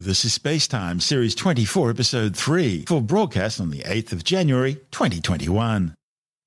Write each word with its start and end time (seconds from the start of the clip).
This 0.00 0.24
is 0.24 0.38
Spacetime, 0.38 1.02
Series 1.02 1.34
24, 1.34 1.90
Episode 1.90 2.36
3, 2.36 2.84
for 2.86 3.02
broadcast 3.02 3.60
on 3.60 3.70
the 3.70 3.80
8th 3.80 4.12
of 4.12 4.22
January, 4.22 4.74
2021. 4.92 5.92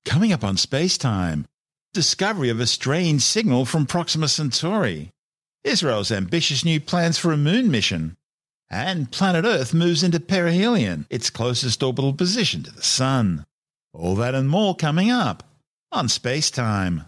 Coming 0.06 0.32
up 0.32 0.42
on 0.42 0.56
Spacetime, 0.56 1.44
discovery 1.92 2.48
of 2.48 2.60
a 2.60 2.66
strange 2.66 3.20
signal 3.20 3.66
from 3.66 3.84
Proxima 3.84 4.28
Centauri, 4.28 5.10
Israel's 5.64 6.10
ambitious 6.10 6.64
new 6.64 6.80
plans 6.80 7.18
for 7.18 7.30
a 7.30 7.36
moon 7.36 7.70
mission, 7.70 8.16
and 8.70 9.12
planet 9.12 9.44
Earth 9.44 9.74
moves 9.74 10.02
into 10.02 10.18
perihelion, 10.18 11.04
its 11.10 11.28
closest 11.28 11.82
orbital 11.82 12.14
position 12.14 12.62
to 12.62 12.70
the 12.70 12.82
Sun. 12.82 13.44
All 13.92 14.14
that 14.14 14.34
and 14.34 14.48
more 14.48 14.74
coming 14.74 15.10
up 15.10 15.42
on 15.92 16.06
Spacetime. 16.06 17.04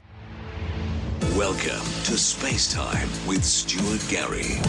Welcome 1.39 1.87
to 2.05 2.13
Spacetime 2.13 3.27
with 3.27 3.43
Stuart 3.43 4.05
Gary. 4.11 4.61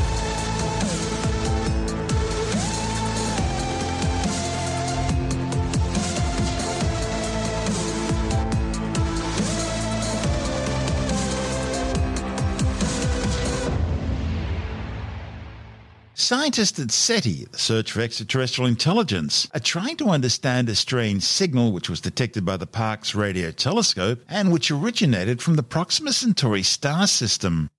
Scientists 16.25 16.79
at 16.79 16.89
SETI, 16.89 17.45
the 17.51 17.59
Search 17.59 17.91
for 17.91 18.01
Extraterrestrial 18.01 18.67
Intelligence, 18.67 19.47
are 19.53 19.59
trying 19.59 19.95
to 19.97 20.09
understand 20.09 20.67
a 20.67 20.73
strange 20.73 21.21
signal 21.21 21.71
which 21.71 21.87
was 21.87 22.01
detected 22.01 22.43
by 22.43 22.57
the 22.57 22.65
Parkes 22.65 23.13
radio 23.13 23.51
telescope 23.51 24.23
and 24.27 24.51
which 24.51 24.71
originated 24.71 25.39
from 25.39 25.55
the 25.55 25.61
Proxima 25.61 26.11
Centauri 26.11 26.63
star 26.63 27.05
system. 27.05 27.69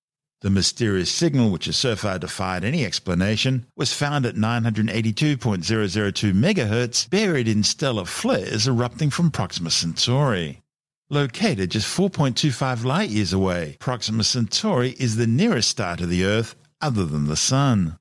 The 0.43 0.51
mysterious 0.51 1.11
signal, 1.11 1.51
which 1.51 1.65
has 1.65 1.77
so 1.77 1.97
far 1.97 2.21
defied 2.21 2.63
any 2.63 2.85
explanation, 2.85 3.67
was 3.75 3.93
found 3.93 4.25
at 4.25 4.37
982.002 4.37 6.33
MHz, 6.33 7.11
buried 7.11 7.49
in 7.49 7.65
stellar 7.65 8.05
flares 8.05 8.69
erupting 8.69 9.11
from 9.11 9.33
Proxima 9.33 9.73
Centauri. 9.73 10.63
Located 11.11 11.73
just 11.73 11.89
4.25 11.89 12.85
light 12.85 13.11
years 13.11 13.33
away, 13.33 13.77
Proxima 13.81 14.23
Centauri 14.23 14.91
is 15.01 15.17
the 15.17 15.27
nearest 15.27 15.69
star 15.69 15.97
to 15.97 16.07
the 16.07 16.25
Earth 16.25 16.55
other 16.81 17.05
than 17.05 17.27
the 17.27 17.35
Sun. 17.35 17.99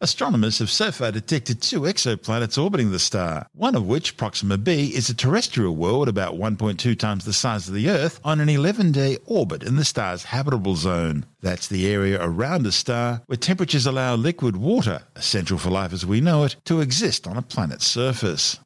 Astronomers 0.00 0.60
have 0.60 0.70
so 0.70 0.92
far 0.92 1.10
detected 1.10 1.60
two 1.60 1.80
exoplanets 1.80 2.56
orbiting 2.56 2.92
the 2.92 3.00
star, 3.00 3.48
one 3.52 3.74
of 3.74 3.88
which, 3.88 4.16
Proxima 4.16 4.56
b, 4.56 4.94
is 4.94 5.10
a 5.10 5.14
terrestrial 5.14 5.74
world 5.74 6.08
about 6.08 6.36
1.2 6.36 6.96
times 6.96 7.24
the 7.24 7.32
size 7.32 7.66
of 7.66 7.74
the 7.74 7.90
Earth 7.90 8.20
on 8.22 8.38
an 8.38 8.48
11 8.48 8.92
day 8.92 9.18
orbit 9.26 9.64
in 9.64 9.74
the 9.74 9.84
star's 9.84 10.22
habitable 10.22 10.76
zone. 10.76 11.26
That's 11.40 11.66
the 11.66 11.90
area 11.92 12.16
around 12.22 12.64
a 12.64 12.70
star 12.70 13.22
where 13.26 13.36
temperatures 13.36 13.86
allow 13.86 14.14
liquid 14.14 14.56
water, 14.56 15.02
essential 15.16 15.58
for 15.58 15.70
life 15.70 15.92
as 15.92 16.06
we 16.06 16.20
know 16.20 16.44
it, 16.44 16.54
to 16.66 16.80
exist 16.80 17.26
on 17.26 17.36
a 17.36 17.42
planet's 17.42 17.86
surface. 17.86 18.60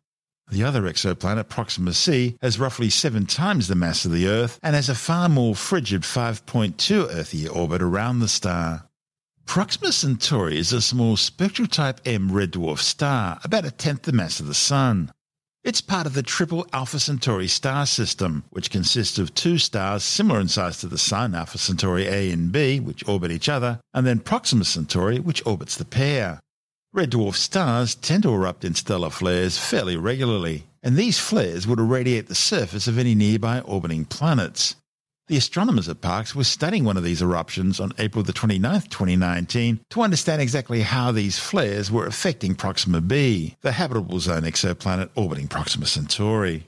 The 0.50 0.64
other 0.64 0.82
exoplanet, 0.82 1.48
Proxima 1.48 1.94
c, 1.94 2.36
has 2.42 2.58
roughly 2.58 2.90
seven 2.90 3.24
times 3.24 3.68
the 3.68 3.74
mass 3.74 4.04
of 4.04 4.12
the 4.12 4.28
Earth 4.28 4.60
and 4.62 4.76
has 4.76 4.90
a 4.90 4.94
far 4.94 5.30
more 5.30 5.54
frigid 5.56 6.02
5.2 6.02 7.08
Earth 7.10 7.32
year 7.32 7.50
orbit 7.50 7.80
around 7.80 8.18
the 8.18 8.28
star. 8.28 8.86
Proxima 9.46 9.92
Centauri 9.92 10.56
is 10.56 10.72
a 10.72 10.80
small 10.80 11.16
spectral 11.16 11.68
type 11.68 12.00
M 12.06 12.32
red 12.32 12.52
dwarf 12.52 12.78
star, 12.78 13.38
about 13.44 13.66
a 13.66 13.70
tenth 13.70 14.02
the 14.02 14.12
mass 14.12 14.40
of 14.40 14.46
the 14.46 14.54
Sun. 14.54 15.12
It's 15.62 15.80
part 15.80 16.06
of 16.06 16.14
the 16.14 16.22
triple 16.22 16.66
Alpha 16.72 16.98
Centauri 16.98 17.48
star 17.48 17.84
system, 17.84 18.44
which 18.50 18.70
consists 18.70 19.18
of 19.18 19.34
two 19.34 19.58
stars 19.58 20.02
similar 20.04 20.40
in 20.40 20.48
size 20.48 20.78
to 20.78 20.86
the 20.86 20.96
Sun, 20.96 21.34
Alpha 21.34 21.58
Centauri 21.58 22.06
A 22.06 22.30
and 22.30 22.50
B, 22.50 22.80
which 22.80 23.06
orbit 23.06 23.30
each 23.30 23.48
other, 23.48 23.78
and 23.92 24.06
then 24.06 24.20
Proxima 24.20 24.64
Centauri, 24.64 25.20
which 25.20 25.44
orbits 25.44 25.76
the 25.76 25.84
pair. 25.84 26.40
Red 26.94 27.10
dwarf 27.10 27.34
stars 27.34 27.94
tend 27.94 28.22
to 28.22 28.32
erupt 28.32 28.64
in 28.64 28.74
stellar 28.74 29.10
flares 29.10 29.58
fairly 29.58 29.96
regularly, 29.96 30.66
and 30.82 30.96
these 30.96 31.18
flares 31.18 31.66
would 31.66 31.78
irradiate 31.78 32.28
the 32.28 32.34
surface 32.34 32.88
of 32.88 32.98
any 32.98 33.14
nearby 33.14 33.60
orbiting 33.60 34.04
planets. 34.04 34.76
The 35.32 35.38
astronomers 35.38 35.88
at 35.88 36.02
Parkes 36.02 36.34
were 36.34 36.44
studying 36.44 36.84
one 36.84 36.98
of 36.98 37.04
these 37.04 37.22
eruptions 37.22 37.80
on 37.80 37.94
April 37.96 38.22
the 38.22 38.34
29th, 38.34 38.90
2019, 38.90 39.80
to 39.88 40.02
understand 40.02 40.42
exactly 40.42 40.82
how 40.82 41.10
these 41.10 41.38
flares 41.38 41.90
were 41.90 42.04
affecting 42.04 42.54
Proxima 42.54 43.00
b, 43.00 43.56
the 43.62 43.72
habitable 43.72 44.20
zone 44.20 44.42
exoplanet 44.42 45.08
orbiting 45.14 45.48
Proxima 45.48 45.86
Centauri. 45.86 46.66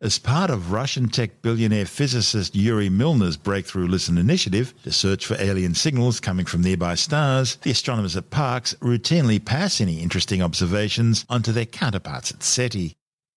As 0.00 0.18
part 0.18 0.50
of 0.50 0.72
Russian 0.72 1.08
tech 1.08 1.40
billionaire 1.40 1.86
physicist 1.86 2.56
Yuri 2.56 2.90
Milner's 2.90 3.36
Breakthrough 3.36 3.86
Listen 3.86 4.18
initiative 4.18 4.74
to 4.82 4.90
search 4.90 5.24
for 5.24 5.36
alien 5.38 5.76
signals 5.76 6.18
coming 6.18 6.46
from 6.46 6.62
nearby 6.62 6.96
stars, 6.96 7.58
the 7.62 7.70
astronomers 7.70 8.16
at 8.16 8.30
Parkes 8.30 8.74
routinely 8.80 9.44
pass 9.44 9.80
any 9.80 10.00
interesting 10.00 10.42
observations 10.42 11.24
onto 11.30 11.52
their 11.52 11.64
counterparts 11.64 12.32
at 12.32 12.42
SETI. 12.42 12.96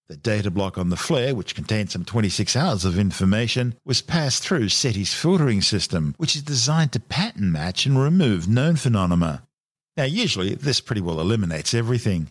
The 0.10 0.18
data 0.18 0.52
block 0.52 0.78
on 0.78 0.90
the 0.90 0.98
flare, 0.98 1.34
which 1.34 1.56
contained 1.56 1.90
some 1.90 2.04
26 2.04 2.56
hours 2.56 2.84
of 2.84 3.00
information, 3.00 3.76
was 3.86 4.02
passed 4.02 4.44
through 4.44 4.70
SETI's 4.70 5.14
filtering 5.14 5.62
system, 5.62 6.14
which 6.18 6.36
is 6.36 6.42
designed 6.42 6.92
to 6.92 7.00
pattern 7.00 7.52
match 7.52 7.86
and 7.86 7.98
remove 7.98 8.48
known 8.48 8.76
phenomena. 8.76 9.48
Now, 9.96 10.04
usually 10.04 10.56
this 10.56 10.82
pretty 10.82 11.02
well 11.02 11.22
eliminates 11.22 11.74
everything. 11.74 12.30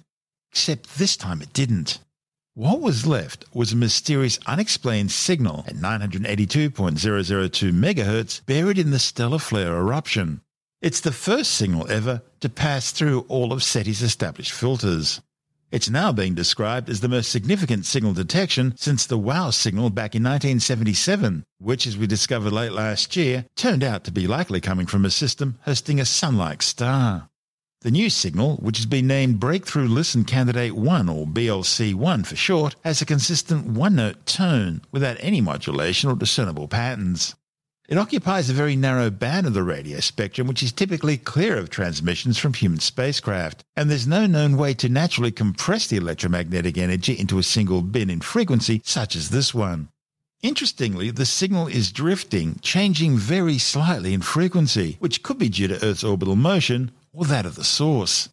Except 0.51 0.99
this 0.99 1.17
time 1.17 1.41
it 1.41 1.55
didn't. 1.55 1.99
What 2.55 2.83
was 2.83 3.07
left 3.07 3.47
was 3.55 3.73
a 3.73 3.77
mysterious 3.77 4.39
unexplained 4.47 5.11
signal 5.11 5.65
at 5.67 5.77
982.002 5.77 7.73
MHz 7.73 8.45
buried 8.45 8.79
in 8.79 8.91
the 8.91 8.99
stellar 8.99 9.39
flare 9.39 9.75
eruption. 9.75 10.43
It's 10.83 11.01
the 11.01 11.13
first 11.13 11.53
signal 11.53 11.91
ever 11.91 12.21
to 12.41 12.51
pass 12.51 12.93
through 12.93 13.21
all 13.29 13.55
of 13.55 13.63
SETI's 13.63 14.03
established 14.03 14.53
filters. 14.53 15.23
It's 15.73 15.89
now 15.89 16.13
being 16.13 16.35
described 16.35 16.91
as 16.91 17.01
the 17.01 17.09
most 17.09 17.33
significant 17.33 17.87
signal 17.87 18.13
detection 18.13 18.75
since 18.77 19.07
the 19.07 19.17
WOW 19.17 19.49
signal 19.49 19.89
back 19.89 20.15
in 20.15 20.23
1977, 20.23 21.47
which, 21.59 21.87
as 21.87 21.97
we 21.97 22.07
discovered 22.07 22.53
late 22.53 22.73
last 22.73 23.17
year, 23.17 23.47
turned 23.57 23.83
out 23.83 24.05
to 24.05 24.13
be 24.13 24.27
likely 24.27 24.61
coming 24.61 24.85
from 24.85 25.07
a 25.07 25.11
system 25.11 25.59
hosting 25.63 25.99
a 25.99 26.05
sun 26.05 26.37
like 26.37 26.61
star. 26.61 27.31
The 27.81 27.91
new 27.91 28.11
signal, 28.11 28.59
which 28.59 28.77
has 28.77 28.85
been 28.85 29.07
named 29.07 29.41
Breakthrough 29.41 29.89
Listen 29.89 30.25
Candidate 30.25 30.77
1 30.77 31.09
or 31.09 31.27
BLC1 31.27 32.27
for 32.27 32.37
short, 32.37 32.77
has 32.85 33.01
a 33.01 33.07
consistent 33.07 33.67
one 33.67 33.95
note 33.95 34.27
tone 34.27 34.83
without 34.93 35.17
any 35.21 35.41
modulation 35.41 36.11
or 36.11 36.17
discernible 36.17 36.69
patterns. 36.69 37.35
It 37.93 37.99
occupies 37.99 38.49
a 38.49 38.55
very 38.55 38.75
narrow 38.75 39.11
band 39.11 39.47
of 39.47 39.53
the 39.53 39.63
radio 39.63 40.01
spectrum, 40.01 40.47
which 40.47 40.63
is 40.63 40.73
typically 40.73 41.19
clear 41.19 41.59
of 41.59 41.69
transmissions 41.69 42.39
from 42.39 42.55
human 42.55 42.81
spacecraft, 42.81 43.63
and 43.77 43.91
there's 43.91 44.07
no 44.07 44.25
known 44.25 44.57
way 44.57 44.73
to 44.73 44.89
naturally 44.89 45.31
compress 45.31 45.87
the 45.87 45.99
electromagnetic 45.99 46.79
energy 46.79 47.13
into 47.13 47.39
a 47.39 47.43
single 47.43 47.83
bin 47.83 48.09
in 48.09 48.23
frequency 48.23 48.81
such 48.83 49.15
as 49.15 49.29
this 49.29 49.53
one. 49.53 49.91
Interestingly, 50.41 51.11
the 51.11 51.27
signal 51.27 51.67
is 51.67 51.93
drifting, 51.93 52.59
changing 52.63 53.19
very 53.19 53.59
slightly 53.59 54.15
in 54.15 54.23
frequency, 54.23 54.97
which 54.99 55.23
could 55.23 55.37
be 55.37 55.51
due 55.51 55.69
to 55.69 55.85
Earth's 55.85 56.03
orbital 56.03 56.35
motion 56.35 56.93
or 57.13 57.27
that 57.27 57.45
of 57.45 57.57
the 57.57 57.63
source. 57.63 58.31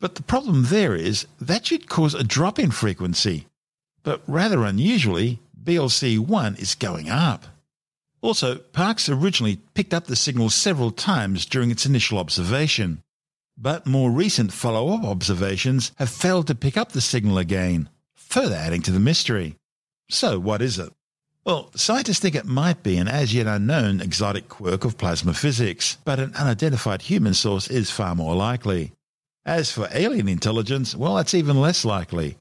But 0.00 0.16
the 0.16 0.22
problem 0.22 0.64
there 0.64 0.94
is 0.94 1.26
that 1.40 1.64
should 1.64 1.88
cause 1.88 2.12
a 2.12 2.22
drop 2.22 2.58
in 2.58 2.72
frequency. 2.72 3.46
But 4.02 4.20
rather 4.26 4.64
unusually, 4.64 5.38
BLC 5.64 6.18
1 6.18 6.56
is 6.56 6.74
going 6.74 7.08
up. 7.08 7.46
Also, 8.20 8.56
Parkes 8.56 9.08
originally 9.08 9.56
picked 9.74 9.94
up 9.94 10.06
the 10.06 10.16
signal 10.16 10.50
several 10.50 10.90
times 10.90 11.46
during 11.46 11.70
its 11.70 11.86
initial 11.86 12.18
observation, 12.18 13.02
but 13.56 13.86
more 13.86 14.10
recent 14.10 14.52
follow 14.52 14.92
up 14.94 15.04
observations 15.04 15.92
have 15.96 16.10
failed 16.10 16.46
to 16.48 16.54
pick 16.54 16.76
up 16.76 16.92
the 16.92 17.00
signal 17.00 17.38
again, 17.38 17.88
further 18.14 18.56
adding 18.56 18.82
to 18.82 18.90
the 18.90 19.00
mystery. 19.00 19.54
So, 20.10 20.38
what 20.38 20.62
is 20.62 20.78
it? 20.78 20.92
Well, 21.44 21.70
scientists 21.74 22.18
think 22.18 22.34
it 22.34 22.44
might 22.44 22.82
be 22.82 22.98
an 22.98 23.08
as 23.08 23.32
yet 23.32 23.46
unknown 23.46 24.00
exotic 24.00 24.48
quirk 24.48 24.84
of 24.84 24.98
plasma 24.98 25.32
physics, 25.32 25.96
but 26.04 26.18
an 26.18 26.34
unidentified 26.34 27.02
human 27.02 27.34
source 27.34 27.68
is 27.68 27.90
far 27.90 28.14
more 28.14 28.34
likely. 28.34 28.92
As 29.46 29.70
for 29.72 29.88
alien 29.92 30.28
intelligence, 30.28 30.94
well, 30.94 31.14
that's 31.14 31.32
even 31.34 31.58
less 31.58 31.84
likely. 31.84 32.36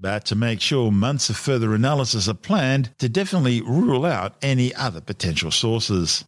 But 0.00 0.24
to 0.26 0.36
make 0.36 0.60
sure 0.60 0.92
months 0.92 1.28
of 1.28 1.36
further 1.36 1.74
analysis 1.74 2.28
are 2.28 2.34
planned 2.34 2.90
to 2.98 3.08
definitely 3.08 3.60
rule 3.60 4.04
out 4.04 4.36
any 4.42 4.74
other 4.74 5.00
potential 5.00 5.50
sources. 5.50 6.24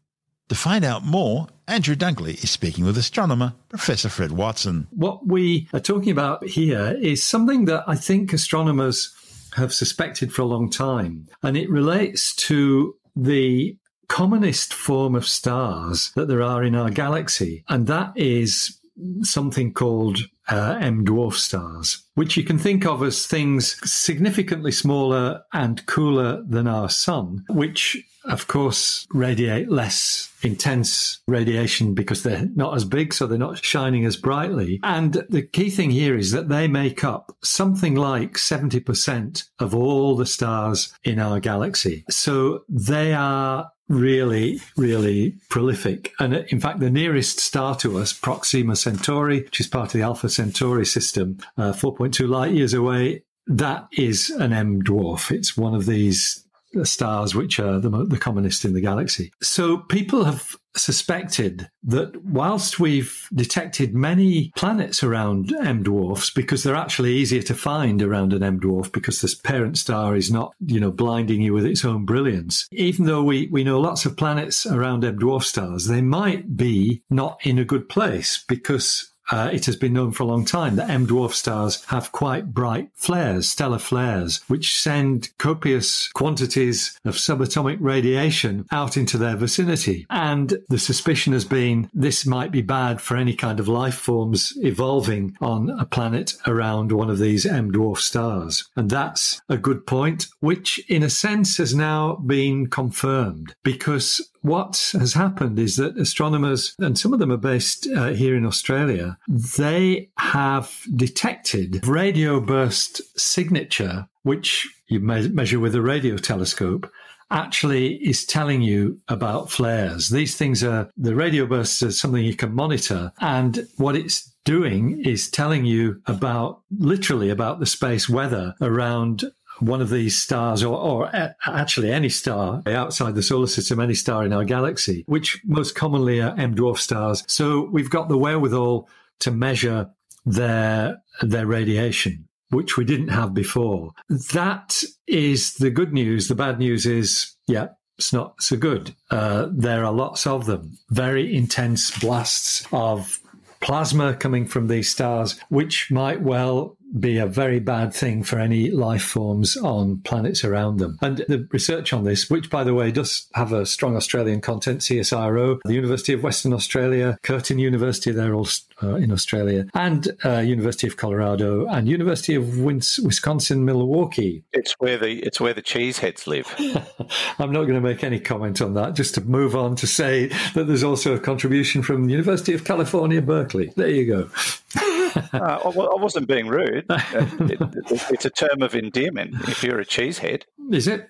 To 0.49 0.55
find 0.57 0.85
out 0.85 1.05
more, 1.05 1.47
Andrew 1.69 1.95
Dunkley 1.95 2.43
is 2.43 2.51
speaking 2.51 2.85
with 2.85 2.99
astronomer 2.99 3.55
Professor 3.69 4.09
Fred 4.09 4.33
Watson. 4.33 4.89
What 4.91 5.25
we 5.25 5.69
are 5.73 5.79
talking 5.79 6.11
about 6.11 6.45
here 6.45 6.99
is 7.01 7.25
something 7.25 7.67
that 7.67 7.85
I 7.87 7.95
think 7.95 8.33
astronomers 8.33 9.15
have 9.55 9.73
suspected 9.73 10.33
for 10.33 10.43
a 10.43 10.47
long 10.47 10.69
time, 10.69 11.29
and 11.45 11.57
it 11.57 11.71
relates 11.71 12.35
to 12.37 12.97
the 13.15 13.77
commonest 14.09 14.75
form 14.75 15.15
of 15.15 15.27
stars 15.27 16.11
that 16.17 16.27
there 16.27 16.43
are 16.43 16.65
in 16.65 16.75
our 16.75 16.91
galaxy, 16.91 17.63
and 17.69 17.87
that 17.87 18.13
is 18.17 18.81
something 19.23 19.73
called 19.73 20.19
uh, 20.51 20.79
M 20.81 21.05
dwarf 21.05 21.35
stars, 21.35 22.05
which 22.15 22.37
you 22.37 22.45
can 22.45 22.59
think 22.59 22.85
of 22.85 23.03
as 23.03 23.27
things 23.27 23.77
significantly 23.91 24.73
smaller 24.73 25.43
and 25.53 25.85
cooler 25.87 26.43
than 26.47 26.67
our 26.67 26.89
sun, 26.89 27.45
which 27.49 27.97
of 28.25 28.47
course, 28.47 29.07
radiate 29.13 29.71
less 29.71 30.33
intense 30.43 31.21
radiation 31.27 31.95
because 31.95 32.23
they're 32.23 32.49
not 32.55 32.75
as 32.75 32.85
big, 32.85 33.13
so 33.13 33.27
they're 33.27 33.39
not 33.39 33.65
shining 33.65 34.05
as 34.05 34.17
brightly. 34.17 34.81
And 34.83 35.25
the 35.29 35.43
key 35.43 35.71
thing 35.71 35.91
here 35.91 36.17
is 36.17 36.33
that 36.33 36.49
they 36.49 36.69
make 36.69 37.05
up 37.05 37.37
something 37.43 37.95
like 37.95 38.35
70% 38.35 39.45
of 39.59 39.75
all 39.75 40.17
the 40.17 40.27
stars 40.27 40.93
in 41.05 41.19
our 41.19 41.41
galaxy. 41.41 42.05
So 42.11 42.65
they 42.69 43.13
are 43.13 43.71
really, 43.89 44.61
really 44.77 45.35
prolific. 45.49 46.13
And 46.21 46.35
in 46.35 46.61
fact, 46.61 46.81
the 46.81 46.91
nearest 46.91 47.41
star 47.41 47.75
to 47.77 47.99
us, 47.99 48.13
Proxima 48.13 48.77
Centauri, 48.77 49.43
which 49.43 49.61
is 49.61 49.67
part 49.67 49.87
of 49.87 49.93
the 49.93 50.03
Alpha 50.03 50.29
Centauri 50.29 50.87
system, 50.87 51.39
uh, 51.59 51.73
4.2 51.73 52.29
light 52.29 52.53
years 52.53 52.73
away, 52.73 53.25
that 53.47 53.89
is 53.93 54.31
an 54.31 54.53
M 54.53 54.81
dwarf. 54.83 55.33
It's 55.33 55.57
one 55.57 55.75
of 55.75 55.87
these 55.87 56.45
stars 56.83 57.35
which 57.35 57.59
are 57.59 57.79
the, 57.81 57.91
the 58.07 58.19
commonest 58.19 58.65
in 58.65 58.75
the 58.75 58.81
galaxy. 58.81 59.33
So 59.43 59.79
people 59.79 60.25
have 60.25 60.57
suspected 60.77 61.69
that 61.83 62.23
whilst 62.25 62.79
we've 62.79 63.29
detected 63.35 63.95
many 63.95 64.53
planets 64.57 65.03
around 65.03 65.53
M 65.53 65.83
dwarfs, 65.83 66.31
because 66.31 66.63
they're 66.63 66.77
actually 66.77 67.15
easier 67.15 67.43
to 67.43 67.55
find 67.55 68.01
around 68.01 68.33
an 68.33 68.43
M 68.43 68.61
dwarf 68.61 68.93
because 68.93 69.21
the 69.21 69.35
parent 69.43 69.79
star 69.79 70.15
is 70.15 70.31
not, 70.31 70.55
you 70.65 70.79
know, 70.79 70.93
blinding 70.93 71.43
you 71.43 71.53
with 71.53 71.67
its 71.67 71.85
own 71.85 72.05
brilliance, 72.05 72.69
even 72.73 73.07
though 73.07 73.23
we, 73.23 73.49
we 73.51 73.65
know 73.65 73.81
lots 73.81 74.07
of 74.07 74.17
planets 74.17 74.65
around 74.67 75.05
M 75.05 75.19
dwarf 75.19 75.43
stars, 75.43 75.87
they 75.87 76.03
might 76.03 76.57
be 76.57 77.03
not 77.11 77.45
in 77.45 77.59
a 77.59 77.65
good 77.65 77.89
place 77.89 78.45
because 78.47 79.10
uh, 79.31 79.51
it 79.53 79.67
has 79.67 79.77
been 79.77 79.93
known 79.93 80.13
for 80.13 80.25
a 80.25 80.27
long 80.27 80.45
time 80.45 80.77
that 80.77 80.91
M 80.91 81.07
dwarf 81.07 81.33
stars 81.33 81.85
have 81.87 82.13
quite 82.13 82.53
bright 82.53 82.91
flares, 82.95 83.49
stellar 83.49 83.79
flares, 83.79 84.41
which 84.49 84.81
send 84.81 85.31
copious 85.39 86.09
quantities 86.09 86.99
of 87.05 87.15
subatomic 87.15 87.79
radiation 87.81 88.67
out 88.71 88.97
into 88.97 89.19
their 89.19 89.37
vicinity. 89.37 90.07
And 90.11 90.55
the 90.69 90.79
suspicion 90.79 91.33
has 91.33 91.45
been 91.45 91.91
this 91.95 92.27
might 92.27 92.51
be 92.51 92.63
bad 92.63 93.01
for 93.01 93.17
any 93.17 93.35
kind 93.35 93.61
of 93.61 93.69
life 93.69 93.95
forms 93.95 94.53
evolving 94.59 95.37
on 95.41 95.71
a 95.71 95.85
planet 95.85 96.35
around 96.47 96.93
one 96.93 97.11
of 97.11 97.19
these 97.19 97.47
M 97.47 97.73
dwarf 97.73 97.99
stars. 97.99 98.69
And 98.77 98.91
that's 98.91 99.41
a 99.49 99.57
good 99.57 99.87
point, 99.87 100.27
which 100.41 100.81
in 100.89 101.03
a 101.03 101.11
sense 101.11 101.57
has 101.59 101.75
now 101.75 102.17
been 102.17 102.69
confirmed 102.69 103.55
because 103.63 104.21
what 104.43 104.93
has 104.93 105.15
happened 105.15 105.59
is 105.59 105.77
that 105.77 105.99
astronomers, 105.99 106.75
and 106.79 106.99
some 106.99 107.13
of 107.13 107.19
them 107.19 107.33
are 107.33 107.37
based 107.37 107.87
uh, 107.89 108.09
here 108.09 108.37
in 108.37 108.47
Australia, 108.47 109.19
they 109.29 110.11
have 110.19 110.83
detected 110.95 111.87
radio 111.87 112.41
burst 112.41 113.03
signature, 113.19 114.09
which 114.23 114.69
you 114.89 115.01
me- 115.01 115.29
measure 115.29 115.61
with 115.61 115.75
a 115.75 115.83
radio 115.83 116.17
telescope, 116.17 116.91
actually 117.31 117.95
is 117.97 118.25
telling 118.25 118.61
you 118.61 119.01
about 119.09 119.51
flares. 119.51 120.09
These 120.09 120.37
things 120.37 120.65
are, 120.65 120.91
the 120.97 121.15
radio 121.15 121.47
bursts 121.47 121.83
are 121.83 121.93
something 121.93 122.25
you 122.25 122.35
can 122.35 122.55
monitor. 122.55 123.13
And 123.21 123.69
what 123.77 123.95
it's 123.95 124.33
doing 124.45 125.01
is 125.05 125.31
telling 125.31 125.65
you 125.65 126.03
about, 126.07 126.63
literally 126.77 127.31
about 127.31 127.61
the 127.61 127.67
space 127.67 128.09
weather 128.09 128.55
around 128.61 129.31
one 129.61 129.81
of 129.81 129.91
these 129.91 130.21
stars, 130.21 130.63
or, 130.63 130.77
or 130.77 131.11
actually 131.47 131.93
any 131.93 132.09
star 132.09 132.63
outside 132.67 133.15
the 133.15 133.23
solar 133.23 133.47
system, 133.47 133.81
any 133.81 133.95
star 133.95 134.25
in 134.25 134.33
our 134.33 134.45
galaxy, 134.45 135.05
which 135.07 135.41
most 135.45 135.75
commonly 135.75 136.21
are 136.21 136.35
M 136.39 136.55
dwarf 136.55 136.79
stars. 136.79 137.25
So 137.27 137.69
we've 137.73 137.91
got 137.91 138.09
the 138.09 138.19
wherewithal 138.19 138.89
to 139.21 139.31
measure 139.31 139.91
their 140.25 141.03
their 141.23 141.47
radiation, 141.47 142.29
which 142.51 142.77
we 142.77 142.85
didn't 142.85 143.09
have 143.09 143.35
before. 143.35 143.93
That 144.33 144.83
is 145.07 145.55
the 145.55 145.71
good 145.71 145.93
news. 145.93 146.29
The 146.29 146.35
bad 146.35 146.59
news 146.59 146.87
is, 146.87 147.37
yeah, 147.47 147.69
it's 147.99 148.13
not 148.13 148.43
so 148.43 148.57
good. 148.57 148.95
Uh, 149.11 149.49
there 149.53 149.85
are 149.85 149.93
lots 149.93 150.27
of 150.27 150.47
them, 150.47 150.79
very 150.89 151.35
intense 151.35 151.91
blasts 151.99 152.67
of 152.73 153.19
plasma 153.61 154.15
coming 154.15 154.47
from 154.47 154.69
these 154.69 154.91
stars, 154.91 155.39
which 155.51 155.91
might 155.91 156.23
well 156.23 156.79
be 156.99 157.19
a 157.19 157.27
very 157.27 157.61
bad 157.61 157.95
thing 157.95 158.23
for 158.23 158.39
any 158.39 158.71
life 158.71 159.03
forms 159.03 159.57
on 159.57 159.99
planets 159.99 160.45
around 160.45 160.79
them. 160.79 160.99
And 161.01 161.19
the 161.29 161.47
research 161.53 161.93
on 161.93 162.05
this, 162.05 162.29
which 162.29 162.51
by 162.51 162.65
the 162.65 162.75
way 162.75 162.91
does 162.91 163.29
have 163.35 163.53
a 163.53 163.67
strong 163.67 163.97
Australian 163.97 164.41
content, 164.41 164.81
CSIRO, 164.81 165.61
the 165.65 165.75
University 165.75 166.13
of 166.13 166.23
Western 166.23 166.53
Australia, 166.53 167.19
Curtin 167.23 167.59
University, 167.59 168.11
they're 168.11 168.35
all 168.35 168.49
uh, 168.83 168.95
in 168.97 169.13
Australia, 169.13 169.67
and 169.75 170.17
uh, 170.25 170.39
University 170.39 170.87
of 170.87 170.97
Colorado 170.97 171.67
and 171.67 171.89
University 171.89 172.35
of 172.35 172.59
Wisconsin 172.59 173.65
Milwaukee. 173.65 174.43
It's 174.53 174.73
where 174.79 174.99
the 174.99 175.21
it's 175.21 175.41
where 175.41 175.55
the 175.55 175.63
cheeseheads 175.63 176.27
live. 176.27 176.55
I'm 177.39 177.53
not 177.53 177.63
going 177.63 177.75
to 177.75 177.81
make 177.81 178.03
any 178.03 178.19
comment 178.19 178.61
on 178.61 178.75
that. 178.75 178.95
Just 178.95 179.15
to 179.15 179.21
move 179.21 179.55
on 179.55 179.77
to 179.77 179.87
say 179.87 180.29
that 180.55 180.67
there's 180.67 180.85
also 180.85 181.15
a 181.15 181.21
contribution 181.21 181.83
from 181.83 182.07
the 182.07 182.13
University 182.13 182.55
of 182.55 182.65
California, 182.65 183.21
Berkeley. 183.21 183.73
There 183.77 183.89
you 183.89 184.07
go. 184.07 184.31
uh, 185.33 185.61
I 185.65 186.01
wasn't 186.01 186.29
being 186.29 186.49
rude. 186.49 186.87
Uh, 187.11 187.27
it, 187.41 187.61
it, 187.61 188.03
it's 188.11 188.25
a 188.25 188.31
term 188.31 188.63
of 188.63 188.75
endearment 188.75 189.35
if 189.49 189.65
you're 189.65 189.81
a 189.81 189.85
cheesehead. 189.85 190.43
Is 190.71 190.87
it? 190.87 191.09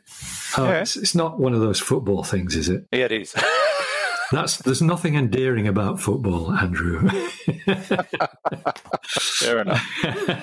Oh, 0.57 0.65
yeah. 0.65 0.81
it's, 0.81 0.97
it's, 0.97 1.15
not 1.15 1.39
one 1.39 1.53
of 1.53 1.61
those 1.61 1.79
football 1.79 2.23
things, 2.23 2.57
is 2.57 2.69
it? 2.69 2.87
Yeah, 2.91 3.07
it 3.07 3.13
is. 3.13 3.35
That's 4.33 4.59
there's 4.59 4.81
nothing 4.81 5.17
endearing 5.17 5.67
about 5.67 6.01
football, 6.01 6.53
Andrew. 6.53 7.09
Fair 9.09 9.61
enough. 9.61 9.87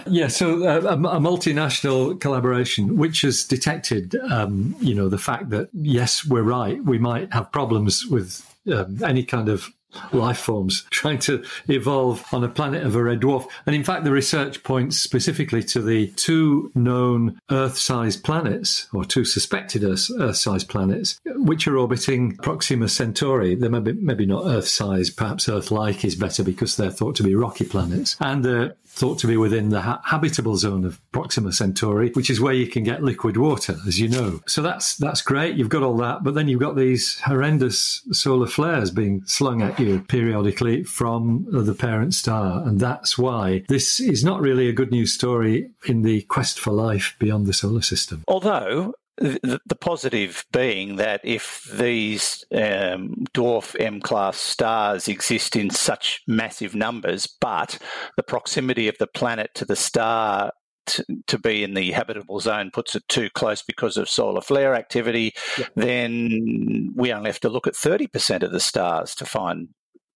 yeah, 0.05 0.27
so 0.27 0.65
uh, 0.67 0.81
a, 0.81 0.93
a, 0.93 1.19
multinational 1.19 2.19
collaboration 2.19 2.97
which 2.97 3.21
has 3.21 3.45
detected, 3.45 4.15
um, 4.29 4.75
you 4.79 4.93
know, 4.93 5.07
the 5.07 5.17
fact 5.17 5.49
that 5.51 5.69
yes, 5.73 6.25
we're 6.25 6.43
right. 6.43 6.83
We 6.83 6.99
might 6.99 7.33
have 7.33 7.51
problems 7.51 8.05
with 8.05 8.45
um, 8.71 9.01
any 9.03 9.23
kind 9.23 9.49
of 9.49 9.71
life 10.11 10.39
forms 10.39 10.85
trying 10.89 11.19
to 11.19 11.43
evolve 11.67 12.23
on 12.31 12.43
a 12.43 12.49
planet 12.49 12.83
of 12.83 12.95
a 12.95 13.03
red 13.03 13.21
dwarf. 13.21 13.47
And 13.65 13.75
in 13.75 13.83
fact, 13.83 14.03
the 14.03 14.11
research 14.11 14.63
points 14.63 14.97
specifically 14.97 15.63
to 15.63 15.81
the 15.81 16.07
two 16.11 16.71
known 16.75 17.39
Earth 17.49 17.77
sized 17.77 18.23
planets, 18.23 18.87
or 18.93 19.05
two 19.05 19.25
suspected 19.25 19.83
Earth 19.83 20.35
sized 20.35 20.69
planets, 20.69 21.19
which 21.25 21.67
are 21.67 21.77
orbiting 21.77 22.35
Proxima 22.37 22.89
Centauri. 22.89 23.55
They 23.55 23.69
may 23.69 23.79
be, 23.79 23.93
maybe 23.93 24.25
not 24.25 24.45
Earth 24.45 24.67
sized, 24.67 25.17
perhaps 25.17 25.49
Earth 25.49 25.71
like 25.71 26.03
is 26.05 26.15
better 26.15 26.43
because 26.43 26.75
they're 26.75 26.91
thought 26.91 27.15
to 27.17 27.23
be 27.23 27.35
rocky 27.35 27.65
planets. 27.65 28.15
And 28.19 28.43
they're 28.43 28.75
thought 28.97 29.19
to 29.19 29.27
be 29.27 29.37
within 29.37 29.69
the 29.69 29.81
ha- 29.81 30.01
habitable 30.03 30.57
zone 30.57 30.83
of 30.83 30.99
Proxima 31.11 31.51
Centauri, 31.53 32.09
which 32.11 32.29
is 32.29 32.41
where 32.41 32.53
you 32.53 32.67
can 32.67 32.83
get 32.83 33.03
liquid 33.03 33.37
water, 33.37 33.77
as 33.87 33.99
you 33.99 34.09
know. 34.09 34.41
So 34.47 34.61
that's 34.61 34.95
that's 34.97 35.21
great. 35.21 35.55
You've 35.55 35.69
got 35.69 35.83
all 35.83 35.97
that, 35.97 36.23
but 36.23 36.33
then 36.33 36.47
you've 36.47 36.59
got 36.59 36.75
these 36.75 37.19
horrendous 37.19 38.01
solar 38.11 38.47
flares 38.47 38.91
being 38.91 39.21
slung 39.25 39.61
at 39.61 39.79
you 39.79 39.99
periodically 40.07 40.83
from 40.83 41.45
the 41.49 41.75
parent 41.75 42.13
star, 42.13 42.67
and 42.67 42.79
that's 42.79 43.17
why 43.17 43.63
this 43.69 43.99
is 43.99 44.23
not 44.23 44.41
really 44.41 44.67
a 44.67 44.73
good 44.73 44.91
news 44.91 45.13
story 45.13 45.69
in 45.87 46.01
the 46.01 46.21
quest 46.23 46.59
for 46.59 46.71
life 46.71 47.15
beyond 47.19 47.45
the 47.45 47.53
solar 47.53 47.81
system. 47.81 48.23
Although 48.27 48.93
the, 49.17 49.59
the, 49.65 49.75
positive 49.75 50.45
being 50.51 50.97
that 50.97 51.21
if 51.23 51.69
these 51.73 52.45
um, 52.51 53.25
dwarf 53.33 53.75
M 53.79 53.99
class 54.01 54.37
stars 54.37 55.07
exist 55.07 55.55
in 55.55 55.69
such 55.69 56.21
massive 56.27 56.75
numbers, 56.75 57.27
but 57.27 57.79
the 58.15 58.23
proximity 58.23 58.87
of 58.87 58.97
the 58.99 59.07
planet 59.07 59.51
to 59.55 59.65
the 59.65 59.75
star 59.75 60.51
to, 60.87 61.05
to 61.27 61.37
be 61.37 61.63
in 61.63 61.73
the 61.73 61.91
habitable 61.91 62.39
zone 62.39 62.71
puts 62.71 62.95
it 62.95 63.07
too 63.07 63.29
close 63.31 63.61
because 63.61 63.97
of 63.97 64.09
solar 64.09 64.41
flare 64.41 64.73
activity, 64.73 65.33
then 65.75 66.93
we 66.95 67.11
only 67.11 67.29
have 67.29 67.39
to 67.41 67.49
look 67.49 67.67
at 67.67 67.73
30% 67.73 68.43
of 68.43 68.51
the 68.51 68.59
stars 68.59 69.13
to 69.15 69.25
find 69.25 69.69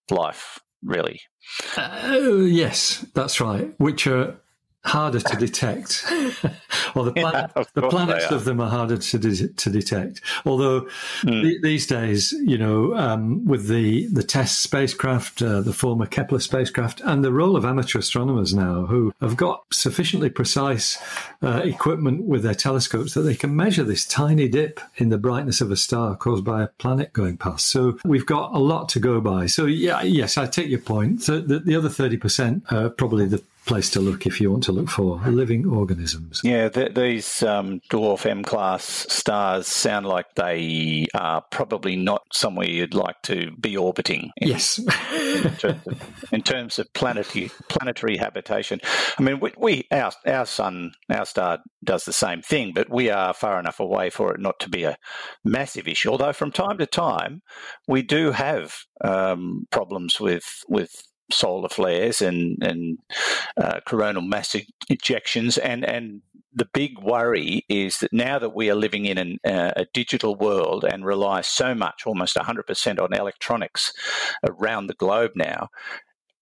life, 0.10 0.60
really. 0.84 1.22
Uh, 1.75 2.17
yes, 2.43 3.05
that's 3.13 3.41
right. 3.41 3.74
Which 3.77 4.08
are 4.08 4.38
harder 4.83 5.19
to 5.19 5.35
detect. 5.35 6.03
well, 6.95 7.05
the, 7.05 7.13
planet, 7.13 7.51
yeah, 7.55 7.63
the 7.73 7.88
planets 7.88 8.31
of 8.31 8.45
them 8.45 8.59
are 8.59 8.69
harder 8.69 8.97
to, 8.97 9.17
de- 9.19 9.47
to 9.47 9.69
detect. 9.69 10.21
Although 10.45 10.81
mm. 11.21 11.41
th- 11.41 11.61
these 11.61 11.85
days, 11.85 12.31
you 12.31 12.57
know, 12.57 12.95
um, 12.95 13.45
with 13.45 13.67
the, 13.67 14.07
the 14.07 14.23
TESS 14.23 14.57
spacecraft, 14.57 15.41
uh, 15.41 15.61
the 15.61 15.73
former 15.73 16.07
Kepler 16.07 16.39
spacecraft, 16.39 17.01
and 17.01 17.23
the 17.23 17.31
role 17.31 17.55
of 17.55 17.63
amateur 17.63 18.00
astronomers 18.00 18.53
now 18.53 18.85
who 18.85 19.13
have 19.21 19.38
got 19.38 19.63
sufficiently 19.71 20.29
precise 20.29 20.97
uh, 21.43 21.61
equipment 21.63 22.23
with 22.23 22.41
their 22.43 22.55
telescopes 22.55 23.13
that 23.13 23.21
they 23.21 23.35
can 23.35 23.55
measure 23.55 23.83
this 23.83 24.05
tiny 24.05 24.47
dip 24.47 24.79
in 24.97 25.09
the 25.09 25.17
brightness 25.17 25.61
of 25.61 25.71
a 25.71 25.77
star 25.77 26.15
caused 26.15 26.43
by 26.43 26.63
a 26.63 26.67
planet 26.67 27.13
going 27.13 27.38
past. 27.38 27.67
So 27.67 28.00
we've 28.03 28.25
got 28.25 28.53
a 28.53 28.59
lot 28.59 28.89
to 28.89 29.00
go 29.00 29.21
by. 29.21 29.45
So, 29.45 29.65
yeah, 29.65 30.01
yes, 30.01 30.38
I 30.38 30.47
take 30.47 30.69
your 30.69 30.79
point. 30.79 31.21
So 31.21 31.39
the, 31.39 31.59
the 31.59 31.75
other 31.75 31.89
30% 31.89 32.71
are 32.71 32.89
probably 32.89 33.27
the 33.27 33.43
place 33.72 33.90
to 33.90 34.01
look 34.01 34.25
if 34.25 34.42
you 34.42 34.51
want 34.51 34.63
to 34.63 34.74
look 34.74 34.90
for 34.90 35.18
living 35.28 35.66
organisms. 35.66 36.42
Yeah, 36.44 36.68
th- 36.68 36.94
these 36.94 37.42
um, 37.42 37.80
dwarf 37.90 38.25
M 38.25 38.44
class 38.44 38.84
stars 39.08 39.66
sound 39.66 40.06
like 40.06 40.25
they 40.36 41.08
are 41.13 41.42
probably 41.51 41.96
not 41.96 42.24
somewhere 42.34 42.68
you'd 42.68 42.94
like 42.94 43.22
to 43.24 43.51
be 43.62 43.78
orbiting. 43.78 44.32
In. 44.36 44.50
Yes. 44.50 44.78
in, 45.13 45.56
terms 45.56 45.88
of, 45.88 46.01
in 46.34 46.42
terms 46.42 46.80
of 46.80 46.92
planetary 46.92 47.50
planetary 47.70 48.18
habitation. 48.18 48.82
I 49.18 49.24
mean, 49.24 49.40
we, 49.40 49.54
we 49.58 49.88
our 49.90 50.12
our 50.25 50.46
sun 50.46 50.92
our 51.10 51.25
star 51.25 51.60
does 51.86 52.04
the 52.04 52.12
same 52.12 52.42
thing, 52.42 52.74
but 52.75 52.90
we 52.90 53.10
are 53.10 53.34
far 53.34 53.58
enough 53.58 53.80
away 53.80 54.10
for 54.10 54.34
it 54.34 54.42
not 54.42 54.60
to 54.60 54.70
be 54.70 54.84
a 54.84 54.98
massive 55.46 55.88
issue. 55.88 56.10
Although 56.10 56.34
from 56.34 56.51
time 56.51 56.78
to 56.80 56.86
time 56.86 57.42
we 57.88 58.01
do 58.01 58.32
have 58.32 58.75
um, 59.01 59.66
problems 59.72 60.20
with 60.20 60.44
with 60.68 60.92
solar 61.31 61.69
flares 61.69 62.21
and 62.21 62.57
and 62.61 63.00
uh, 63.57 63.79
coronal 63.85 64.21
mass 64.21 64.55
ejections. 64.89 65.59
And 65.61 65.85
and 65.85 66.21
the 66.53 66.67
big 66.73 67.00
worry 67.00 67.65
is 67.69 68.00
that 68.00 68.11
now 68.11 68.38
that 68.38 68.55
we 68.55 68.69
are 68.69 68.75
living 68.75 69.05
in 69.05 69.17
an, 69.17 69.39
uh, 69.45 69.71
a 69.75 69.85
digital 69.93 70.35
world 70.35 70.83
and 70.83 71.05
rely 71.05 71.41
so 71.41 71.73
much, 71.73 72.05
almost 72.05 72.35
100% 72.35 73.00
on 73.00 73.13
electronics 73.13 73.93
around 74.45 74.88
the 74.88 74.93
globe 74.93 75.31
now, 75.35 75.69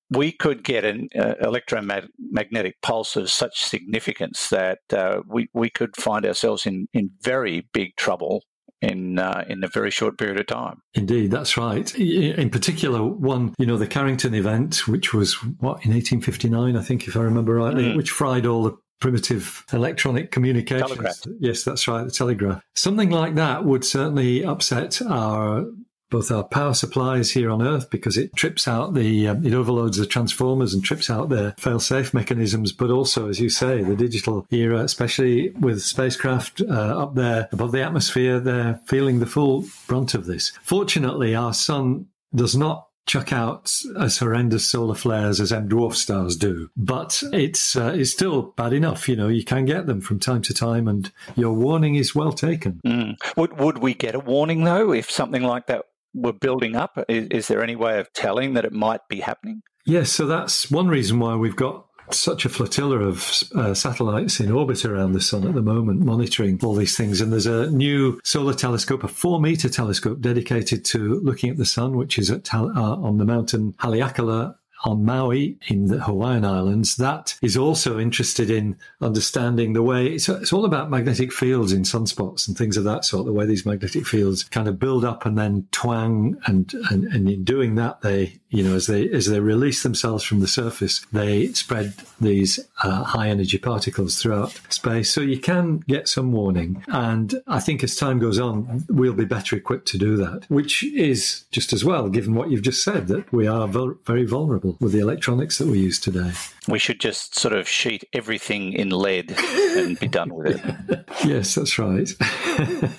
we 0.10 0.32
could 0.32 0.64
get 0.64 0.84
an 0.84 1.10
uh, 1.16 1.36
electromagnetic 1.42 2.82
pulse 2.82 3.16
of 3.16 3.30
such 3.30 3.64
significance 3.64 4.50
that 4.50 4.80
uh, 4.92 5.22
we, 5.28 5.48
we 5.54 5.70
could 5.70 5.96
find 5.96 6.26
ourselves 6.26 6.66
in, 6.66 6.88
in 6.94 7.12
very 7.22 7.68
big 7.74 7.96
trouble 7.96 8.44
in 8.82 9.20
uh, 9.20 9.46
in 9.48 9.64
a 9.64 9.68
very 9.68 9.92
short 9.92 10.18
period 10.18 10.40
of 10.40 10.48
time. 10.48 10.82
Indeed, 10.94 11.32
that's 11.32 11.58
right. 11.58 11.94
In 11.96 12.50
particular, 12.50 13.04
one 13.04 13.54
you 13.58 13.66
know 13.66 13.78
the 13.78 13.88
Carrington 13.88 14.34
event, 14.34 14.88
which 14.88 15.14
was 15.14 15.34
what 15.44 15.86
in 15.86 15.92
1859, 15.92 16.76
I 16.76 16.82
think, 16.82 17.08
if 17.08 17.18
I 17.18 17.22
remember 17.22 17.56
rightly, 17.56 17.86
mm. 17.86 17.98
which 17.98 18.12
fried 18.12 18.46
all 18.46 18.64
the 18.64 18.78
primitive 19.00 19.66
electronic 19.72 20.32
communications. 20.32 20.90
Telegraph. 20.90 21.22
Yes, 21.40 21.64
that's 21.64 21.88
right, 21.88 22.04
the 22.04 22.12
telegraph. 22.12 22.62
Something 22.76 23.10
like 23.10 23.36
that 23.36 23.66
would 23.66 23.86
certainly 23.86 24.44
upset 24.44 25.02
our 25.02 25.66
both 26.10 26.32
our 26.32 26.44
power 26.44 26.74
supplies 26.74 27.32
here 27.32 27.50
on 27.50 27.62
Earth 27.62 27.90
because 27.90 28.18
it 28.18 28.36
trips 28.36 28.68
out 28.68 28.94
the, 28.94 29.28
um, 29.28 29.46
it 29.46 29.54
overloads 29.54 29.98
the 29.98 30.06
transformers 30.06 30.74
and 30.74 30.84
trips 30.84 31.10
out 31.10 31.30
their 31.30 31.54
fail-safe 31.60 32.14
mechanisms, 32.14 32.72
but 32.72 32.90
also, 32.90 33.30
as 33.30 33.40
you 33.40 33.50
say, 33.50 33.84
the 33.84 33.96
digital 33.96 34.46
era, 34.52 34.80
especially 34.80 35.50
with 35.52 35.82
spacecraft 35.82 36.62
uh, 36.62 37.04
up 37.04 37.16
there 37.16 37.48
above 37.52 37.72
the 37.72 37.82
atmosphere, 37.82 38.40
they're 38.40 38.80
feeling 38.86 39.20
the 39.20 39.26
full 39.26 39.66
brunt 39.88 40.14
of 40.14 40.26
this. 40.26 40.52
Fortunately, 40.64 41.36
our 41.36 41.54
sun 41.54 42.08
does 42.34 42.56
not 42.56 42.88
chuck 43.10 43.34
out 43.34 43.76
as 44.00 44.20
horrendous 44.20 44.68
solar 44.68 44.94
flares 44.94 45.42
as 45.42 45.52
M 45.52 45.68
dwarf 45.68 45.96
stars 45.96 46.36
do, 46.36 46.70
but 46.78 47.24
it's 47.34 47.76
uh, 47.76 47.92
it's 47.96 48.12
still 48.12 48.54
bad 48.56 48.72
enough. 48.72 49.10
You 49.10 49.16
know, 49.16 49.28
you 49.30 49.44
can 49.44 49.66
get 49.66 49.88
them 49.88 50.00
from 50.00 50.20
time 50.20 50.44
to 50.44 50.54
time, 50.54 50.88
and 50.88 51.12
your 51.36 51.54
warning 51.54 51.96
is 51.96 52.14
well 52.14 52.32
taken. 52.32 52.80
Mm. 52.86 53.18
Would 53.36 53.60
would 53.60 53.80
we 53.80 53.96
get 53.96 54.14
a 54.14 54.20
warning 54.20 54.64
though 54.64 54.94
if 54.94 55.10
something 55.10 55.42
like 55.42 55.66
that 55.68 55.86
were 56.14 56.34
building 56.34 56.76
up? 56.76 57.04
Is, 57.08 57.28
is 57.28 57.48
there 57.48 57.64
any 57.64 57.76
way 57.76 58.00
of 58.00 58.12
telling 58.14 58.54
that 58.54 58.66
it 58.66 58.74
might 58.74 59.08
be 59.08 59.20
happening? 59.20 59.62
Yes, 59.86 60.12
so 60.12 60.26
that's 60.28 60.70
one 60.70 60.88
reason 60.88 61.20
why 61.20 61.36
we've 61.36 61.56
got 61.56 61.86
such 62.12 62.46
a 62.46 62.50
flotilla 62.50 63.00
of 63.00 63.44
uh, 63.56 63.74
satellites 63.74 64.40
in 64.40 64.52
orbit 64.52 64.86
around 64.86 65.14
the 65.14 65.22
sun 65.22 65.46
at 65.48 65.54
the 65.54 65.62
moment, 65.62 66.02
monitoring 66.02 66.60
all 66.64 66.76
these 66.76 66.98
things. 66.98 67.22
And 67.22 67.32
there's 67.32 67.46
a 67.46 67.70
new 67.72 68.20
solar 68.24 68.54
telescope, 68.54 69.04
a 69.04 69.08
four 69.08 69.40
meter 69.40 69.70
telescope 69.70 70.20
dedicated 70.20 70.86
to 70.86 71.20
looking 71.22 71.50
at 71.50 71.58
the 71.58 71.66
sun, 71.66 71.98
which 71.98 72.18
is 72.18 72.32
at 72.32 72.54
uh, 72.54 72.60
on 72.60 73.18
the 73.18 73.26
mountain 73.26 73.74
Haleakala 73.74 74.56
on 74.86 75.04
Maui 75.04 75.58
in 75.68 75.88
the 75.88 76.00
Hawaiian 76.00 76.46
Islands, 76.46 76.96
that 76.98 77.38
is 77.42 77.58
also 77.58 78.00
interested 78.00 78.50
in 78.50 78.78
understanding 79.02 79.74
the 79.74 79.84
way 79.84 80.08
it's, 80.08 80.30
it's, 80.30 80.54
all 80.54 80.66
about 80.66 80.90
magnetic 80.90 81.34
fields 81.34 81.74
in 81.74 81.84
sunspots 81.84 82.48
and 82.48 82.58
things 82.58 82.78
of 82.78 82.84
that 82.86 83.06
sort, 83.06 83.26
the 83.26 83.34
way 83.34 83.46
these 83.46 83.66
magnetic 83.66 84.06
fields 84.06 84.44
kind 84.44 84.68
of 84.68 84.80
build 84.80 85.04
up 85.04 85.26
and 85.26 85.38
then 85.38 85.68
twang. 85.72 86.40
And, 86.46 86.74
and, 86.90 87.06
and 87.06 87.30
in 87.30 87.44
doing 87.44 87.76
that, 87.76 88.02
they, 88.02 88.40
you 88.50 88.64
know, 88.64 88.76
as 88.76 88.88
they, 88.88 89.10
as 89.10 89.28
they 89.28 89.40
release 89.40 89.84
themselves 89.84 90.24
from 90.24 90.40
the 90.40 90.48
surface, 90.48 91.06
they 91.12 91.48
spread 91.54 91.94
these 92.20 92.60
uh, 92.84 93.04
high 93.04 93.30
energy 93.30 93.58
particles 93.58 94.20
throughout 94.20 94.60
space. 94.70 95.12
So 95.12 95.22
you 95.22 95.40
can 95.40 95.80
get 95.88 96.08
some 96.08 96.32
warning. 96.32 96.84
And 96.88 97.42
I 97.48 97.60
think 97.60 97.84
as 97.84 97.96
time 97.96 98.20
goes 98.20 98.40
on, 98.40 98.86
we'll 98.90 99.14
be 99.14 99.26
better 99.26 99.56
equipped 99.56 99.88
to 99.90 99.98
do 99.98 100.18
that, 100.18 100.46
which 100.50 100.84
is 100.84 101.44
just 101.52 101.74
as 101.74 101.86
well, 101.86 102.10
given 102.10 102.34
what 102.34 102.50
you've 102.50 102.64
just 102.64 102.84
said, 102.84 103.08
that 103.08 103.32
we 103.32 103.48
are 103.48 103.68
very 103.68 104.26
vulnerable 104.26 104.78
with 104.80 104.94
the 104.94 105.00
electronics 105.00 105.58
that 105.60 105.68
we 105.68 105.80
use 105.80 106.00
today. 106.00 106.32
We 106.70 106.80
should 106.80 107.00
just 107.00 107.38
sort 107.40 107.54
of 107.54 107.68
sheet 107.68 108.04
everything 108.14 108.74
in 108.74 108.90
lead 108.90 109.32
and 109.38 110.00
be 110.00 110.08
done 110.08 110.34
with 110.34 110.64
it. 110.64 111.06
yes, 111.26 111.56
that's 111.56 111.78
right. 111.80 112.10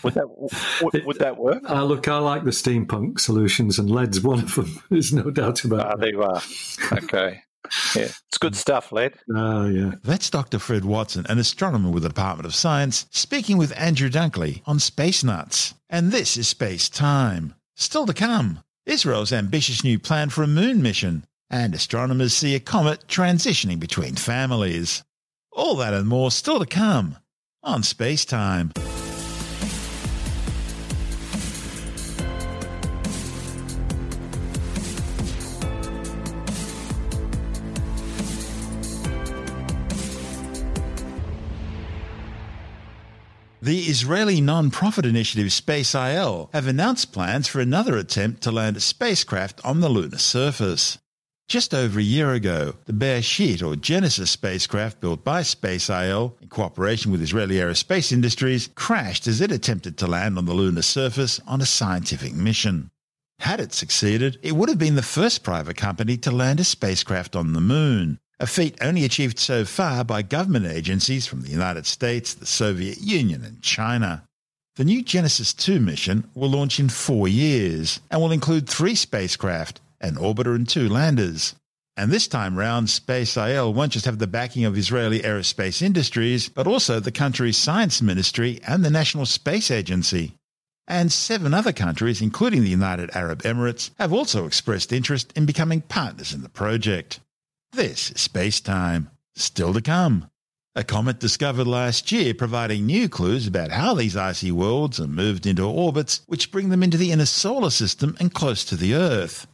would, 0.02 0.14
that, 0.14 0.28
would, 0.82 1.04
would 1.06 1.18
that 1.18 1.36
work? 1.38 1.68
Uh, 1.68 1.84
look, 1.84 2.08
I 2.08 2.18
like 2.18 2.44
the 2.44 2.50
steampunk 2.50 3.20
solutions, 3.20 3.78
and 3.78 3.90
lead's 3.90 4.20
one 4.20 4.40
of 4.40 4.54
them. 4.54 4.82
There's 4.90 5.12
no 5.12 5.30
doubt 5.30 5.64
about 5.64 5.80
it. 5.80 5.86
ah, 5.86 5.96
There 5.96 6.10
you 6.10 6.22
are. 6.22 6.42
Okay. 6.92 7.42
Yeah, 7.94 8.08
it's 8.28 8.38
good 8.38 8.56
stuff, 8.56 8.90
lead. 8.90 9.14
Oh, 9.34 9.66
yeah. 9.66 9.92
That's 10.02 10.30
Dr. 10.30 10.58
Fred 10.58 10.84
Watson, 10.84 11.26
an 11.28 11.38
astronomer 11.38 11.90
with 11.90 12.02
the 12.02 12.08
Department 12.08 12.46
of 12.46 12.54
Science, 12.54 13.06
speaking 13.10 13.58
with 13.58 13.76
Andrew 13.78 14.08
Dunkley 14.08 14.62
on 14.66 14.78
Space 14.80 15.22
Nuts. 15.22 15.74
And 15.88 16.10
this 16.10 16.36
is 16.36 16.48
Space 16.48 16.88
Time. 16.88 17.54
Still 17.76 18.06
to 18.06 18.14
come, 18.14 18.60
Israel's 18.86 19.32
ambitious 19.32 19.84
new 19.84 19.98
plan 19.98 20.30
for 20.30 20.42
a 20.42 20.48
moon 20.48 20.82
mission, 20.82 21.24
and 21.50 21.74
astronomers 21.74 22.32
see 22.32 22.54
a 22.54 22.60
comet 22.60 23.06
transitioning 23.08 23.80
between 23.80 24.14
families. 24.14 25.02
All 25.52 25.74
that 25.76 25.92
and 25.92 26.06
more 26.06 26.30
still 26.30 26.60
to 26.60 26.66
come 26.66 27.16
on 27.62 27.82
Space 27.82 28.24
Time. 28.24 28.72
The 43.62 43.80
Israeli 43.80 44.40
non-profit 44.40 45.04
initiative 45.04 45.52
Space 45.52 45.94
IL 45.94 46.48
have 46.54 46.66
announced 46.66 47.12
plans 47.12 47.46
for 47.46 47.60
another 47.60 47.98
attempt 47.98 48.42
to 48.42 48.50
land 48.50 48.78
a 48.78 48.80
spacecraft 48.80 49.60
on 49.64 49.80
the 49.80 49.90
lunar 49.90 50.16
surface. 50.16 50.98
Just 51.50 51.74
over 51.74 51.98
a 51.98 52.02
year 52.02 52.32
ago, 52.32 52.74
the 52.84 52.92
Beresheet 52.92 53.60
or 53.60 53.74
Genesis 53.74 54.30
spacecraft 54.30 55.00
built 55.00 55.24
by 55.24 55.42
Space 55.42 55.90
IL 55.90 56.36
in 56.40 56.46
cooperation 56.46 57.10
with 57.10 57.20
Israeli 57.20 57.56
aerospace 57.56 58.12
industries 58.12 58.68
crashed 58.76 59.26
as 59.26 59.40
it 59.40 59.50
attempted 59.50 59.98
to 59.98 60.06
land 60.06 60.38
on 60.38 60.44
the 60.44 60.54
lunar 60.54 60.82
surface 60.82 61.40
on 61.48 61.60
a 61.60 61.66
scientific 61.66 62.34
mission. 62.34 62.92
Had 63.40 63.58
it 63.58 63.72
succeeded, 63.72 64.38
it 64.44 64.52
would 64.52 64.68
have 64.68 64.78
been 64.78 64.94
the 64.94 65.02
first 65.02 65.42
private 65.42 65.76
company 65.76 66.16
to 66.18 66.30
land 66.30 66.60
a 66.60 66.64
spacecraft 66.64 67.34
on 67.34 67.52
the 67.52 67.60
moon, 67.60 68.20
a 68.38 68.46
feat 68.46 68.78
only 68.80 69.04
achieved 69.04 69.40
so 69.40 69.64
far 69.64 70.04
by 70.04 70.22
government 70.22 70.66
agencies 70.66 71.26
from 71.26 71.42
the 71.42 71.50
United 71.50 71.84
States, 71.84 72.32
the 72.32 72.46
Soviet 72.46 73.00
Union, 73.00 73.42
and 73.42 73.60
China. 73.60 74.22
The 74.76 74.84
new 74.84 75.02
Genesis 75.02 75.52
2 75.52 75.80
mission 75.80 76.30
will 76.32 76.50
launch 76.50 76.78
in 76.78 76.88
four 76.88 77.26
years 77.26 77.98
and 78.08 78.20
will 78.20 78.30
include 78.30 78.68
three 78.68 78.94
spacecraft 78.94 79.80
an 80.00 80.16
orbiter 80.16 80.54
and 80.54 80.68
two 80.68 80.88
landers. 80.88 81.54
And 81.96 82.10
this 82.10 82.28
time 82.28 82.56
round, 82.56 82.88
Space 82.88 83.36
IL 83.36 83.74
won't 83.74 83.92
just 83.92 84.06
have 84.06 84.18
the 84.18 84.26
backing 84.26 84.64
of 84.64 84.78
Israeli 84.78 85.20
aerospace 85.20 85.82
industries, 85.82 86.48
but 86.48 86.66
also 86.66 86.98
the 86.98 87.12
country's 87.12 87.58
science 87.58 88.00
ministry 88.00 88.60
and 88.66 88.84
the 88.84 88.90
National 88.90 89.26
Space 89.26 89.70
Agency. 89.70 90.34
And 90.88 91.12
seven 91.12 91.52
other 91.52 91.72
countries, 91.72 92.22
including 92.22 92.62
the 92.62 92.70
United 92.70 93.10
Arab 93.14 93.42
Emirates, 93.42 93.90
have 93.98 94.12
also 94.12 94.46
expressed 94.46 94.92
interest 94.92 95.32
in 95.36 95.46
becoming 95.46 95.82
partners 95.82 96.32
in 96.32 96.42
the 96.42 96.48
project. 96.48 97.20
This 97.72 98.10
is 98.10 98.20
Space 98.22 98.60
Time. 98.60 99.10
Still 99.36 99.74
to 99.74 99.80
come. 99.80 100.30
A 100.74 100.84
comet 100.84 101.18
discovered 101.18 101.66
last 101.66 102.10
year 102.10 102.32
providing 102.32 102.86
new 102.86 103.08
clues 103.08 103.46
about 103.46 103.72
how 103.72 103.92
these 103.94 104.16
icy 104.16 104.52
worlds 104.52 104.98
are 105.00 105.06
moved 105.06 105.44
into 105.44 105.64
orbits 105.64 106.22
which 106.26 106.50
bring 106.50 106.70
them 106.70 106.82
into 106.82 106.96
the 106.96 107.12
inner 107.12 107.26
solar 107.26 107.70
system 107.70 108.16
and 108.18 108.32
close 108.32 108.64
to 108.64 108.76
the 108.76 108.94
Earth. 108.94 109.46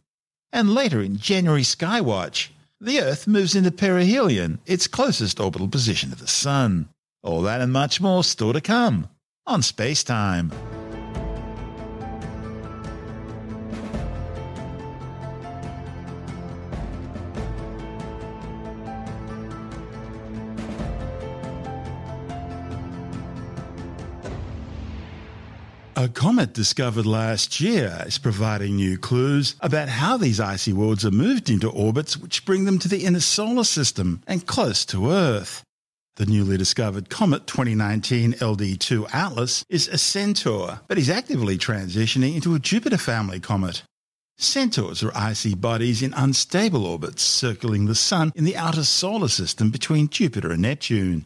And 0.57 0.73
later 0.73 1.03
in 1.03 1.17
January 1.19 1.61
Skywatch, 1.61 2.49
the 2.81 2.99
Earth 2.99 3.27
moves 3.27 3.53
into 3.53 3.69
perihelion, 3.69 4.57
its 4.65 4.87
closest 4.87 5.39
orbital 5.39 5.67
position 5.67 6.09
to 6.09 6.15
the 6.15 6.25
Sun. 6.25 6.89
All 7.21 7.43
that 7.43 7.61
and 7.61 7.71
much 7.71 8.01
more 8.01 8.23
still 8.23 8.53
to 8.53 8.59
come 8.59 9.07
on 9.45 9.61
Space 9.61 10.03
Time. 10.03 10.51
A 25.99 26.07
comet 26.07 26.53
discovered 26.53 27.07
last 27.07 27.59
year 27.59 28.03
is 28.05 28.19
providing 28.19 28.75
new 28.75 28.99
clues 28.99 29.55
about 29.61 29.89
how 29.89 30.15
these 30.15 30.39
icy 30.39 30.71
worlds 30.71 31.03
are 31.03 31.09
moved 31.09 31.49
into 31.49 31.71
orbits 31.71 32.15
which 32.15 32.45
bring 32.45 32.65
them 32.65 32.77
to 32.77 32.87
the 32.87 33.03
inner 33.03 33.19
solar 33.19 33.63
system 33.63 34.21
and 34.27 34.45
close 34.45 34.85
to 34.85 35.09
Earth. 35.09 35.63
The 36.17 36.27
newly 36.27 36.55
discovered 36.55 37.09
comet 37.09 37.47
2019 37.47 38.33
LD2 38.33 39.11
Atlas 39.11 39.65
is 39.69 39.87
a 39.87 39.97
Centaur, 39.97 40.81
but 40.87 40.99
is 40.99 41.09
actively 41.09 41.57
transitioning 41.57 42.35
into 42.35 42.53
a 42.53 42.59
Jupiter 42.59 42.99
family 42.99 43.39
comet. 43.39 43.81
Centaurs 44.37 45.01
are 45.01 45.11
icy 45.15 45.55
bodies 45.55 46.03
in 46.03 46.13
unstable 46.13 46.85
orbits 46.85 47.23
circling 47.23 47.87
the 47.87 47.95
Sun 47.95 48.33
in 48.35 48.43
the 48.43 48.55
outer 48.55 48.83
solar 48.83 49.29
system 49.29 49.71
between 49.71 50.09
Jupiter 50.09 50.51
and 50.51 50.61
Neptune. 50.61 51.25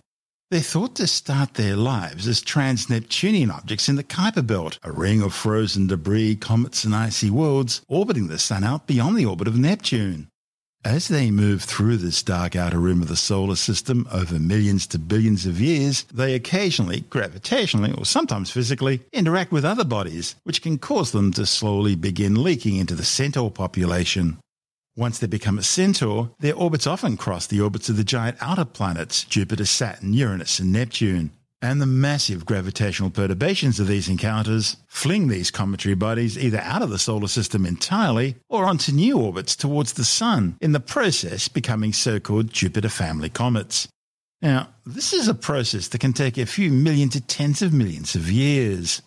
They're 0.51 0.59
thought 0.59 0.95
to 0.95 1.07
start 1.07 1.53
their 1.53 1.77
lives 1.77 2.27
as 2.27 2.41
trans-Neptunian 2.41 3.49
objects 3.49 3.87
in 3.87 3.95
the 3.95 4.03
Kuiper 4.03 4.45
Belt, 4.45 4.79
a 4.83 4.91
ring 4.91 5.21
of 5.21 5.33
frozen 5.33 5.87
debris, 5.87 6.35
comets 6.35 6.83
and 6.83 6.93
icy 6.93 7.29
worlds 7.29 7.81
orbiting 7.87 8.27
the 8.27 8.37
Sun 8.37 8.65
out 8.65 8.85
beyond 8.85 9.15
the 9.15 9.25
orbit 9.25 9.47
of 9.47 9.57
Neptune. 9.57 10.27
As 10.83 11.07
they 11.07 11.31
move 11.31 11.63
through 11.63 11.97
this 11.97 12.21
dark 12.21 12.57
outer 12.57 12.79
rim 12.79 13.01
of 13.01 13.07
the 13.07 13.15
solar 13.15 13.55
system 13.55 14.05
over 14.11 14.39
millions 14.39 14.87
to 14.87 14.99
billions 14.99 15.45
of 15.45 15.61
years, 15.61 16.03
they 16.13 16.35
occasionally, 16.35 17.03
gravitationally 17.03 17.97
or 17.97 18.03
sometimes 18.03 18.51
physically, 18.51 18.99
interact 19.13 19.53
with 19.53 19.63
other 19.63 19.85
bodies, 19.85 20.35
which 20.43 20.61
can 20.61 20.77
cause 20.77 21.13
them 21.13 21.31
to 21.31 21.45
slowly 21.45 21.95
begin 21.95 22.43
leaking 22.43 22.75
into 22.75 22.95
the 22.95 23.05
centaur 23.05 23.51
population. 23.51 24.37
Once 24.95 25.19
they 25.19 25.27
become 25.27 25.57
a 25.57 25.63
centaur, 25.63 26.31
their 26.39 26.55
orbits 26.55 26.85
often 26.85 27.15
cross 27.15 27.47
the 27.47 27.61
orbits 27.61 27.89
of 27.89 27.97
the 27.97 28.03
giant 28.03 28.37
outer 28.41 28.65
planets 28.65 29.23
Jupiter, 29.23 29.65
Saturn, 29.65 30.13
Uranus, 30.13 30.59
and 30.59 30.71
Neptune 30.71 31.31
and 31.61 31.81
the 31.81 31.85
massive 31.85 32.45
gravitational 32.45 33.11
perturbations 33.11 33.79
of 33.79 33.87
these 33.87 34.09
encounters 34.09 34.77
fling 34.87 35.27
these 35.27 35.51
cometary 35.51 35.93
bodies 35.93 36.37
either 36.37 36.59
out 36.59 36.81
of 36.81 36.89
the 36.89 36.97
solar 36.97 37.27
system 37.27 37.65
entirely 37.65 38.35
or 38.49 38.65
onto 38.65 38.91
new 38.91 39.17
orbits 39.17 39.55
towards 39.55 39.93
the 39.93 40.03
Sun, 40.03 40.57
in 40.59 40.71
the 40.71 40.79
process 40.79 41.47
becoming 41.47 41.93
so 41.93 42.19
called 42.19 42.51
Jupiter 42.51 42.89
family 42.89 43.29
comets. 43.29 43.87
Now, 44.41 44.69
this 44.85 45.13
is 45.13 45.27
a 45.27 45.35
process 45.35 45.87
that 45.89 46.01
can 46.01 46.13
take 46.13 46.37
a 46.37 46.47
few 46.47 46.71
million 46.71 47.09
to 47.09 47.21
tens 47.21 47.61
of 47.61 47.73
millions 47.73 48.15
of 48.15 48.31
years. 48.31 49.03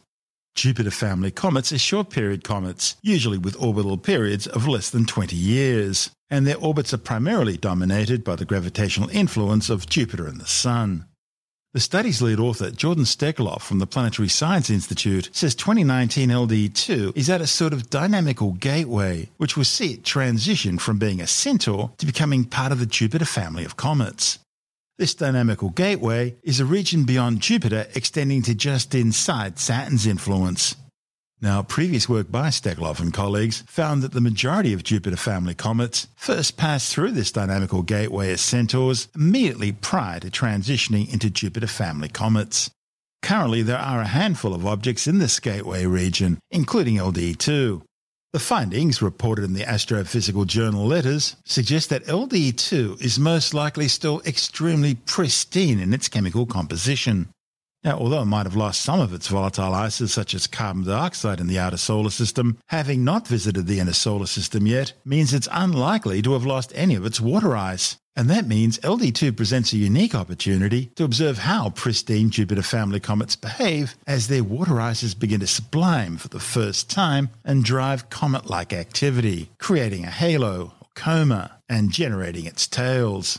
Jupiter 0.54 0.90
family 0.90 1.30
comets 1.30 1.72
are 1.72 1.78
short 1.78 2.10
period 2.10 2.44
comets, 2.44 2.96
usually 3.02 3.38
with 3.38 3.60
orbital 3.60 3.98
periods 3.98 4.46
of 4.46 4.68
less 4.68 4.88
than 4.88 5.04
20 5.04 5.34
years, 5.34 6.10
and 6.30 6.46
their 6.46 6.58
orbits 6.58 6.94
are 6.94 6.98
primarily 6.98 7.56
dominated 7.56 8.22
by 8.22 8.36
the 8.36 8.44
gravitational 8.44 9.08
influence 9.10 9.68
of 9.68 9.88
Jupiter 9.88 10.26
and 10.26 10.40
the 10.40 10.46
Sun. 10.46 11.06
The 11.72 11.80
study's 11.80 12.22
lead 12.22 12.38
author, 12.38 12.70
Jordan 12.70 13.02
Steckloff 13.02 13.62
from 13.62 13.80
the 13.80 13.86
Planetary 13.86 14.28
Science 14.28 14.70
Institute, 14.70 15.28
says 15.32 15.56
2019 15.56 16.28
LD2 16.28 17.16
is 17.16 17.28
at 17.28 17.40
a 17.40 17.48
sort 17.48 17.72
of 17.72 17.90
dynamical 17.90 18.52
gateway, 18.52 19.28
which 19.38 19.56
will 19.56 19.64
see 19.64 19.94
it 19.94 20.04
transition 20.04 20.78
from 20.78 21.00
being 21.00 21.20
a 21.20 21.26
centaur 21.26 21.90
to 21.98 22.06
becoming 22.06 22.44
part 22.44 22.70
of 22.70 22.78
the 22.78 22.86
Jupiter 22.86 23.24
family 23.24 23.64
of 23.64 23.76
comets. 23.76 24.38
This 24.96 25.16
dynamical 25.16 25.70
gateway 25.70 26.36
is 26.44 26.60
a 26.60 26.64
region 26.64 27.02
beyond 27.02 27.40
Jupiter 27.40 27.88
extending 27.96 28.42
to 28.42 28.54
just 28.54 28.94
inside 28.94 29.58
Saturn's 29.58 30.06
influence. 30.06 30.76
Now, 31.42 31.64
previous 31.64 32.08
work 32.08 32.30
by 32.30 32.48
Steckloff 32.50 33.00
and 33.00 33.12
colleagues 33.12 33.64
found 33.66 34.02
that 34.02 34.12
the 34.12 34.20
majority 34.20 34.72
of 34.72 34.84
Jupiter 34.84 35.16
family 35.16 35.52
comets 35.52 36.06
first 36.14 36.56
pass 36.56 36.92
through 36.92 37.10
this 37.10 37.32
dynamical 37.32 37.82
gateway 37.82 38.30
as 38.30 38.40
centaurs 38.40 39.08
immediately 39.16 39.72
prior 39.72 40.20
to 40.20 40.30
transitioning 40.30 41.12
into 41.12 41.28
Jupiter 41.28 41.66
family 41.66 42.08
comets. 42.08 42.70
Currently, 43.20 43.62
there 43.62 43.80
are 43.80 44.00
a 44.00 44.06
handful 44.06 44.54
of 44.54 44.64
objects 44.64 45.08
in 45.08 45.18
this 45.18 45.40
gateway 45.40 45.86
region, 45.86 46.38
including 46.52 46.98
LD2. 46.98 47.82
The 48.34 48.40
findings, 48.40 49.00
reported 49.00 49.44
in 49.44 49.52
the 49.52 49.62
Astrophysical 49.62 50.44
Journal 50.44 50.84
Letters, 50.84 51.36
suggest 51.44 51.88
that 51.90 52.04
LD2 52.06 53.00
is 53.00 53.16
most 53.16 53.54
likely 53.54 53.86
still 53.86 54.20
extremely 54.26 54.96
pristine 54.96 55.78
in 55.78 55.94
its 55.94 56.08
chemical 56.08 56.44
composition. 56.44 57.28
Now, 57.84 57.98
although 57.98 58.22
it 58.22 58.26
might 58.26 58.46
have 58.46 58.56
lost 58.56 58.80
some 58.80 58.98
of 58.98 59.12
its 59.12 59.28
volatile 59.28 59.74
ices, 59.74 60.10
such 60.10 60.32
as 60.32 60.46
carbon 60.46 60.84
dioxide 60.84 61.38
in 61.38 61.48
the 61.48 61.58
outer 61.58 61.76
solar 61.76 62.08
system, 62.08 62.58
having 62.68 63.04
not 63.04 63.28
visited 63.28 63.66
the 63.66 63.78
inner 63.78 63.92
solar 63.92 64.24
system 64.26 64.66
yet 64.66 64.94
means 65.04 65.34
it's 65.34 65.48
unlikely 65.52 66.22
to 66.22 66.32
have 66.32 66.46
lost 66.46 66.72
any 66.74 66.94
of 66.94 67.04
its 67.04 67.20
water 67.20 67.54
ice. 67.54 67.98
And 68.16 68.30
that 68.30 68.46
means 68.46 68.78
LD2 68.78 69.36
presents 69.36 69.72
a 69.72 69.76
unique 69.76 70.14
opportunity 70.14 70.86
to 70.94 71.04
observe 71.04 71.38
how 71.38 71.70
pristine 71.70 72.30
Jupiter 72.30 72.62
family 72.62 73.00
comets 73.00 73.36
behave 73.36 73.96
as 74.06 74.28
their 74.28 74.44
water 74.44 74.80
ices 74.80 75.14
begin 75.14 75.40
to 75.40 75.46
sublime 75.46 76.16
for 76.16 76.28
the 76.28 76.40
first 76.40 76.88
time 76.88 77.28
and 77.44 77.64
drive 77.64 78.08
comet 78.08 78.48
like 78.48 78.72
activity, 78.72 79.50
creating 79.58 80.04
a 80.04 80.10
halo, 80.10 80.72
or 80.80 80.88
coma, 80.94 81.58
and 81.68 81.90
generating 81.90 82.46
its 82.46 82.66
tails. 82.66 83.36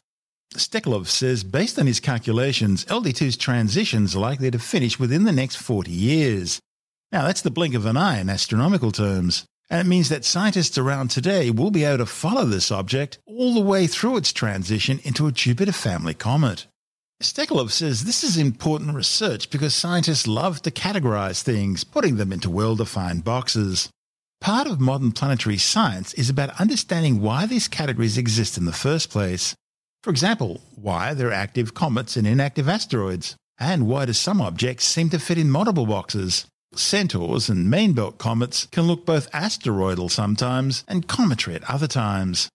Steckloff 0.57 1.07
says, 1.07 1.43
based 1.43 1.77
on 1.79 1.87
his 1.87 1.99
calculations, 1.99 2.85
LD2's 2.85 3.37
transition 3.37 4.05
is 4.05 4.15
likely 4.15 4.51
to 4.51 4.59
finish 4.59 4.99
within 4.99 5.23
the 5.23 5.31
next 5.31 5.57
40 5.57 5.91
years. 5.91 6.59
Now, 7.11 7.25
that's 7.25 7.41
the 7.41 7.51
blink 7.51 7.75
of 7.75 7.85
an 7.85 7.97
eye 7.97 8.19
in 8.19 8.29
astronomical 8.29 8.91
terms, 8.91 9.45
and 9.69 9.79
it 9.79 9.89
means 9.89 10.09
that 10.09 10.25
scientists 10.25 10.77
around 10.77 11.09
today 11.09 11.49
will 11.49 11.71
be 11.71 11.83
able 11.83 11.99
to 11.99 12.05
follow 12.05 12.45
this 12.45 12.71
object 12.71 13.19
all 13.25 13.53
the 13.53 13.61
way 13.61 13.87
through 13.87 14.17
its 14.17 14.33
transition 14.33 14.99
into 15.03 15.27
a 15.27 15.31
Jupiter 15.31 15.71
family 15.71 16.13
comet. 16.13 16.67
Steckloff 17.23 17.71
says 17.71 18.03
this 18.03 18.23
is 18.23 18.37
important 18.37 18.93
research 18.93 19.49
because 19.49 19.73
scientists 19.73 20.27
love 20.27 20.61
to 20.63 20.71
categorize 20.71 21.41
things, 21.41 21.83
putting 21.83 22.17
them 22.17 22.33
into 22.33 22.49
well 22.49 22.75
defined 22.75 23.23
boxes. 23.23 23.89
Part 24.41 24.67
of 24.67 24.81
modern 24.81 25.13
planetary 25.13 25.57
science 25.57 26.13
is 26.15 26.29
about 26.29 26.59
understanding 26.59 27.21
why 27.21 27.45
these 27.45 27.69
categories 27.69 28.17
exist 28.17 28.57
in 28.57 28.65
the 28.65 28.73
first 28.73 29.09
place. 29.09 29.55
For 30.05 30.11
example, 30.11 30.61
why 30.75 31.09
are 31.09 31.15
there 31.15 31.31
active 31.31 31.73
comets 31.73 32.15
and 32.15 32.27
inactive 32.27 32.69
asteroids? 32.69 33.35
And 33.57 33.87
why 33.87 34.05
do 34.05 34.13
some 34.13 34.39
objects 34.39 34.85
seem 34.85 35.09
to 35.09 35.17
fit 35.17 35.39
in 35.39 35.49
multiple 35.49 35.87
boxes? 35.87 36.45
Centaurs 36.75 37.49
and 37.49 37.71
main 37.71 37.93
belt 37.93 38.19
comets 38.19 38.67
can 38.67 38.83
look 38.83 39.03
both 39.03 39.31
asteroidal 39.33 40.09
sometimes 40.09 40.83
and 40.87 41.07
cometary 41.07 41.55
at 41.55 41.67
other 41.67 41.87
times. 41.87 42.49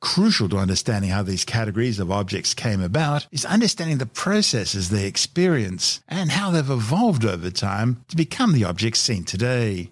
Crucial 0.00 0.48
to 0.48 0.58
understanding 0.58 1.10
how 1.10 1.22
these 1.22 1.44
categories 1.44 2.00
of 2.00 2.10
objects 2.10 2.54
came 2.54 2.80
about 2.80 3.28
is 3.30 3.44
understanding 3.44 3.98
the 3.98 4.06
processes 4.06 4.88
they 4.88 5.06
experience 5.06 6.00
and 6.08 6.32
how 6.32 6.50
they've 6.50 6.68
evolved 6.68 7.24
over 7.24 7.52
time 7.52 8.04
to 8.08 8.16
become 8.16 8.52
the 8.52 8.64
objects 8.64 8.98
seen 8.98 9.22
today. 9.22 9.90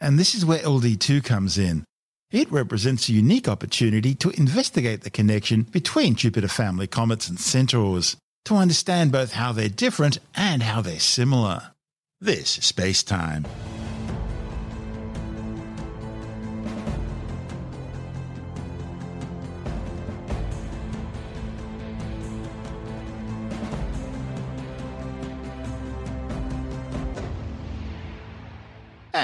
And 0.00 0.18
this 0.18 0.34
is 0.34 0.44
where 0.44 0.58
LD2 0.58 1.22
comes 1.22 1.56
in. 1.56 1.84
It 2.30 2.52
represents 2.52 3.08
a 3.08 3.12
unique 3.12 3.48
opportunity 3.48 4.14
to 4.16 4.28
investigate 4.30 5.00
the 5.00 5.08
connection 5.08 5.62
between 5.62 6.14
Jupiter 6.14 6.48
family 6.48 6.86
comets 6.86 7.26
and 7.26 7.40
centaurs, 7.40 8.18
to 8.44 8.56
understand 8.56 9.12
both 9.12 9.32
how 9.32 9.52
they're 9.52 9.70
different 9.70 10.18
and 10.34 10.62
how 10.62 10.82
they're 10.82 11.00
similar. 11.00 11.72
This 12.20 12.58
is 12.58 12.66
Space 12.66 13.02
Time. 13.02 13.46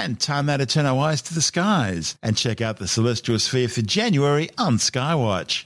And 0.05 0.19
time 0.19 0.45
now 0.45 0.57
to 0.57 0.67
turn 0.67 0.85
our 0.85 0.99
eyes 0.99 1.23
to 1.23 1.33
the 1.33 1.41
skies 1.41 2.15
and 2.21 2.37
check 2.37 2.61
out 2.61 2.77
the 2.77 2.87
celestial 2.87 3.39
sphere 3.39 3.67
for 3.67 3.81
January 3.81 4.51
on 4.55 4.77
Skywatch. 4.77 5.65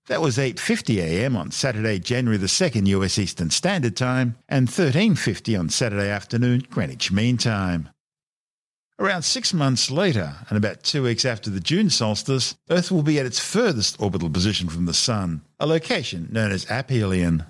That 0.05 0.21
was 0.21 0.37
8:50 0.37 0.99
a.m. 0.99 1.35
on 1.35 1.49
Saturday, 1.49 1.97
January 1.97 2.37
the 2.37 2.45
2nd 2.45 2.85
US 2.89 3.17
Eastern 3.17 3.49
Standard 3.49 3.97
Time 3.97 4.35
and 4.47 4.67
13:50 4.67 5.59
on 5.59 5.69
Saturday 5.69 6.11
afternoon 6.11 6.61
Greenwich 6.69 7.11
Mean 7.11 7.37
Time. 7.37 7.89
Around 8.99 9.23
6 9.23 9.51
months 9.55 9.89
later 9.89 10.35
and 10.49 10.55
about 10.55 10.83
2 10.83 11.01
weeks 11.01 11.25
after 11.25 11.49
the 11.49 11.59
June 11.59 11.89
solstice, 11.89 12.55
Earth 12.69 12.91
will 12.91 13.01
be 13.01 13.17
at 13.17 13.25
its 13.25 13.39
furthest 13.39 13.99
orbital 13.99 14.29
position 14.29 14.69
from 14.69 14.85
the 14.85 14.93
sun, 14.93 15.41
a 15.59 15.65
location 15.65 16.27
known 16.31 16.51
as 16.51 16.69
aphelion. 16.69 17.45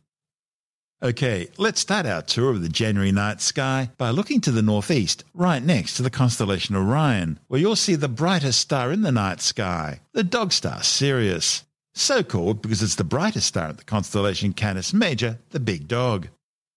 Okay, 1.02 1.48
let's 1.58 1.80
start 1.80 2.06
our 2.06 2.22
tour 2.22 2.52
of 2.52 2.62
the 2.62 2.68
January 2.68 3.14
night 3.14 3.40
sky 3.40 3.90
by 3.98 4.10
looking 4.10 4.42
to 4.42 4.52
the 4.52 4.62
northeast, 4.62 5.24
right 5.34 5.64
next 5.64 5.94
to 5.94 6.04
the 6.04 6.10
constellation 6.10 6.76
Orion, 6.76 7.40
where 7.48 7.62
you'll 7.62 7.78
see 7.78 7.96
the 7.96 8.10
brightest 8.10 8.60
star 8.60 8.92
in 8.92 9.02
the 9.02 9.12
night 9.12 9.40
sky, 9.40 10.02
the 10.12 10.26
dog 10.26 10.52
star 10.52 10.84
Sirius. 10.84 11.64
So 11.94 12.22
called 12.22 12.62
because 12.62 12.84
it's 12.84 12.96
the 12.96 13.06
brightest 13.06 13.48
star 13.48 13.70
in 13.70 13.78
the 13.78 13.86
constellation 13.86 14.52
Canis 14.52 14.94
Major, 14.94 15.40
the 15.52 15.62
big 15.62 15.88
dog. 15.88 16.28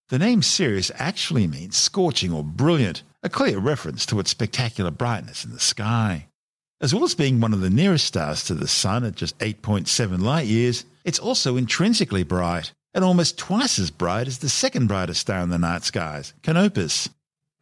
The 0.08 0.20
name 0.20 0.42
Sirius 0.42 0.92
actually 0.94 1.48
means 1.48 1.76
scorching 1.76 2.32
or 2.32 2.44
brilliant, 2.44 3.02
a 3.24 3.28
clear 3.28 3.58
reference 3.58 4.06
to 4.06 4.20
its 4.20 4.30
spectacular 4.30 4.92
brightness 4.92 5.44
in 5.44 5.50
the 5.50 5.58
sky. 5.58 6.28
As 6.80 6.94
well 6.94 7.02
as 7.02 7.16
being 7.16 7.40
one 7.40 7.52
of 7.52 7.60
the 7.60 7.70
nearest 7.70 8.06
stars 8.06 8.44
to 8.44 8.54
the 8.54 8.68
Sun 8.68 9.04
at 9.04 9.16
just 9.16 9.36
8.7 9.40 10.20
light 10.20 10.46
years, 10.46 10.84
it's 11.04 11.18
also 11.18 11.56
intrinsically 11.56 12.22
bright, 12.22 12.72
and 12.94 13.04
almost 13.04 13.38
twice 13.38 13.78
as 13.78 13.90
bright 13.90 14.26
as 14.26 14.38
the 14.38 14.48
second 14.48 14.86
brightest 14.86 15.20
star 15.20 15.40
in 15.40 15.48
the 15.48 15.58
night 15.58 15.84
skies, 15.84 16.34
Canopus. 16.42 17.08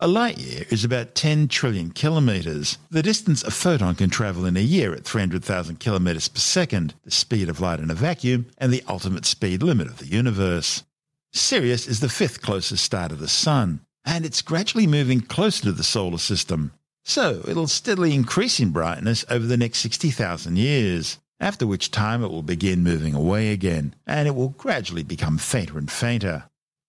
A 0.02 0.08
light 0.08 0.38
year 0.38 0.64
is 0.70 0.82
about 0.82 1.14
10 1.14 1.48
trillion 1.48 1.90
kilometres, 1.90 2.78
the 2.90 3.02
distance 3.02 3.42
a 3.42 3.50
photon 3.50 3.94
can 3.94 4.08
travel 4.08 4.46
in 4.46 4.56
a 4.56 4.60
year 4.60 4.94
at 4.94 5.04
300,000 5.04 5.78
kilometres 5.78 6.26
per 6.28 6.38
second, 6.38 6.94
the 7.04 7.10
speed 7.10 7.50
of 7.50 7.60
light 7.60 7.80
in 7.80 7.90
a 7.90 7.94
vacuum, 7.94 8.46
and 8.56 8.72
the 8.72 8.82
ultimate 8.88 9.26
speed 9.26 9.62
limit 9.62 9.88
of 9.88 9.98
the 9.98 10.06
universe. 10.06 10.84
Sirius 11.32 11.86
is 11.86 12.00
the 12.00 12.08
fifth 12.08 12.40
closest 12.40 12.82
star 12.82 13.08
to 13.10 13.14
the 13.14 13.28
Sun, 13.28 13.80
and 14.04 14.24
it's 14.24 14.42
gradually 14.42 14.86
moving 14.86 15.20
closer 15.20 15.64
to 15.64 15.72
the 15.72 15.84
solar 15.84 16.18
system. 16.18 16.72
So 17.04 17.42
it'll 17.46 17.68
steadily 17.68 18.14
increase 18.14 18.58
in 18.58 18.70
brightness 18.70 19.24
over 19.28 19.46
the 19.46 19.56
next 19.56 19.78
60,000 19.80 20.56
years, 20.56 21.18
after 21.40 21.66
which 21.66 21.90
time 21.90 22.22
it 22.22 22.30
will 22.30 22.42
begin 22.42 22.82
moving 22.82 23.14
away 23.14 23.50
again, 23.50 23.94
and 24.06 24.28
it 24.28 24.34
will 24.34 24.50
gradually 24.50 25.02
become 25.02 25.38
fainter 25.38 25.78
and 25.78 25.90
fainter. 25.90 26.44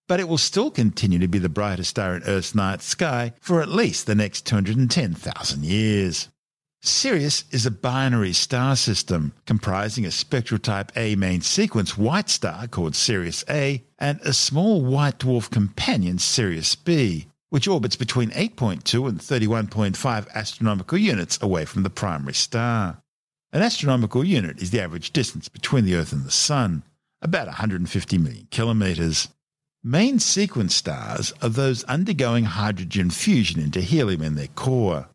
But 0.07 0.19
it 0.19 0.27
will 0.27 0.37
still 0.37 0.69
continue 0.69 1.19
to 1.19 1.27
be 1.27 1.39
the 1.39 1.47
brightest 1.47 1.91
star 1.91 2.15
in 2.15 2.23
Earth's 2.23 2.53
night 2.53 2.81
sky 2.81 3.33
for 3.39 3.61
at 3.61 3.69
least 3.69 4.05
the 4.05 4.15
next 4.15 4.45
210,000 4.45 5.63
years. 5.63 6.27
Sirius 6.83 7.45
is 7.51 7.67
a 7.67 7.71
binary 7.71 8.33
star 8.33 8.75
system 8.75 9.33
comprising 9.45 10.03
a 10.03 10.11
spectral 10.11 10.59
type 10.59 10.91
A 10.95 11.15
main 11.15 11.41
sequence 11.41 11.95
white 11.95 12.27
star 12.27 12.67
called 12.67 12.95
Sirius 12.95 13.45
A 13.47 13.83
and 13.99 14.19
a 14.21 14.33
small 14.33 14.83
white 14.83 15.19
dwarf 15.19 15.51
companion 15.51 16.17
Sirius 16.17 16.73
B, 16.75 17.27
which 17.49 17.67
orbits 17.67 17.95
between 17.95 18.31
8.2 18.31 19.07
and 19.07 19.19
31.5 19.19 20.27
astronomical 20.33 20.97
units 20.97 21.37
away 21.39 21.65
from 21.65 21.83
the 21.83 21.91
primary 21.91 22.33
star. 22.33 23.00
An 23.53 23.61
astronomical 23.61 24.23
unit 24.23 24.61
is 24.61 24.71
the 24.71 24.79
average 24.79 25.11
distance 25.11 25.49
between 25.49 25.83
the 25.83 25.95
Earth 25.95 26.13
and 26.13 26.23
the 26.23 26.31
Sun, 26.31 26.83
about 27.21 27.47
150 27.47 28.17
million 28.17 28.47
kilometres. 28.49 29.27
Main 29.83 30.19
sequence 30.19 30.73
stars 30.73 31.33
are 31.41 31.49
those 31.49 31.83
undergoing 31.83 32.45
hydrogen 32.45 33.09
fusion 33.09 33.61
into 33.61 33.81
helium 33.81 34.21
in 34.21 34.35
their 34.35 34.47
core. 34.47 35.09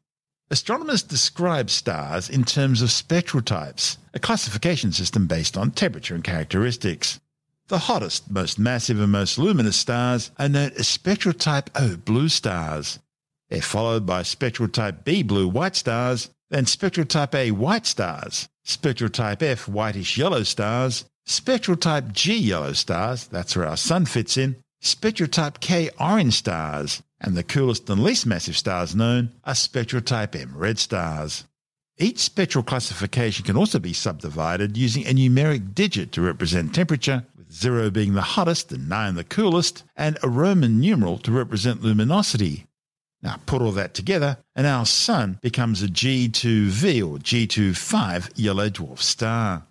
Astronomers 0.50 1.02
describe 1.02 1.70
stars 1.70 2.28
in 2.28 2.44
terms 2.44 2.82
of 2.82 2.90
spectral 2.90 3.42
types, 3.42 3.96
a 4.12 4.18
classification 4.18 4.92
system 4.92 5.26
based 5.26 5.56
on 5.56 5.70
temperature 5.70 6.14
and 6.14 6.22
characteristics. 6.22 7.18
The 7.68 7.78
hottest, 7.78 8.30
most 8.30 8.58
massive, 8.58 9.00
and 9.00 9.10
most 9.10 9.38
luminous 9.38 9.76
stars 9.76 10.30
are 10.38 10.48
known 10.50 10.72
as 10.78 10.86
spectral 10.86 11.32
type 11.32 11.70
O 11.74 11.96
blue 11.96 12.28
stars. 12.28 12.98
They're 13.48 13.62
followed 13.62 14.04
by 14.04 14.24
spectral 14.24 14.68
type 14.68 15.04
B 15.04 15.22
blue 15.22 15.48
white 15.48 15.74
stars, 15.74 16.28
then 16.50 16.66
spectral 16.66 17.06
type 17.06 17.34
A 17.34 17.50
white 17.50 17.86
stars, 17.86 18.48
spectral 18.64 19.10
type 19.10 19.42
F 19.42 19.68
whitish 19.68 20.16
yellow 20.16 20.42
stars, 20.42 21.04
spectral 21.24 21.76
type 21.76 22.12
G 22.12 22.36
yellow 22.36 22.72
stars, 22.72 23.26
that's 23.26 23.56
where 23.56 23.66
our 23.66 23.76
sun 23.76 24.06
fits 24.06 24.36
in, 24.36 24.56
spectral 24.80 25.28
type 25.28 25.60
K 25.60 25.90
orange 25.98 26.34
stars, 26.34 27.02
and 27.20 27.36
the 27.36 27.42
coolest 27.42 27.88
and 27.90 28.02
least 28.02 28.26
massive 28.26 28.56
stars 28.56 28.94
known 28.94 29.32
are 29.44 29.54
spectral 29.54 30.02
type 30.02 30.36
M 30.36 30.56
red 30.56 30.78
stars. 30.78 31.44
Each 31.98 32.18
spectral 32.18 32.62
classification 32.62 33.46
can 33.46 33.56
also 33.56 33.78
be 33.78 33.94
subdivided 33.94 34.76
using 34.76 35.06
a 35.06 35.14
numeric 35.14 35.74
digit 35.74 36.12
to 36.12 36.20
represent 36.20 36.74
temperature, 36.74 37.24
with 37.36 37.50
0 37.50 37.90
being 37.90 38.12
the 38.12 38.20
hottest 38.20 38.70
and 38.70 38.88
9 38.88 39.14
the 39.14 39.24
coolest, 39.24 39.82
and 39.96 40.18
a 40.22 40.28
Roman 40.28 40.78
numeral 40.78 41.16
to 41.18 41.32
represent 41.32 41.82
luminosity. 41.82 42.66
Now 43.22 43.40
put 43.46 43.62
all 43.62 43.72
that 43.72 43.94
together, 43.94 44.38
and 44.54 44.66
our 44.66 44.86
Sun 44.86 45.38
becomes 45.42 45.82
a 45.82 45.88
G2V 45.88 47.08
or 47.08 47.18
G25 47.18 48.32
yellow 48.36 48.68
dwarf 48.68 49.00
star. 49.00 49.66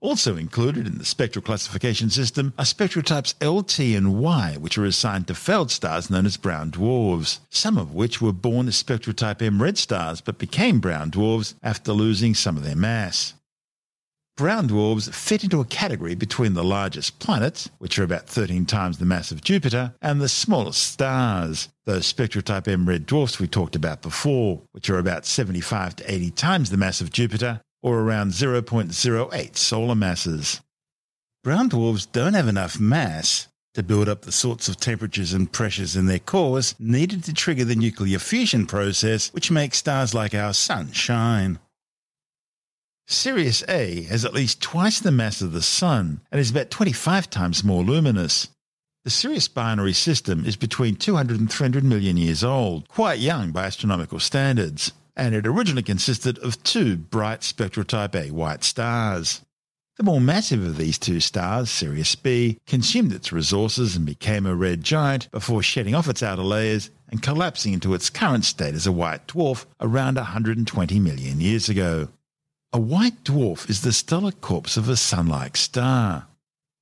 Also 0.00 0.36
included 0.36 0.86
in 0.86 0.98
the 0.98 1.04
spectral 1.04 1.42
classification 1.42 2.10
system 2.10 2.52
are 2.58 2.64
spectral 2.64 3.02
types 3.02 3.34
LT 3.42 3.80
and 3.80 4.20
Y, 4.20 4.56
which 4.60 4.76
are 4.76 4.84
assigned 4.84 5.26
to 5.26 5.34
failed 5.34 5.68
feldstars 5.68 6.10
known 6.10 6.26
as 6.26 6.36
brown 6.36 6.70
dwarfs, 6.70 7.40
some 7.50 7.78
of 7.78 7.94
which 7.94 8.20
were 8.20 8.32
born 8.32 8.68
as 8.68 8.76
spectral 8.76 9.14
type 9.14 9.40
M 9.40 9.62
red 9.62 9.78
stars 9.78 10.20
but 10.20 10.38
became 10.38 10.80
brown 10.80 11.10
dwarfs 11.10 11.54
after 11.62 11.92
losing 11.92 12.34
some 12.34 12.56
of 12.56 12.62
their 12.62 12.76
mass. 12.76 13.34
Brown 14.36 14.66
dwarfs 14.66 15.08
fit 15.08 15.44
into 15.44 15.60
a 15.62 15.64
category 15.64 16.14
between 16.14 16.52
the 16.52 16.62
largest 16.62 17.18
planets, 17.20 17.70
which 17.78 17.98
are 17.98 18.04
about 18.04 18.28
13 18.28 18.66
times 18.66 18.98
the 18.98 19.06
mass 19.06 19.30
of 19.30 19.42
Jupiter, 19.42 19.94
and 20.02 20.20
the 20.20 20.28
smallest 20.28 20.82
stars, 20.82 21.70
those 21.86 22.04
spectral 22.04 22.42
type 22.42 22.68
M 22.68 22.86
red 22.86 23.06
dwarfs 23.06 23.38
we 23.38 23.46
talked 23.48 23.74
about 23.74 24.02
before, 24.02 24.60
which 24.72 24.90
are 24.90 24.98
about 24.98 25.24
75 25.24 25.96
to 25.96 26.12
80 26.12 26.30
times 26.32 26.68
the 26.68 26.76
mass 26.76 27.00
of 27.00 27.10
Jupiter 27.10 27.62
or 27.82 28.00
around 28.00 28.32
0.08 28.32 29.56
solar 29.56 29.94
masses. 29.94 30.60
Brown 31.42 31.70
dwarfs 31.70 32.04
don't 32.04 32.34
have 32.34 32.48
enough 32.48 32.78
mass 32.78 33.48
to 33.72 33.82
build 33.82 34.06
up 34.06 34.22
the 34.22 34.32
sorts 34.32 34.68
of 34.68 34.76
temperatures 34.76 35.32
and 35.32 35.50
pressures 35.50 35.96
in 35.96 36.06
their 36.06 36.18
cores 36.18 36.74
needed 36.78 37.24
to 37.24 37.32
trigger 37.32 37.64
the 37.64 37.74
nuclear 37.74 38.18
fusion 38.18 38.66
process 38.66 39.32
which 39.32 39.50
makes 39.50 39.78
stars 39.78 40.12
like 40.12 40.34
our 40.34 40.52
Sun 40.52 40.92
shine. 40.92 41.58
Sirius 43.06 43.62
A 43.68 44.02
has 44.02 44.24
at 44.24 44.34
least 44.34 44.60
twice 44.60 45.00
the 45.00 45.12
mass 45.12 45.40
of 45.40 45.52
the 45.52 45.62
Sun 45.62 46.20
and 46.32 46.40
is 46.40 46.50
about 46.50 46.70
25 46.70 47.30
times 47.30 47.62
more 47.62 47.84
luminous. 47.84 48.48
The 49.04 49.10
Sirius 49.10 49.46
binary 49.46 49.92
system 49.92 50.44
is 50.44 50.56
between 50.56 50.96
200 50.96 51.38
and 51.38 51.50
300 51.50 51.84
million 51.84 52.16
years 52.16 52.42
old, 52.42 52.88
quite 52.88 53.20
young 53.20 53.52
by 53.52 53.64
astronomical 53.64 54.18
standards 54.18 54.92
and 55.16 55.34
it 55.34 55.46
originally 55.46 55.82
consisted 55.82 56.38
of 56.40 56.62
two 56.62 56.96
bright 56.96 57.42
spectral 57.42 57.84
type 57.84 58.14
A 58.14 58.30
white 58.30 58.62
stars. 58.62 59.40
The 59.96 60.02
more 60.02 60.20
massive 60.20 60.62
of 60.62 60.76
these 60.76 60.98
two 60.98 61.20
stars, 61.20 61.70
Sirius 61.70 62.14
B, 62.16 62.58
consumed 62.66 63.14
its 63.14 63.32
resources 63.32 63.96
and 63.96 64.04
became 64.04 64.44
a 64.44 64.54
red 64.54 64.84
giant 64.84 65.30
before 65.30 65.62
shedding 65.62 65.94
off 65.94 66.08
its 66.08 66.22
outer 66.22 66.42
layers 66.42 66.90
and 67.08 67.22
collapsing 67.22 67.72
into 67.72 67.94
its 67.94 68.10
current 68.10 68.44
state 68.44 68.74
as 68.74 68.86
a 68.86 68.92
white 68.92 69.26
dwarf 69.26 69.64
around 69.80 70.16
120 70.16 71.00
million 71.00 71.40
years 71.40 71.70
ago. 71.70 72.08
A 72.76 72.78
white 72.78 73.24
dwarf 73.24 73.70
is 73.70 73.80
the 73.80 73.90
stellar 73.90 74.32
corpse 74.32 74.76
of 74.76 74.86
a 74.86 74.96
sun-like 74.96 75.56
star. 75.56 76.26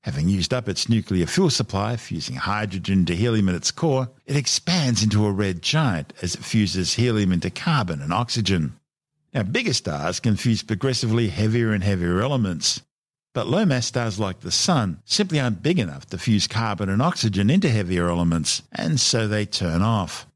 Having 0.02 0.28
used 0.28 0.52
up 0.52 0.68
its 0.68 0.88
nuclear 0.88 1.24
fuel 1.24 1.50
supply, 1.50 1.94
fusing 1.94 2.34
hydrogen 2.34 3.06
to 3.06 3.14
helium 3.14 3.48
in 3.48 3.54
its 3.54 3.70
core, 3.70 4.08
it 4.26 4.34
expands 4.34 5.04
into 5.04 5.24
a 5.24 5.30
red 5.30 5.62
giant 5.62 6.12
as 6.20 6.34
it 6.34 6.42
fuses 6.42 6.94
helium 6.94 7.30
into 7.30 7.48
carbon 7.48 8.02
and 8.02 8.12
oxygen. 8.12 8.74
Now, 9.32 9.44
bigger 9.44 9.72
stars 9.72 10.18
can 10.18 10.34
fuse 10.34 10.64
progressively 10.64 11.28
heavier 11.28 11.70
and 11.70 11.84
heavier 11.84 12.20
elements, 12.20 12.82
but 13.32 13.46
low 13.46 13.64
mass 13.64 13.86
stars 13.86 14.18
like 14.18 14.40
the 14.40 14.50
Sun 14.50 15.00
simply 15.04 15.38
aren't 15.38 15.62
big 15.62 15.78
enough 15.78 16.06
to 16.06 16.18
fuse 16.18 16.48
carbon 16.48 16.88
and 16.88 17.00
oxygen 17.00 17.50
into 17.50 17.70
heavier 17.70 18.08
elements, 18.08 18.62
and 18.72 18.98
so 18.98 19.28
they 19.28 19.46
turn 19.46 19.80
off. 19.80 20.26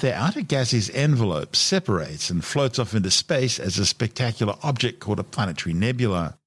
Their 0.00 0.14
outer 0.14 0.42
gaseous 0.42 0.90
envelope 0.90 1.56
separates 1.56 2.30
and 2.30 2.44
floats 2.44 2.78
off 2.78 2.94
into 2.94 3.10
space 3.10 3.58
as 3.58 3.78
a 3.78 3.86
spectacular 3.86 4.54
object 4.62 5.00
called 5.00 5.18
a 5.18 5.24
planetary 5.24 5.74
nebula. 5.74 6.38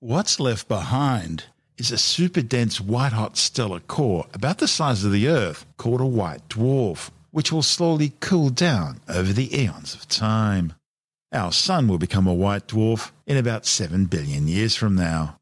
What's 0.00 0.40
left 0.40 0.68
behind 0.68 1.44
is 1.76 1.90
a 1.90 1.98
super 1.98 2.40
dense 2.40 2.80
white 2.80 3.12
hot 3.12 3.36
stellar 3.36 3.80
core 3.80 4.26
about 4.32 4.56
the 4.56 4.68
size 4.68 5.04
of 5.04 5.12
the 5.12 5.28
Earth 5.28 5.66
called 5.76 6.00
a 6.00 6.06
white 6.06 6.48
dwarf, 6.48 7.10
which 7.30 7.52
will 7.52 7.62
slowly 7.62 8.14
cool 8.20 8.48
down 8.48 9.00
over 9.06 9.34
the 9.34 9.54
eons 9.54 9.94
of 9.94 10.08
time. 10.08 10.72
Our 11.30 11.52
Sun 11.52 11.88
will 11.88 11.98
become 11.98 12.26
a 12.26 12.32
white 12.32 12.68
dwarf 12.68 13.10
in 13.26 13.36
about 13.36 13.66
7 13.66 14.06
billion 14.06 14.48
years 14.48 14.76
from 14.76 14.94
now. 14.94 15.36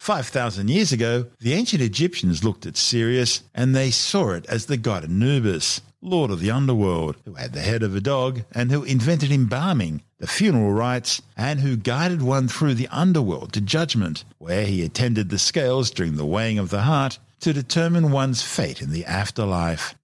5,000 0.00 0.68
years 0.68 0.92
ago, 0.92 1.26
the 1.40 1.52
ancient 1.52 1.82
Egyptians 1.82 2.42
looked 2.42 2.64
at 2.64 2.78
Sirius 2.78 3.42
and 3.54 3.76
they 3.76 3.90
saw 3.90 4.30
it 4.30 4.46
as 4.46 4.64
the 4.64 4.78
god 4.78 5.04
Anubis, 5.04 5.82
lord 6.00 6.30
of 6.30 6.40
the 6.40 6.50
underworld, 6.50 7.16
who 7.26 7.34
had 7.34 7.52
the 7.52 7.60
head 7.60 7.82
of 7.82 7.94
a 7.94 8.00
dog 8.00 8.40
and 8.52 8.70
who 8.70 8.82
invented 8.82 9.30
embalming, 9.30 10.00
the 10.18 10.26
funeral 10.26 10.72
rites, 10.72 11.20
and 11.36 11.60
who 11.60 11.76
guided 11.76 12.22
one 12.22 12.48
through 12.48 12.72
the 12.72 12.88
underworld 12.88 13.52
to 13.52 13.60
judgment, 13.60 14.24
where 14.38 14.64
he 14.64 14.82
attended 14.82 15.28
the 15.28 15.38
scales 15.38 15.90
during 15.90 16.16
the 16.16 16.24
weighing 16.24 16.58
of 16.58 16.70
the 16.70 16.82
heart 16.82 17.18
to 17.40 17.52
determine 17.52 18.10
one's 18.10 18.42
fate 18.42 18.80
in 18.80 18.92
the 18.92 19.04
afterlife. 19.04 19.94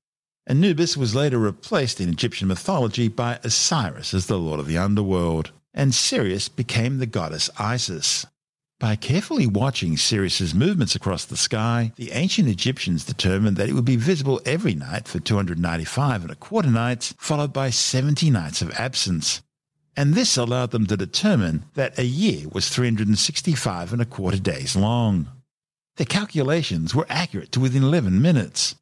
Anubis 0.47 0.95
was 0.99 1.15
later 1.15 1.39
replaced 1.39 2.03
in 2.03 2.11
Egyptian 2.11 2.49
mythology 2.49 3.09
by 3.09 3.41
Osiris 3.43 4.13
as 4.13 4.27
the 4.27 4.39
lord 4.39 4.61
of 4.61 4.67
the 4.67 4.77
underworld, 4.77 5.53
and 5.73 5.95
Sirius 5.95 6.51
became 6.51 6.99
the 6.99 7.07
goddess 7.07 7.49
Isis. 7.59 8.27
By 8.79 8.95
carefully 8.95 9.47
watching 9.47 9.97
Sirius's 9.97 10.55
movements 10.55 10.95
across 10.95 11.25
the 11.25 11.39
sky, 11.39 11.93
the 11.97 12.13
ancient 12.13 12.47
Egyptians 12.47 13.07
determined 13.07 13.57
that 13.57 13.71
it 13.71 13.73
would 13.73 13.87
be 13.87 13.97
visible 13.97 14.39
every 14.45 14.75
night 14.75 15.09
for 15.09 15.19
295 15.19 16.23
and 16.23 16.31
a 16.31 16.35
quarter 16.35 16.69
nights, 16.69 17.15
followed 17.19 17.55
by 17.55 17.71
70 17.71 18.29
nights 18.31 18.61
of 18.61 18.71
absence. 18.73 19.41
And 19.97 20.13
this 20.13 20.37
allowed 20.37 20.73
them 20.73 20.87
to 20.89 20.97
determine 20.97 21.65
that 21.73 21.99
a 21.99 22.05
year 22.05 22.49
was 22.51 22.69
365 22.69 23.95
and 23.95 24.03
a 24.03 24.05
quarter 24.05 24.39
days 24.39 24.77
long. 24.77 25.29
Their 25.97 26.05
calculations 26.05 26.95
were 26.95 27.07
accurate 27.09 27.53
to 27.53 27.61
within 27.61 27.83
11 27.83 28.21
minutes. 28.21 28.75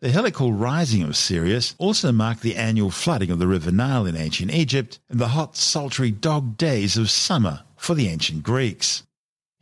The 0.00 0.08
heliacal 0.08 0.58
rising 0.58 1.02
of 1.02 1.14
Sirius 1.14 1.74
also 1.76 2.10
marked 2.10 2.40
the 2.40 2.56
annual 2.56 2.90
flooding 2.90 3.30
of 3.30 3.38
the 3.38 3.46
River 3.46 3.70
Nile 3.70 4.06
in 4.06 4.16
ancient 4.16 4.50
Egypt 4.50 4.98
and 5.10 5.20
the 5.20 5.28
hot, 5.28 5.58
sultry 5.58 6.10
dog 6.10 6.56
days 6.56 6.96
of 6.96 7.10
summer 7.10 7.64
for 7.76 7.94
the 7.94 8.08
ancient 8.08 8.44
Greeks. 8.44 9.02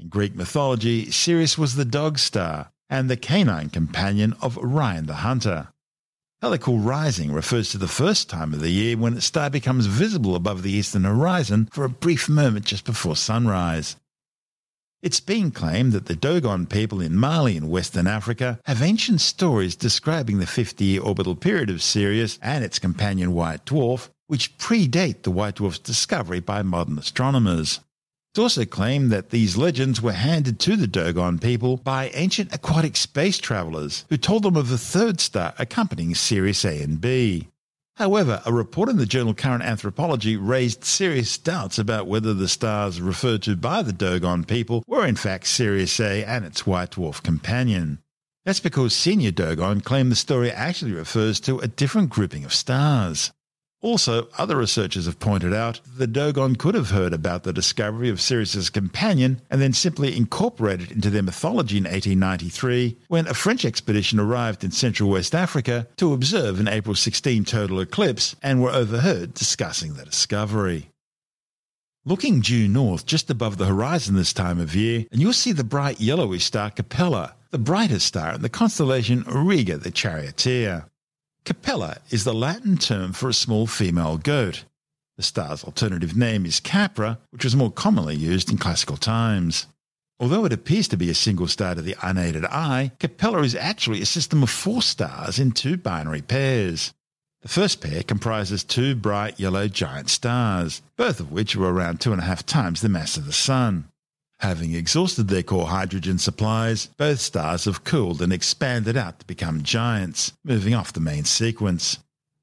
In 0.01 0.09
Greek 0.09 0.35
mythology, 0.35 1.11
Sirius 1.11 1.59
was 1.59 1.75
the 1.75 1.85
dog 1.85 2.19
star 2.19 2.71
and 2.89 3.11
the 3.11 3.19
canine 3.19 3.69
companion 3.69 4.35
of 4.41 4.57
Orion 4.57 5.05
the 5.05 5.17
hunter. 5.17 5.69
Heliacal 6.43 6.83
rising 6.83 7.33
refers 7.33 7.69
to 7.71 7.77
the 7.77 7.87
first 7.87 8.31
time 8.31 8.55
of 8.55 8.61
the 8.61 8.71
year 8.71 8.97
when 8.97 9.13
a 9.13 9.21
star 9.21 9.51
becomes 9.51 9.85
visible 9.85 10.35
above 10.35 10.63
the 10.63 10.73
eastern 10.73 11.05
horizon 11.05 11.69
for 11.71 11.85
a 11.85 11.91
brief 11.91 12.31
moment 12.31 12.65
just 12.65 12.87
before 12.87 13.15
sunrise. 13.15 13.97
It's 15.03 15.21
been 15.21 15.51
claimed 15.51 15.93
that 15.93 16.07
the 16.07 16.17
Dogon 16.17 16.65
people 16.65 17.03
in 17.03 17.15
Mali 17.15 17.55
in 17.55 17.69
Western 17.69 18.07
Africa 18.07 18.59
have 18.65 18.81
ancient 18.81 19.21
stories 19.21 19.77
describing 19.77 20.39
the 20.39 20.47
50 20.47 20.83
year 20.83 21.03
orbital 21.03 21.37
period 21.37 21.69
of 21.69 21.83
Sirius 21.83 22.39
and 22.41 22.65
its 22.65 22.79
companion 22.79 23.35
white 23.35 23.67
dwarf, 23.67 24.09
which 24.29 24.57
predate 24.57 25.25
the 25.25 25.31
white 25.31 25.57
dwarf's 25.57 25.79
discovery 25.79 26.41
by 26.41 26.63
modern 26.63 26.99
astronomers. 26.99 27.81
It's 28.33 28.39
also 28.39 28.65
claimed 28.65 29.11
that 29.11 29.31
these 29.31 29.57
legends 29.57 30.01
were 30.01 30.13
handed 30.13 30.61
to 30.61 30.77
the 30.77 30.87
Dogon 30.87 31.41
people 31.41 31.79
by 31.79 32.11
ancient 32.11 32.55
aquatic 32.55 32.97
space 32.97 33.39
travelers 33.39 34.05
who 34.09 34.17
told 34.17 34.45
them 34.45 34.55
of 34.55 34.69
the 34.69 34.79
third 34.79 35.19
star 35.19 35.53
accompanying 35.59 36.15
Sirius 36.15 36.65
A 36.65 36.81
and 36.81 37.01
B. 37.01 37.49
However, 37.97 38.41
a 38.47 38.53
report 38.53 38.89
in 38.89 38.99
the 38.99 39.05
journal 39.05 39.35
Current 39.35 39.65
Anthropology 39.65 40.37
raised 40.37 40.85
serious 40.85 41.37
doubts 41.39 41.77
about 41.77 42.07
whether 42.07 42.33
the 42.33 42.47
stars 42.47 43.01
referred 43.01 43.43
to 43.43 43.57
by 43.57 43.83
the 43.83 43.93
Dogon 43.93 44.45
people 44.45 44.85
were 44.87 45.05
in 45.05 45.17
fact 45.17 45.49
Sirius 45.49 45.99
A 45.99 46.25
and 46.25 46.45
its 46.45 46.65
white 46.65 46.93
dwarf 46.93 47.25
companion. 47.25 47.99
That's 48.45 48.61
because 48.61 48.95
senior 48.95 49.33
Dogon 49.33 49.81
claim 49.81 50.09
the 50.09 50.15
story 50.15 50.53
actually 50.53 50.93
refers 50.93 51.41
to 51.41 51.59
a 51.59 51.67
different 51.67 52.11
grouping 52.11 52.45
of 52.45 52.55
stars. 52.55 53.33
Also, 53.83 54.29
other 54.37 54.57
researchers 54.57 55.07
have 55.07 55.19
pointed 55.19 55.55
out 55.55 55.81
the 55.97 56.07
Dogon 56.07 56.55
could 56.55 56.75
have 56.75 56.91
heard 56.91 57.15
about 57.15 57.45
the 57.45 57.53
discovery 57.53 58.11
of 58.11 58.21
Sirius's 58.21 58.69
companion 58.69 59.41
and 59.51 59.61
then 59.61 59.73
simply 59.73 60.15
incorporated 60.15 60.91
it 60.91 60.95
into 60.95 61.09
their 61.09 61.23
mythology 61.23 61.79
in 61.79 61.85
1893 61.85 62.99
when 63.09 63.27
a 63.27 63.33
French 63.33 63.65
expedition 63.65 64.21
arrived 64.21 64.63
in 64.63 64.71
central 64.71 65.09
West 65.09 65.35
Africa 65.35 65.89
to 65.97 66.13
observe 66.13 66.61
an 66.61 66.69
April 66.69 66.95
16 66.95 67.45
total 67.47 67.81
eclipse 67.81 68.37
and 68.43 68.63
were 68.63 68.71
overheard 68.71 69.33
discussing 69.33 69.95
the 69.95 70.05
discovery. 70.05 70.91
Looking 72.05 72.41
due 72.41 72.69
north 72.69 73.07
just 73.07 73.31
above 73.31 73.57
the 73.57 73.67
horizon 73.67 74.15
this 74.15 74.35
time 74.35 74.61
of 74.61 74.75
year, 74.75 75.07
and 75.11 75.23
you'll 75.23 75.33
see 75.33 75.53
the 75.53 75.65
bright 75.65 76.01
yellowish 76.01 76.45
star 76.45 76.71
Capella, 76.71 77.35
the 77.51 77.59
brightest 77.59 78.07
star 78.07 78.35
in 78.35 78.43
the 78.43 78.49
constellation 78.51 79.25
Auriga 79.25 79.83
the 79.83 79.91
Charioteer. 79.91 80.87
Capella 81.45 81.99
is 82.11 82.25
the 82.25 82.35
Latin 82.35 82.77
term 82.77 83.13
for 83.13 83.29
a 83.29 83.35
small 83.35 83.67
female 83.67 84.19
goat. 84.19 84.65
The 85.17 85.23
star's 85.23 85.65
alternative 85.65 86.17
name 86.17 86.47
is 86.47 86.61
Capra, 86.61 87.19
which 87.31 87.45
was 87.45 87.57
more 87.57 87.71
commonly 87.71 88.15
used 88.17 88.51
in 88.51 88.59
classical 88.59 88.97
times. 88.97 89.67
Although 90.19 90.45
it 90.45 90.53
appears 90.53 90.87
to 90.89 90.97
be 90.97 91.09
a 91.09 91.15
single 91.15 91.49
star 91.49 91.75
to 91.75 91.83
the 91.83 91.97
unaided 92.03 92.45
eye, 92.45 92.93
Capella 92.99 93.43
is 93.43 93.55
actually 93.55 94.03
a 94.03 94.07
system 94.07 94.43
of 94.43 94.51
four 94.51 94.83
stars 94.83 95.39
in 95.39 95.53
two 95.53 95.77
binary 95.77 96.23
pairs. 96.23 96.93
The 97.43 97.49
first 97.49 97.81
pair 97.81 98.03
comprises 98.03 98.63
two 98.63 98.95
bright 98.95 99.41
yellow 99.41 99.67
giant 99.67 100.11
stars, 100.11 100.83
both 100.97 101.21
of 101.21 101.33
which 101.33 101.57
are 101.57 101.65
around 101.65 102.01
two 102.01 102.13
and 102.13 102.21
a 102.21 102.25
half 102.25 102.45
times 102.45 102.83
the 102.83 102.91
mass 102.91 103.17
of 103.17 103.25
the 103.25 103.33
Sun. 103.33 103.89
Having 104.41 104.75
exhausted 104.75 105.29
their 105.29 105.43
core 105.43 105.67
hydrogen 105.67 106.19
supplies, 106.19 106.89
both 106.97 107.21
stars 107.21 107.67
have 107.67 107.85
cooled 107.85 108.23
and 108.23 108.33
expanded 108.33 108.97
out 108.97 109.21
to 109.21 109.27
become 109.27 109.63
giants, 109.63 110.33
moving 110.45 110.73
off 110.73 110.95
the 110.95 111.01
main 111.01 111.25
sequence. 111.25 111.99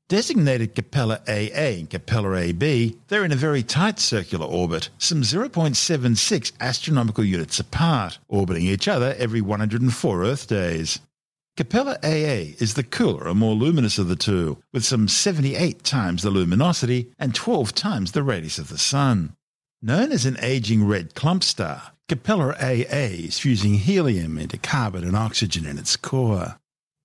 Designated 0.07 0.75
Capella 0.75 1.21
AA 1.27 1.79
and 1.79 1.89
Capella 1.89 2.36
AB, 2.36 2.95
they're 3.07 3.25
in 3.25 3.31
a 3.31 3.36
very 3.36 3.63
tight 3.63 3.99
circular 3.99 4.45
orbit, 4.45 4.89
some 4.99 5.23
0.76 5.23 6.51
astronomical 6.60 7.23
units 7.23 7.60
apart, 7.60 8.19
orbiting 8.27 8.67
each 8.67 8.88
other 8.88 9.15
every 9.17 9.41
104 9.41 10.23
Earth 10.23 10.47
days. 10.47 10.99
Capella 11.57 11.97
AA 12.03 12.53
is 12.60 12.75
the 12.75 12.83
cooler 12.83 13.27
and 13.27 13.39
more 13.39 13.55
luminous 13.55 13.97
of 13.97 14.07
the 14.07 14.15
two, 14.15 14.62
with 14.71 14.86
some 14.86 15.07
78 15.07 15.83
times 15.83 16.21
the 16.21 16.29
luminosity 16.29 17.12
and 17.17 17.33
12 17.33 17.73
times 17.73 18.12
the 18.12 18.21
radius 18.21 18.60
of 18.60 18.69
the 18.69 18.77
Sun. 18.77 19.33
Known 19.81 20.11
as 20.11 20.25
an 20.25 20.37
aging 20.41 20.87
red 20.87 21.13
clump 21.13 21.43
star, 21.43 21.91
Capella 22.09 22.55
AA 22.59 23.27
is 23.27 23.37
fusing 23.37 23.75
helium 23.75 24.39
into 24.39 24.57
carbon 24.57 25.03
and 25.03 25.15
oxygen 25.15 25.67
in 25.67 25.77
its 25.77 25.95
core. 25.95 26.57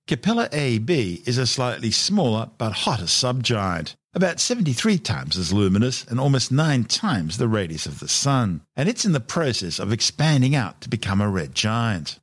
Capella 0.07 0.49
AB 0.53 1.23
is 1.27 1.37
a 1.37 1.47
slightly 1.47 1.91
smaller 1.91 2.51
but 2.57 2.73
hotter 2.73 3.05
subgiant, 3.05 3.95
about 4.15 4.41
73 4.41 4.97
times 4.99 5.37
as 5.37 5.53
luminous 5.53 6.05
and 6.05 6.19
almost 6.19 6.51
9 6.51 6.85
times 6.85 7.37
the 7.37 7.47
radius 7.47 7.85
of 7.85 8.01
the 8.01 8.09
Sun, 8.09 8.63
and 8.75 8.89
it's 8.89 9.05
in 9.05 9.13
the 9.13 9.21
process 9.21 9.79
of 9.79 9.93
expanding 9.93 10.55
out 10.55 10.81
to 10.81 10.89
become 10.89 11.21
a 11.21 11.29
red 11.29 11.55
giant. 11.55 12.21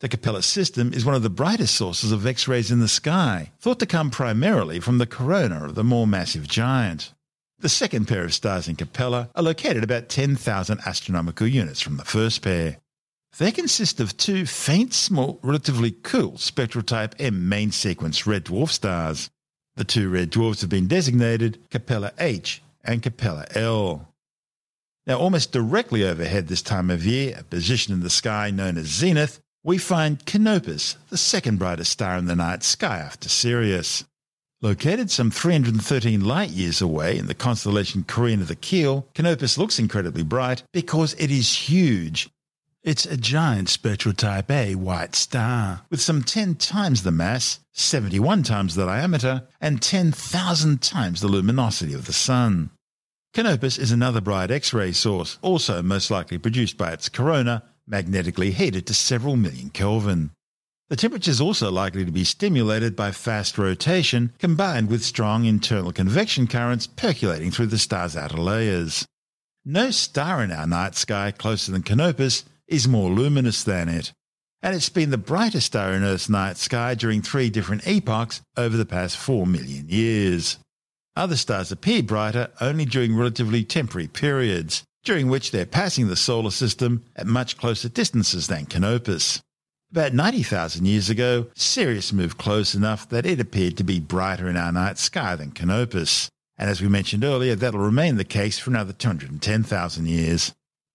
The 0.00 0.08
Capella 0.08 0.42
system 0.42 0.94
is 0.94 1.04
one 1.04 1.14
of 1.14 1.22
the 1.22 1.28
brightest 1.28 1.74
sources 1.74 2.10
of 2.10 2.26
X 2.26 2.48
rays 2.48 2.70
in 2.70 2.80
the 2.80 2.88
sky, 2.88 3.52
thought 3.60 3.78
to 3.80 3.86
come 3.86 4.10
primarily 4.10 4.80
from 4.80 4.96
the 4.96 5.06
corona 5.06 5.66
of 5.66 5.74
the 5.74 5.84
more 5.84 6.06
massive 6.06 6.48
giant. 6.48 7.12
The 7.60 7.68
second 7.68 8.08
pair 8.08 8.24
of 8.24 8.32
stars 8.32 8.68
in 8.68 8.76
Capella 8.76 9.28
are 9.34 9.42
located 9.42 9.84
about 9.84 10.08
10,000 10.08 10.80
astronomical 10.86 11.46
units 11.46 11.82
from 11.82 11.98
the 11.98 12.06
first 12.06 12.40
pair. 12.40 12.78
They 13.38 13.52
consist 13.52 14.00
of 14.00 14.16
two 14.16 14.46
faint, 14.46 14.94
small, 14.94 15.38
relatively 15.42 15.90
cool 15.90 16.38
spectral 16.38 16.82
type 16.82 17.14
M 17.18 17.50
main 17.50 17.70
sequence 17.70 18.26
red 18.26 18.46
dwarf 18.46 18.70
stars. 18.70 19.28
The 19.76 19.84
two 19.84 20.08
red 20.08 20.30
dwarfs 20.30 20.62
have 20.62 20.70
been 20.70 20.88
designated 20.88 21.58
Capella 21.70 22.12
H 22.18 22.62
and 22.82 23.02
Capella 23.02 23.46
L. 23.54 24.08
Now, 25.06 25.18
almost 25.18 25.52
directly 25.52 26.02
overhead 26.02 26.48
this 26.48 26.62
time 26.62 26.88
of 26.90 27.04
year, 27.04 27.36
a 27.38 27.44
position 27.44 27.92
in 27.92 28.00
the 28.00 28.10
sky 28.10 28.50
known 28.50 28.78
as 28.78 28.86
zenith, 28.86 29.38
we 29.62 29.76
find 29.76 30.24
Canopus, 30.24 30.96
the 31.10 31.18
second 31.18 31.58
brightest 31.58 31.92
star 31.92 32.16
in 32.16 32.24
the 32.24 32.36
night 32.36 32.62
sky 32.62 32.98
after 32.98 33.28
Sirius. 33.28 34.04
Located 34.62 35.10
some 35.10 35.30
313 35.30 36.22
light 36.22 36.50
years 36.50 36.82
away 36.82 37.16
in 37.16 37.28
the 37.28 37.34
constellation 37.34 38.04
Carina 38.04 38.44
the 38.44 38.54
Keel, 38.54 39.08
Canopus 39.14 39.56
looks 39.56 39.78
incredibly 39.78 40.22
bright 40.22 40.64
because 40.70 41.14
it 41.14 41.30
is 41.30 41.70
huge. 41.70 42.28
It's 42.82 43.06
a 43.06 43.16
giant 43.16 43.70
spectral 43.70 44.12
type 44.12 44.50
A 44.50 44.74
white 44.74 45.14
star 45.14 45.86
with 45.88 46.02
some 46.02 46.22
10 46.22 46.56
times 46.56 47.04
the 47.04 47.10
mass, 47.10 47.60
71 47.72 48.42
times 48.42 48.74
the 48.74 48.84
diameter, 48.84 49.48
and 49.62 49.80
10,000 49.80 50.82
times 50.82 51.22
the 51.22 51.28
luminosity 51.28 51.94
of 51.94 52.04
the 52.04 52.12
Sun. 52.12 52.68
Canopus 53.32 53.78
is 53.78 53.92
another 53.92 54.20
bright 54.20 54.50
X 54.50 54.74
ray 54.74 54.92
source, 54.92 55.38
also 55.40 55.80
most 55.80 56.10
likely 56.10 56.36
produced 56.36 56.76
by 56.76 56.92
its 56.92 57.08
corona, 57.08 57.62
magnetically 57.86 58.50
heated 58.50 58.86
to 58.86 58.92
several 58.92 59.36
million 59.36 59.70
Kelvin. 59.70 60.32
The 60.90 60.96
temperature 60.96 61.30
is 61.30 61.40
also 61.40 61.70
likely 61.70 62.04
to 62.04 62.10
be 62.10 62.24
stimulated 62.24 62.96
by 62.96 63.12
fast 63.12 63.56
rotation 63.56 64.32
combined 64.40 64.90
with 64.90 65.04
strong 65.04 65.44
internal 65.44 65.92
convection 65.92 66.48
currents 66.48 66.88
percolating 66.88 67.52
through 67.52 67.68
the 67.68 67.78
star's 67.78 68.16
outer 68.16 68.38
layers. 68.38 69.06
No 69.64 69.92
star 69.92 70.42
in 70.42 70.50
our 70.50 70.66
night 70.66 70.96
sky 70.96 71.30
closer 71.30 71.70
than 71.70 71.84
Canopus 71.84 72.44
is 72.66 72.88
more 72.88 73.08
luminous 73.08 73.62
than 73.62 73.88
it, 73.88 74.12
and 74.62 74.74
it's 74.74 74.88
been 74.88 75.10
the 75.10 75.16
brightest 75.16 75.68
star 75.68 75.92
in 75.92 76.02
Earth's 76.02 76.28
night 76.28 76.56
sky 76.56 76.96
during 76.96 77.22
three 77.22 77.50
different 77.50 77.86
epochs 77.86 78.42
over 78.56 78.76
the 78.76 78.84
past 78.84 79.16
4 79.16 79.46
million 79.46 79.88
years. 79.88 80.58
Other 81.14 81.36
stars 81.36 81.70
appear 81.70 82.02
brighter 82.02 82.48
only 82.60 82.84
during 82.84 83.14
relatively 83.14 83.62
temporary 83.62 84.08
periods, 84.08 84.82
during 85.04 85.28
which 85.28 85.52
they're 85.52 85.66
passing 85.66 86.08
the 86.08 86.16
solar 86.16 86.50
system 86.50 87.04
at 87.14 87.28
much 87.28 87.56
closer 87.56 87.88
distances 87.88 88.48
than 88.48 88.66
Canopus. 88.66 89.40
About 89.92 90.14
90,000 90.14 90.86
years 90.86 91.10
ago, 91.10 91.48
Sirius 91.56 92.12
moved 92.12 92.38
close 92.38 92.76
enough 92.76 93.08
that 93.08 93.26
it 93.26 93.40
appeared 93.40 93.76
to 93.76 93.82
be 93.82 93.98
brighter 93.98 94.48
in 94.48 94.56
our 94.56 94.70
night 94.70 94.98
sky 94.98 95.34
than 95.34 95.50
Canopus. 95.50 96.30
And 96.56 96.70
as 96.70 96.80
we 96.80 96.86
mentioned 96.88 97.24
earlier, 97.24 97.56
that'll 97.56 97.80
remain 97.80 98.14
the 98.14 98.22
case 98.22 98.56
for 98.56 98.70
another 98.70 98.92
210,000 98.92 100.06
years. 100.06 100.54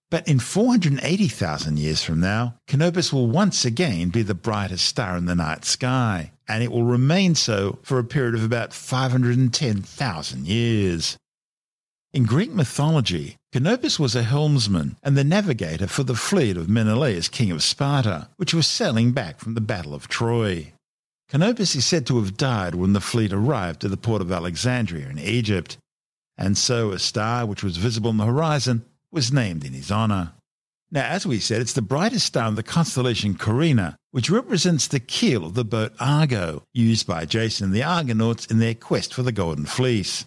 But 0.09 0.25
in 0.29 0.39
480,000 0.39 1.77
years 1.77 2.03
from 2.03 2.21
now, 2.21 2.55
Canopus 2.67 3.11
will 3.11 3.27
once 3.27 3.65
again 3.65 4.11
be 4.11 4.21
the 4.21 4.33
brightest 4.33 4.85
star 4.85 5.17
in 5.17 5.25
the 5.25 5.35
night 5.35 5.65
sky, 5.65 6.31
and 6.47 6.63
it 6.63 6.71
will 6.71 6.85
remain 6.85 7.35
so 7.35 7.79
for 7.81 7.99
a 7.99 8.03
period 8.05 8.33
of 8.33 8.45
about 8.45 8.71
510,000 8.71 10.47
years. 10.47 11.17
In 12.15 12.23
Greek 12.23 12.53
mythology, 12.53 13.35
Canopus 13.51 13.99
was 13.99 14.15
a 14.15 14.23
helmsman 14.23 14.95
and 15.03 15.17
the 15.17 15.23
navigator 15.25 15.85
for 15.85 16.03
the 16.03 16.15
fleet 16.15 16.55
of 16.55 16.69
Menelaus, 16.69 17.27
king 17.27 17.51
of 17.51 17.61
Sparta, 17.61 18.29
which 18.37 18.53
was 18.53 18.67
sailing 18.67 19.11
back 19.11 19.37
from 19.41 19.53
the 19.53 19.59
Battle 19.59 19.93
of 19.93 20.07
Troy. 20.07 20.71
Canopus 21.27 21.75
is 21.75 21.85
said 21.85 22.07
to 22.07 22.15
have 22.15 22.37
died 22.37 22.73
when 22.73 22.93
the 22.93 23.01
fleet 23.01 23.33
arrived 23.33 23.83
at 23.83 23.91
the 23.91 23.97
port 23.97 24.21
of 24.21 24.31
Alexandria 24.31 25.09
in 25.09 25.19
Egypt, 25.19 25.77
and 26.37 26.57
so 26.57 26.91
a 26.91 26.99
star 26.99 27.45
which 27.45 27.65
was 27.65 27.75
visible 27.75 28.11
on 28.11 28.15
the 28.15 28.23
horizon 28.23 28.85
was 29.11 29.33
named 29.33 29.65
in 29.65 29.73
his 29.73 29.91
honour. 29.91 30.31
Now, 30.89 31.07
as 31.07 31.27
we 31.27 31.41
said, 31.41 31.59
it's 31.59 31.73
the 31.73 31.81
brightest 31.81 32.27
star 32.27 32.47
in 32.47 32.55
the 32.55 32.63
constellation 32.63 33.35
Carina, 33.35 33.97
which 34.11 34.29
represents 34.29 34.87
the 34.87 35.01
keel 35.01 35.45
of 35.45 35.53
the 35.53 35.65
boat 35.65 35.91
Argo, 35.99 36.63
used 36.73 37.07
by 37.07 37.25
Jason 37.25 37.65
and 37.65 37.73
the 37.73 37.83
Argonauts 37.83 38.45
in 38.45 38.59
their 38.59 38.73
quest 38.73 39.13
for 39.13 39.21
the 39.21 39.33
Golden 39.33 39.65
Fleece. 39.65 40.23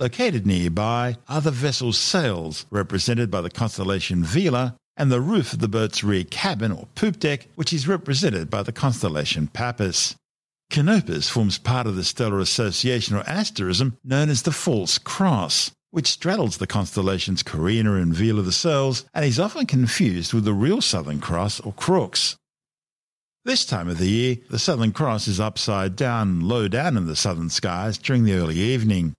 Located 0.00 0.46
nearby 0.46 1.18
are 1.28 1.42
the 1.42 1.50
vessel's 1.50 1.98
sails, 1.98 2.64
represented 2.70 3.30
by 3.30 3.42
the 3.42 3.50
constellation 3.50 4.24
Vela, 4.24 4.74
and 4.96 5.12
the 5.12 5.20
roof 5.20 5.52
of 5.52 5.58
the 5.58 5.68
boat's 5.68 6.02
rear 6.02 6.24
cabin 6.24 6.72
or 6.72 6.88
poop 6.94 7.18
deck, 7.18 7.48
which 7.54 7.70
is 7.70 7.86
represented 7.86 8.48
by 8.48 8.62
the 8.62 8.72
constellation 8.72 9.48
Puppis. 9.48 10.14
Canopus 10.70 11.28
forms 11.28 11.58
part 11.58 11.86
of 11.86 11.96
the 11.96 12.04
stellar 12.04 12.40
association 12.40 13.14
or 13.14 13.28
asterism 13.28 13.98
known 14.02 14.30
as 14.30 14.40
the 14.40 14.52
False 14.52 14.96
Cross, 14.96 15.72
which 15.90 16.06
straddles 16.06 16.56
the 16.56 16.66
constellations 16.66 17.42
Carina 17.42 17.96
and 17.96 18.14
Vela 18.14 18.40
the 18.40 18.52
Sails 18.52 19.04
and 19.12 19.26
is 19.26 19.38
often 19.38 19.66
confused 19.66 20.32
with 20.32 20.46
the 20.46 20.54
real 20.54 20.80
Southern 20.80 21.20
Cross 21.20 21.60
or 21.60 21.74
Crux. 21.74 22.36
This 23.44 23.66
time 23.66 23.88
of 23.88 23.98
the 23.98 24.08
year, 24.08 24.36
the 24.48 24.58
Southern 24.58 24.92
Cross 24.92 25.28
is 25.28 25.40
upside 25.40 25.94
down, 25.94 26.40
low 26.40 26.68
down 26.68 26.96
in 26.96 27.06
the 27.06 27.16
southern 27.16 27.50
skies 27.50 27.98
during 27.98 28.24
the 28.24 28.32
early 28.32 28.56
evening. 28.56 29.12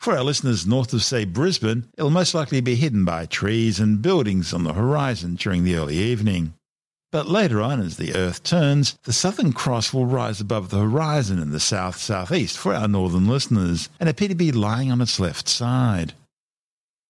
For 0.00 0.16
our 0.16 0.24
listeners 0.24 0.66
north 0.66 0.94
of, 0.94 1.04
say, 1.04 1.26
Brisbane, 1.26 1.86
it'll 1.98 2.08
most 2.08 2.32
likely 2.32 2.62
be 2.62 2.74
hidden 2.74 3.04
by 3.04 3.26
trees 3.26 3.78
and 3.78 4.00
buildings 4.00 4.54
on 4.54 4.64
the 4.64 4.72
horizon 4.72 5.34
during 5.34 5.62
the 5.62 5.76
early 5.76 5.98
evening. 5.98 6.54
But 7.12 7.28
later 7.28 7.60
on, 7.60 7.82
as 7.82 7.98
the 7.98 8.14
Earth 8.14 8.42
turns, 8.42 8.96
the 9.04 9.12
Southern 9.12 9.52
Cross 9.52 9.92
will 9.92 10.06
rise 10.06 10.40
above 10.40 10.70
the 10.70 10.78
horizon 10.78 11.38
in 11.38 11.50
the 11.50 11.60
south 11.60 11.98
southeast 11.98 12.56
for 12.56 12.74
our 12.74 12.88
northern 12.88 13.28
listeners 13.28 13.90
and 14.00 14.08
appear 14.08 14.28
to 14.28 14.34
be 14.34 14.52
lying 14.52 14.90
on 14.90 15.02
its 15.02 15.20
left 15.20 15.46
side. 15.48 16.14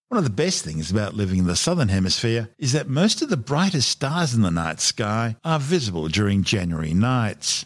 One 0.09 0.17
of 0.17 0.25
the 0.25 0.29
best 0.29 0.65
things 0.65 0.91
about 0.91 1.13
living 1.13 1.39
in 1.39 1.47
the 1.47 1.55
southern 1.55 1.87
hemisphere 1.87 2.49
is 2.57 2.73
that 2.73 2.89
most 2.89 3.21
of 3.21 3.29
the 3.29 3.37
brightest 3.37 3.87
stars 3.87 4.33
in 4.33 4.41
the 4.41 4.51
night 4.51 4.81
sky 4.81 5.37
are 5.45 5.59
visible 5.59 6.09
during 6.09 6.43
January 6.43 6.93
nights. 6.93 7.63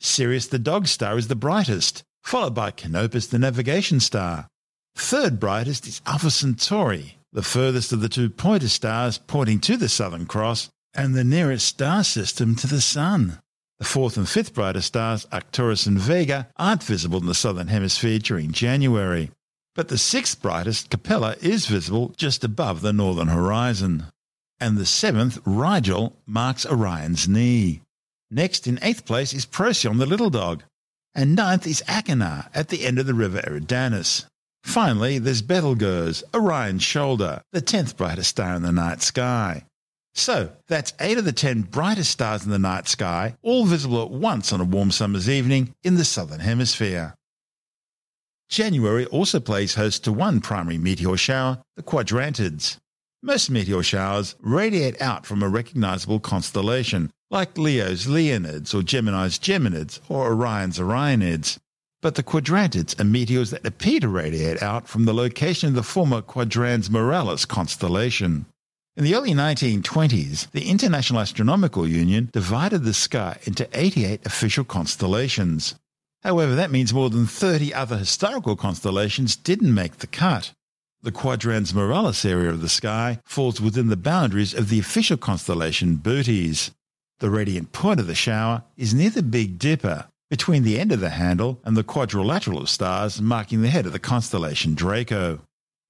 Sirius 0.00 0.46
the 0.46 0.58
Dog 0.58 0.86
Star 0.86 1.18
is 1.18 1.28
the 1.28 1.36
brightest, 1.36 2.04
followed 2.22 2.54
by 2.54 2.70
Canopus 2.70 3.26
the 3.26 3.38
Navigation 3.38 4.00
Star, 4.00 4.48
Third 4.96 5.40
brightest 5.40 5.86
is 5.86 6.00
Alpha 6.06 6.30
Centauri, 6.30 7.16
the 7.32 7.42
furthest 7.42 7.92
of 7.92 8.00
the 8.00 8.08
two 8.08 8.30
pointer 8.30 8.68
stars 8.68 9.18
pointing 9.18 9.60
to 9.60 9.76
the 9.76 9.88
Southern 9.88 10.26
Cross, 10.26 10.70
and 10.94 11.14
the 11.14 11.24
nearest 11.24 11.66
star 11.66 12.04
system 12.04 12.54
to 12.56 12.66
the 12.66 12.80
Sun. 12.80 13.40
The 13.78 13.84
fourth 13.84 14.16
and 14.16 14.28
fifth 14.28 14.54
brightest 14.54 14.88
stars, 14.88 15.26
Arcturus 15.32 15.86
and 15.86 15.98
Vega, 15.98 16.48
aren't 16.56 16.84
visible 16.84 17.18
in 17.18 17.26
the 17.26 17.34
Southern 17.34 17.68
Hemisphere 17.68 18.18
during 18.18 18.52
January. 18.52 19.30
But 19.74 19.88
the 19.88 19.98
sixth 19.98 20.40
brightest, 20.40 20.90
Capella, 20.90 21.36
is 21.40 21.66
visible 21.66 22.12
just 22.16 22.44
above 22.44 22.82
the 22.82 22.92
northern 22.92 23.28
horizon. 23.28 24.04
And 24.60 24.76
the 24.76 24.86
seventh, 24.86 25.40
Rigel, 25.44 26.16
marks 26.26 26.66
Orion's 26.66 27.26
knee. 27.26 27.80
Next, 28.30 28.66
in 28.66 28.78
eighth 28.82 29.04
place, 29.04 29.34
is 29.34 29.46
Procyon 29.46 29.98
the 29.98 30.06
little 30.06 30.30
dog. 30.30 30.62
And 31.14 31.34
ninth 31.34 31.66
is 31.66 31.82
Achernar 31.88 32.48
at 32.54 32.68
the 32.68 32.86
end 32.86 32.98
of 32.98 33.06
the 33.06 33.14
river 33.14 33.40
Eridanus. 33.40 34.26
Finally, 34.64 35.18
there's 35.18 35.42
Betelgeuse, 35.42 36.22
Orion's 36.34 36.82
shoulder, 36.82 37.42
the 37.52 37.60
10th 37.60 37.96
brightest 37.96 38.30
star 38.30 38.54
in 38.54 38.62
the 38.62 38.72
night 38.72 39.02
sky. 39.02 39.64
So, 40.14 40.52
that's 40.68 40.92
8 41.00 41.18
of 41.18 41.24
the 41.24 41.32
10 41.32 41.62
brightest 41.62 42.10
stars 42.10 42.44
in 42.44 42.50
the 42.50 42.58
night 42.58 42.86
sky, 42.86 43.36
all 43.42 43.64
visible 43.64 44.02
at 44.02 44.10
once 44.10 44.52
on 44.52 44.60
a 44.60 44.64
warm 44.64 44.90
summer's 44.90 45.28
evening 45.28 45.74
in 45.82 45.96
the 45.96 46.04
southern 46.04 46.40
hemisphere. 46.40 47.14
January 48.50 49.06
also 49.06 49.40
plays 49.40 49.74
host 49.74 50.04
to 50.04 50.12
one 50.12 50.40
primary 50.40 50.76
meteor 50.76 51.16
shower, 51.16 51.62
the 51.76 51.82
Quadrantids. 51.82 52.76
Most 53.22 53.50
meteor 53.50 53.82
showers 53.82 54.36
radiate 54.40 55.00
out 55.00 55.24
from 55.24 55.42
a 55.42 55.48
recognizable 55.48 56.20
constellation, 56.20 57.10
like 57.30 57.56
Leo's 57.56 58.06
Leonids 58.06 58.74
or 58.74 58.82
Gemini's 58.82 59.38
Geminids 59.38 60.00
or 60.10 60.30
Orion's 60.30 60.78
Orionids 60.78 61.58
but 62.02 62.16
the 62.16 62.22
quadrantids 62.22 62.98
are 63.00 63.04
meteors 63.04 63.50
that 63.50 63.64
appear 63.64 64.00
to 64.00 64.08
radiate 64.08 64.62
out 64.62 64.88
from 64.88 65.06
the 65.06 65.14
location 65.14 65.68
of 65.68 65.74
the 65.74 65.82
former 65.82 66.20
Quadrans 66.20 66.90
Muralis 66.90 67.46
constellation. 67.46 68.44
In 68.96 69.04
the 69.04 69.14
early 69.14 69.30
1920s, 69.30 70.50
the 70.50 70.68
International 70.68 71.20
Astronomical 71.20 71.88
Union 71.88 72.28
divided 72.32 72.82
the 72.82 72.92
sky 72.92 73.38
into 73.44 73.68
88 73.72 74.26
official 74.26 74.64
constellations. 74.64 75.76
However, 76.22 76.54
that 76.56 76.70
means 76.70 76.92
more 76.92 77.08
than 77.08 77.26
30 77.26 77.72
other 77.72 77.96
historical 77.96 78.56
constellations 78.56 79.34
didn't 79.34 79.74
make 79.74 79.98
the 79.98 80.06
cut. 80.06 80.52
The 81.02 81.12
Quadrans 81.12 81.72
Muralis 81.72 82.28
area 82.28 82.50
of 82.50 82.60
the 82.60 82.68
sky 82.68 83.20
falls 83.24 83.60
within 83.60 83.88
the 83.88 83.96
boundaries 83.96 84.54
of 84.54 84.68
the 84.68 84.78
official 84.78 85.16
constellation 85.16 85.96
Bootes. 85.96 86.70
The 87.20 87.30
radiant 87.30 87.72
point 87.72 88.00
of 88.00 88.08
the 88.08 88.14
shower 88.14 88.64
is 88.76 88.92
near 88.92 89.10
the 89.10 89.22
Big 89.22 89.58
Dipper, 89.58 90.06
between 90.32 90.62
the 90.62 90.80
end 90.80 90.90
of 90.90 91.00
the 91.00 91.10
handle 91.10 91.60
and 91.62 91.76
the 91.76 91.84
quadrilateral 91.84 92.58
of 92.58 92.70
stars 92.70 93.20
marking 93.20 93.60
the 93.60 93.68
head 93.68 93.84
of 93.84 93.92
the 93.92 93.98
constellation 93.98 94.72
Draco. 94.72 95.40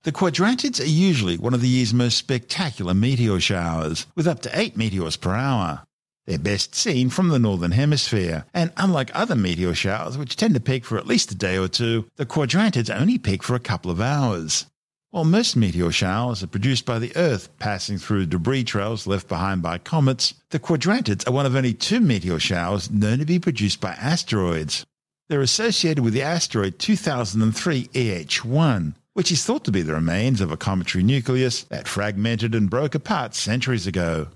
The 0.02 0.10
quadrantids 0.10 0.80
are 0.80 0.84
usually 0.84 1.38
one 1.38 1.54
of 1.54 1.60
the 1.60 1.68
year's 1.68 1.94
most 1.94 2.18
spectacular 2.18 2.92
meteor 2.92 3.38
showers, 3.38 4.04
with 4.16 4.26
up 4.26 4.40
to 4.40 4.50
8 4.52 4.76
meteors 4.76 5.14
per 5.14 5.32
hour. 5.32 5.84
They're 6.26 6.40
best 6.40 6.74
seen 6.74 7.08
from 7.08 7.28
the 7.28 7.38
northern 7.38 7.70
hemisphere, 7.70 8.44
and 8.52 8.72
unlike 8.76 9.12
other 9.14 9.36
meteor 9.36 9.74
showers, 9.74 10.18
which 10.18 10.34
tend 10.34 10.54
to 10.54 10.60
peak 10.60 10.84
for 10.84 10.98
at 10.98 11.06
least 11.06 11.30
a 11.30 11.36
day 11.36 11.56
or 11.56 11.68
two, 11.68 12.10
the 12.16 12.26
quadrantids 12.26 12.92
only 12.92 13.18
peak 13.18 13.44
for 13.44 13.54
a 13.54 13.60
couple 13.60 13.92
of 13.92 14.00
hours. 14.00 14.66
While 15.12 15.24
most 15.24 15.56
meteor 15.56 15.92
showers 15.92 16.42
are 16.42 16.46
produced 16.46 16.86
by 16.86 16.98
the 16.98 17.14
Earth 17.16 17.50
passing 17.58 17.98
through 17.98 18.24
debris 18.24 18.64
trails 18.64 19.06
left 19.06 19.28
behind 19.28 19.60
by 19.60 19.76
comets, 19.76 20.32
the 20.48 20.58
quadrantids 20.58 21.28
are 21.28 21.32
one 21.32 21.44
of 21.44 21.54
only 21.54 21.74
two 21.74 22.00
meteor 22.00 22.38
showers 22.38 22.90
known 22.90 23.18
to 23.18 23.26
be 23.26 23.38
produced 23.38 23.78
by 23.78 23.90
asteroids. 23.90 24.86
They're 25.28 25.42
associated 25.42 26.02
with 26.02 26.14
the 26.14 26.22
asteroid 26.22 26.78
2003 26.78 27.88
EH1, 27.88 28.94
which 29.12 29.30
is 29.30 29.44
thought 29.44 29.64
to 29.64 29.70
be 29.70 29.82
the 29.82 29.92
remains 29.92 30.40
of 30.40 30.50
a 30.50 30.56
cometary 30.56 31.04
nucleus 31.04 31.64
that 31.64 31.86
fragmented 31.88 32.54
and 32.54 32.70
broke 32.70 32.94
apart 32.94 33.34
centuries 33.34 33.86
ago. 33.86 34.28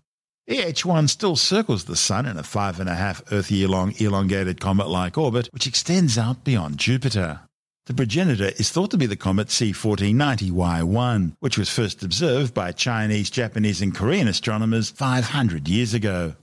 EH1 0.46 1.08
still 1.08 1.36
circles 1.36 1.84
the 1.84 1.96
Sun 1.96 2.26
in 2.26 2.36
a 2.36 2.42
five 2.42 2.80
and 2.80 2.90
a 2.90 2.96
half 2.96 3.22
Earth 3.32 3.50
year 3.50 3.66
long 3.66 3.94
elongated 3.96 4.60
comet 4.60 4.88
like 4.88 5.16
orbit, 5.16 5.48
which 5.52 5.66
extends 5.66 6.18
out 6.18 6.44
beyond 6.44 6.76
Jupiter. 6.76 7.40
The 7.86 7.94
progenitor 7.94 8.50
is 8.58 8.70
thought 8.70 8.90
to 8.90 8.98
be 8.98 9.06
the 9.06 9.14
comet 9.14 9.46
C1490Y1, 9.46 11.36
which 11.38 11.56
was 11.56 11.70
first 11.70 12.02
observed 12.02 12.52
by 12.52 12.72
Chinese, 12.72 13.30
Japanese, 13.30 13.80
and 13.80 13.94
Korean 13.94 14.26
astronomers 14.26 14.90
500 14.90 15.68
years 15.68 15.94
ago. 15.94 16.34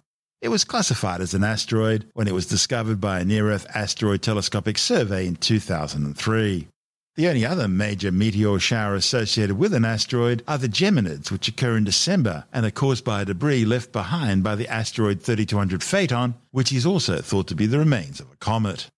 It 0.42 0.48
was 0.48 0.64
classified 0.64 1.20
as 1.20 1.34
an 1.34 1.44
asteroid 1.44 2.06
when 2.14 2.30
it 2.30 2.34
was 2.34 2.46
discovered 2.46 3.02
by 3.02 3.20
a 3.20 3.26
near 3.26 3.52
Earth 3.52 3.66
asteroid 3.76 4.22
telescopic 4.22 4.78
survey 4.78 5.28
in 5.28 5.36
2003. 5.36 6.70
The 7.16 7.28
only 7.28 7.46
other 7.46 7.68
major 7.68 8.14
meteor 8.14 8.58
shower 8.60 8.96
associated 8.96 9.58
with 9.58 9.74
an 9.74 9.84
asteroid 9.84 10.46
are 10.48 10.58
the 10.58 10.70
Geminids, 10.70 11.30
which 11.30 11.50
occur 11.50 11.76
in 11.76 11.84
December 11.84 12.46
and 12.54 12.66
are 12.66 12.72
caused 12.72 13.04
by 13.04 13.26
debris 13.26 13.66
left 13.66 13.92
behind 13.92 14.46
by 14.46 14.56
the 14.56 14.70
asteroid 14.70 15.22
3200 15.22 15.82
Phaethon, 15.82 16.36
which 16.52 16.72
is 16.72 16.86
also 16.86 17.18
thought 17.18 17.48
to 17.48 17.56
be 17.56 17.66
the 17.66 17.80
remains 17.80 18.22
of 18.22 18.32
a 18.32 18.38
comet. 18.38 18.90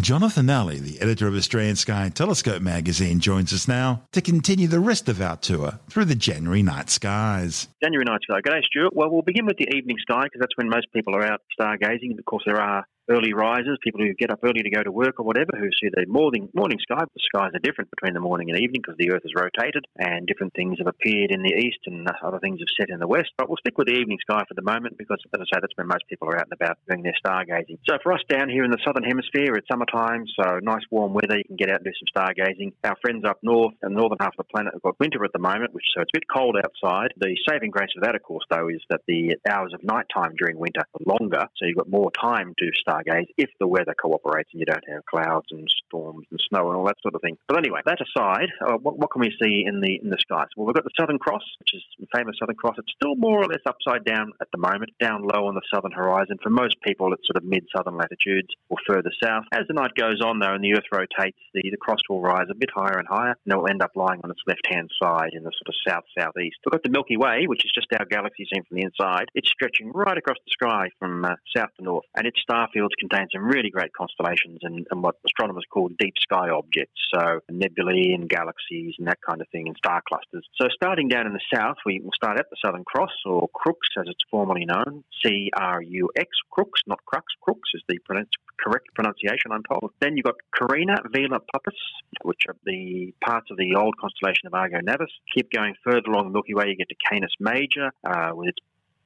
Jonathan 0.00 0.46
Nally, 0.46 0.78
the 0.78 0.98
editor 1.00 1.28
of 1.28 1.34
Australian 1.34 1.76
Sky 1.76 2.06
and 2.06 2.14
Telescope 2.14 2.62
magazine, 2.62 3.20
joins 3.20 3.52
us 3.52 3.68
now 3.68 4.02
to 4.12 4.22
continue 4.22 4.66
the 4.66 4.80
rest 4.80 5.08
of 5.10 5.20
our 5.20 5.36
tour 5.36 5.78
through 5.90 6.06
the 6.06 6.14
January 6.14 6.62
night 6.62 6.88
skies. 6.88 7.68
January 7.82 8.04
night 8.04 8.20
sky. 8.22 8.40
Good 8.42 8.50
day, 8.50 8.62
Stuart. 8.64 8.94
Well, 8.94 9.10
we'll 9.10 9.22
begin 9.22 9.44
with 9.44 9.58
the 9.58 9.68
evening 9.76 9.98
sky 10.00 10.24
because 10.24 10.40
that's 10.40 10.56
when 10.56 10.70
most 10.70 10.86
people 10.94 11.14
are 11.14 11.24
out 11.24 11.42
stargazing. 11.60 12.10
And 12.10 12.18
of 12.18 12.24
course, 12.24 12.44
there 12.46 12.60
are 12.60 12.86
early 13.08 13.32
risers, 13.32 13.78
people 13.82 14.00
who 14.00 14.14
get 14.14 14.30
up 14.30 14.40
early 14.42 14.62
to 14.62 14.70
go 14.70 14.82
to 14.82 14.92
work 14.92 15.18
or 15.18 15.24
whatever, 15.24 15.52
who 15.58 15.68
see 15.80 15.90
the 15.92 16.06
morning 16.06 16.48
morning 16.54 16.78
sky. 16.80 17.02
The 17.02 17.20
skies 17.26 17.52
are 17.54 17.62
different 17.62 17.90
between 17.90 18.14
the 18.14 18.20
morning 18.20 18.50
and 18.50 18.58
evening 18.58 18.82
because 18.82 18.98
the 18.98 19.12
Earth 19.12 19.22
has 19.22 19.34
rotated 19.34 19.86
and 19.98 20.26
different 20.26 20.54
things 20.54 20.78
have 20.78 20.86
appeared 20.86 21.30
in 21.30 21.42
the 21.42 21.54
east 21.54 21.80
and 21.86 22.06
other 22.22 22.38
things 22.38 22.60
have 22.60 22.72
set 22.78 22.90
in 22.90 23.00
the 23.00 23.06
west. 23.08 23.30
But 23.38 23.48
we'll 23.48 23.58
stick 23.58 23.78
with 23.78 23.88
the 23.88 23.98
evening 23.98 24.18
sky 24.20 24.42
for 24.46 24.54
the 24.54 24.62
moment 24.62 24.98
because, 24.98 25.18
as 25.34 25.40
I 25.40 25.44
say, 25.44 25.60
that's 25.60 25.76
when 25.76 25.88
most 25.88 26.06
people 26.08 26.28
are 26.28 26.36
out 26.36 26.48
and 26.50 26.52
about 26.52 26.78
doing 26.88 27.02
their 27.02 27.16
stargazing. 27.24 27.78
So 27.88 27.98
for 28.02 28.12
us 28.12 28.20
down 28.28 28.48
here 28.48 28.64
in 28.64 28.70
the 28.70 28.82
southern 28.84 29.04
hemisphere, 29.04 29.54
it's 29.54 29.68
summertime, 29.70 30.24
so 30.38 30.58
nice 30.62 30.82
warm 30.90 31.14
weather. 31.14 31.38
You 31.38 31.44
can 31.44 31.56
get 31.56 31.70
out 31.70 31.82
and 31.82 31.88
do 31.88 31.96
some 31.98 32.10
stargazing. 32.10 32.72
Our 32.84 32.96
friends 33.00 33.24
up 33.24 33.38
north 33.42 33.74
and 33.82 33.94
northern 33.94 34.18
half 34.20 34.34
of 34.38 34.46
the 34.46 34.52
planet 34.52 34.74
have 34.74 34.82
got 34.82 34.98
winter 35.00 35.24
at 35.24 35.32
the 35.32 35.38
moment, 35.38 35.74
which 35.74 35.84
so 35.94 36.02
it's 36.02 36.10
a 36.14 36.18
bit 36.18 36.24
cold 36.32 36.56
outside. 36.56 37.12
The 37.16 37.36
saving 37.48 37.70
grace 37.70 37.90
of 37.96 38.02
that, 38.02 38.14
of 38.14 38.22
course, 38.22 38.44
though, 38.50 38.68
is 38.68 38.80
that 38.90 39.00
the 39.06 39.36
hours 39.48 39.72
of 39.74 39.82
night 39.82 40.06
time 40.12 40.34
during 40.38 40.58
winter 40.58 40.80
are 40.80 41.18
longer, 41.18 41.46
so 41.56 41.66
you've 41.66 41.78
got 41.78 41.88
more 41.88 42.10
time 42.20 42.54
to 42.58 42.70
stargaze 42.90 43.26
if 43.36 43.50
the 43.60 43.66
weather 43.66 43.94
cooperates 43.94 44.50
and 44.52 44.60
you 44.60 44.66
don't 44.66 44.84
have 44.88 45.04
clouds 45.06 45.46
and 45.50 45.68
storms 45.86 46.26
and 46.30 46.40
snow 46.48 46.68
and 46.68 46.76
all 46.76 46.84
that 46.84 46.96
sort 47.02 47.14
of 47.14 47.20
thing. 47.20 47.36
But 47.48 47.58
anyway, 47.58 47.80
that 47.86 47.98
aside, 48.00 48.48
uh, 48.66 48.76
what, 48.78 48.98
what, 48.98 49.10
can 49.10 49.20
we 49.20 49.32
see 49.40 49.64
in 49.66 49.80
the 49.80 50.00
in 50.02 50.10
the 50.10 50.18
skies? 50.20 50.48
Well, 50.56 50.66
we've 50.66 50.74
got 50.74 50.84
the 50.84 50.96
Southern 50.98 51.18
Cross, 51.18 51.42
which 51.58 51.74
is 51.74 51.82
the 51.98 52.06
famous 52.14 52.36
Southern 52.38 52.56
Cross. 52.56 52.76
It's 52.78 52.92
still 52.94 53.16
more 53.16 53.42
or 53.42 53.46
less 53.46 53.62
upside 53.66 54.04
down 54.04 54.32
at 54.40 54.48
the 54.52 54.58
moment, 54.58 54.90
down 55.00 55.22
low 55.22 55.46
on 55.46 55.54
the 55.54 55.62
southern 55.72 55.92
horizon. 55.92 56.38
For 56.42 56.50
most 56.50 56.76
people, 56.82 57.12
it's 57.12 57.26
sort 57.26 57.36
of 57.36 57.44
mid-southern 57.44 57.96
latitudes 57.96 58.48
or 58.68 58.76
further 58.86 59.12
south. 59.22 59.44
As 59.52 59.66
the 59.68 59.74
night 59.74 59.94
goes 59.94 60.20
on, 60.24 60.38
though, 60.38 60.54
and 60.54 60.64
the 60.64 60.74
Earth 60.74 60.88
rotates, 60.92 61.38
the, 61.54 61.62
the 61.70 61.76
cross 61.76 62.00
will 62.08 62.20
rise 62.20 62.46
a 62.50 62.54
bit 62.54 62.70
higher 62.74 62.98
and 62.98 63.08
higher, 63.08 63.34
and 63.44 63.52
it 63.52 63.56
will 63.56 63.68
end 63.68 63.82
up 63.82 63.92
lying 63.94 64.20
on 64.24 64.30
its 64.30 64.40
left-hand 64.46 64.90
side 65.02 65.30
in 65.32 65.42
the 65.42 65.52
sort 65.52 65.68
of 65.68 65.74
south-southeast. 65.86 66.56
We've 66.64 66.72
got 66.72 66.82
the 66.82 66.90
Milky 66.90 67.16
Way, 67.16 67.44
which 67.46 67.64
is 67.64 67.72
just 67.74 67.88
our 67.98 68.06
galaxy 68.06 68.46
seen 68.52 68.64
from 68.64 68.76
the 68.78 68.84
inside. 68.84 69.26
It's 69.34 69.50
stretching 69.50 69.92
right 69.92 70.16
across 70.16 70.38
the 70.44 70.52
sky 70.52 70.88
from 70.98 71.24
uh, 71.24 71.34
south 71.56 71.70
to 71.78 71.84
north, 71.84 72.04
and 72.16 72.26
its 72.26 72.40
star 72.40 72.68
fields 72.80 72.94
contain 72.98 73.26
some 73.32 73.44
really 73.44 73.70
great 73.70 73.92
constellations 73.92 74.58
and, 74.62 74.86
and 74.90 75.02
what 75.02 75.16
astronomers 75.26 75.64
call 75.72 75.90
deep 75.98 76.14
sky 76.20 76.48
objects, 76.48 77.00
so 77.12 77.40
nebulae 77.50 78.12
and 78.14 78.28
galaxies 78.28 78.94
and 78.98 79.06
that 79.06 79.18
kind 79.26 79.40
of 79.40 79.48
thing, 79.52 79.66
and 79.68 79.76
star 79.76 80.02
clusters. 80.08 80.46
So 80.60 80.68
starting 80.74 81.08
down 81.08 81.26
in 81.26 81.32
the 81.32 81.40
south, 81.54 81.76
we 81.84 82.00
will 82.02 82.12
start 82.14 82.38
at 82.38 82.46
the 82.50 82.56
Southern 82.64 82.84
Cross, 82.84 83.12
or 83.26 83.48
Crux 83.54 83.78
as 83.98 84.06
it's 84.06 84.24
formerly 84.30 84.64
known, 84.64 85.04
C 85.24 85.50
R 85.56 85.82
U 85.82 86.10
X, 86.16 86.28
Crux, 86.50 86.80
not 86.86 87.04
Crux, 87.04 87.26
Crux 87.42 87.60
is 87.74 87.82
the 87.88 87.98
correct 88.62 88.88
pronunciation, 88.94 89.52
I'm 89.52 89.62
told. 89.62 89.92
Then 90.00 90.16
you've 90.16 90.24
got 90.24 90.36
Carina, 90.54 90.96
Vela, 91.12 91.40
Puppis, 91.54 91.80
which 92.22 92.42
are 92.48 92.56
the 92.64 93.12
parts 93.24 93.46
of 93.50 93.56
the 93.56 93.74
old 93.76 93.96
constellation 93.98 94.46
of 94.46 94.54
Argo 94.54 94.78
Navis. 94.82 95.10
Keep 95.34 95.52
going 95.52 95.74
further 95.84 96.08
along 96.08 96.24
the 96.26 96.30
Milky 96.30 96.54
Way, 96.54 96.68
you 96.68 96.76
get 96.76 96.88
to 96.88 96.94
Canis 97.08 97.32
Major, 97.40 97.90
uh, 98.04 98.30
with 98.32 98.48
its 98.48 98.58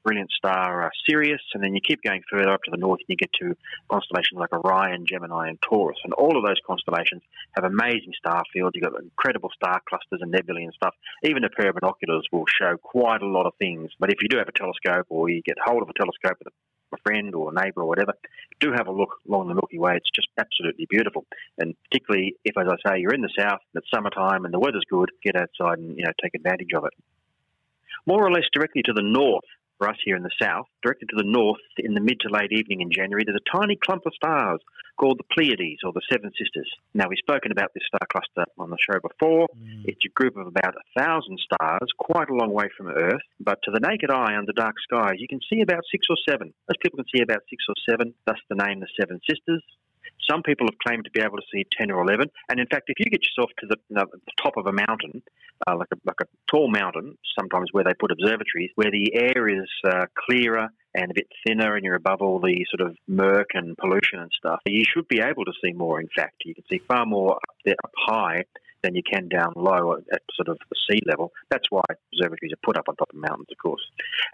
brilliant 0.05 0.31
star 0.31 0.85
uh, 0.85 0.91
Sirius, 1.09 1.41
and 1.55 1.65
then 1.65 1.75
you 1.75 1.81
keep 1.81 2.03
going 2.03 2.23
further 2.31 2.53
up 2.53 2.63
to 2.65 2.71
the 2.71 2.77
north 2.77 3.01
and 3.01 3.09
you 3.09 3.17
get 3.17 3.33
to 3.41 3.57
constellations 3.91 4.39
like 4.39 4.53
Orion, 4.53 5.07
Gemini, 5.09 5.49
and 5.49 5.59
Taurus. 5.63 5.99
And 6.05 6.13
all 6.13 6.37
of 6.37 6.45
those 6.45 6.61
constellations 6.67 7.23
have 7.57 7.65
amazing 7.65 8.13
star 8.17 8.43
fields. 8.53 8.73
You've 8.75 8.85
got 8.91 9.01
incredible 9.03 9.51
star 9.57 9.81
clusters 9.89 10.21
and 10.21 10.31
nebulae 10.31 10.65
and 10.65 10.75
stuff. 10.75 10.95
Even 11.25 11.45
a 11.45 11.51
pair 11.51 11.71
of 11.71 11.77
binoculars 11.77 12.27
will 12.31 12.45
show 12.47 12.77
quite 12.77 13.23
a 13.23 13.27
lot 13.27 13.47
of 13.47 13.55
things. 13.59 13.91
But 13.99 14.11
if 14.11 14.23
you 14.23 14.29
do 14.29 14.39
have 14.39 14.49
a 14.49 14.53
telescope 14.53 15.07
or 15.09 15.29
you 15.29 15.43
get 15.43 15.57
hold 15.65 15.83
of 15.83 15.89
a 15.89 15.99
telescope 15.99 16.39
with 16.39 16.53
a 16.53 16.97
friend 17.03 17.35
or 17.35 17.51
a 17.51 17.55
neighbour 17.55 17.83
or 17.83 17.87
whatever, 17.87 18.13
do 18.61 18.73
have 18.73 18.87
a 18.87 18.93
look 18.93 19.17
along 19.29 19.49
the 19.49 19.55
Milky 19.55 19.79
Way. 19.79 19.97
It's 19.97 20.11
just 20.15 20.29
absolutely 20.39 20.87
beautiful. 20.89 21.27
And 21.59 21.75
particularly 21.91 22.37
if, 22.45 22.57
as 22.57 22.67
I 22.69 22.77
say, 22.89 23.01
you're 23.01 23.15
in 23.15 23.23
the 23.23 23.35
south, 23.37 23.61
it's 23.75 23.87
summertime 23.93 24.45
and 24.45 24.55
the 24.55 24.61
weather's 24.61 24.85
good, 24.89 25.11
get 25.23 25.37
outside 25.37 25.79
and 25.79 25.97
you 25.97 26.05
know 26.05 26.13
take 26.23 26.35
advantage 26.35 26.73
of 26.77 26.85
it. 26.85 26.93
More 28.07 28.25
or 28.25 28.31
less 28.31 28.45
directly 28.53 28.83
to 28.85 28.93
the 28.93 29.03
north 29.03 29.45
for 29.85 29.91
us 29.91 29.97
here 30.05 30.17
in 30.17 30.23
the 30.23 30.31
south, 30.41 30.67
directed 30.83 31.11
to 31.11 31.17
the 31.17 31.29
north 31.29 31.61
in 31.79 31.93
the 31.93 32.01
mid 32.01 32.19
to 32.21 32.29
late 32.33 32.53
evening 32.53 32.81
in 32.81 32.91
January, 32.91 33.23
there's 33.25 33.41
a 33.41 33.57
tiny 33.57 33.77
clump 33.77 34.03
of 34.07 34.15
stars 34.15 34.61
called 34.97 35.19
the 35.19 35.29
Pleiades 35.35 35.83
or 35.85 35.93
the 35.93 36.01
Seven 36.11 36.31
Sisters. 36.39 36.71
Now, 36.95 37.09
we've 37.09 37.19
spoken 37.19 37.53
about 37.53 37.75
this 37.75 37.83
star 37.89 38.07
cluster 38.09 38.49
on 38.57 38.71
the 38.71 38.79
show 38.81 38.97
before. 39.03 39.49
Mm. 39.53 39.85
It's 39.85 40.01
a 40.07 40.13
group 40.15 40.37
of 40.37 40.47
about 40.47 40.75
a 40.77 41.01
thousand 41.01 41.39
stars, 41.41 41.89
quite 41.99 42.31
a 42.31 42.35
long 42.35 42.53
way 42.53 42.71
from 42.79 42.89
Earth, 42.89 43.27
but 43.41 43.59
to 43.65 43.71
the 43.73 43.81
naked 43.81 44.11
eye 44.11 44.37
under 44.39 44.53
dark 44.53 44.77
skies, 44.81 45.19
you 45.19 45.29
can 45.29 45.41
see 45.51 45.61
about 45.61 45.83
six 45.91 46.07
or 46.09 46.17
seven. 46.29 46.55
Most 46.71 46.81
people 46.81 46.99
can 46.99 47.11
see 47.15 47.23
about 47.23 47.43
six 47.51 47.65
or 47.69 47.75
seven, 47.85 48.15
thus 48.27 48.39
the 48.49 48.57
name 48.57 48.81
the 48.81 48.89
Seven 48.99 49.21
Sisters. 49.29 49.63
Some 50.29 50.43
people 50.43 50.67
have 50.67 50.79
claimed 50.79 51.05
to 51.05 51.11
be 51.11 51.21
able 51.21 51.37
to 51.37 51.47
see 51.53 51.67
10 51.79 51.91
or 51.91 52.03
11. 52.03 52.31
And 52.49 52.61
in 52.61 52.67
fact, 52.67 52.85
if 52.89 52.99
you 52.99 53.11
get 53.11 53.23
yourself 53.23 53.51
to 53.59 53.67
the, 53.67 53.77
you 53.89 53.97
know, 53.97 54.07
the 54.11 54.21
top 54.43 54.57
of 54.57 54.67
a 54.67 54.73
mountain, 54.73 55.23
uh, 55.67 55.77
like, 55.77 55.89
a, 55.93 55.97
like 56.05 56.21
a 56.23 56.27
tall 56.51 56.71
mountain, 56.71 57.19
sometimes 57.39 57.69
where 57.73 57.85
they 57.85 57.95
put 57.99 58.11
observatories, 58.11 58.71
where 58.75 58.91
the 58.91 59.15
air 59.15 59.49
is 59.49 59.69
uh, 59.87 60.07
clearer 60.27 60.69
and 60.95 61.11
a 61.11 61.15
bit 61.15 61.27
thinner 61.47 61.75
and 61.75 61.85
you're 61.85 61.97
above 61.97 62.23
all 62.23 62.41
the 62.41 62.65
sort 62.71 62.89
of 62.89 62.97
murk 63.09 63.49
and 63.55 63.77
pollution 63.77 64.21
and 64.21 64.31
stuff, 64.37 64.61
you 64.67 64.85
should 64.85 65.09
be 65.09 65.21
able 65.21 65.45
to 65.45 65.53
see 65.63 65.73
more, 65.73 66.01
in 66.01 66.09
fact. 66.15 66.37
You 66.45 66.55
can 66.55 66.65
see 66.71 66.81
far 66.87 67.05
more 67.05 67.35
up, 67.35 67.57
there, 67.65 67.77
up 67.85 67.93
high 67.97 68.45
than 68.85 68.95
you 68.95 69.03
can 69.03 69.29
down 69.29 69.53
low 69.57 69.97
at 70.13 70.23
sort 70.37 70.49
of 70.49 70.59
the 70.69 70.77
sea 70.89 71.01
level. 71.07 71.33
That's 71.51 71.65
why 71.71 71.83
observatories 72.13 72.53
are 72.53 72.63
put 72.63 72.77
up 72.77 72.89
on 72.89 72.97
top 72.97 73.09
of 73.13 73.19
mountains, 73.19 73.49
of 73.51 73.57
course. 73.57 73.81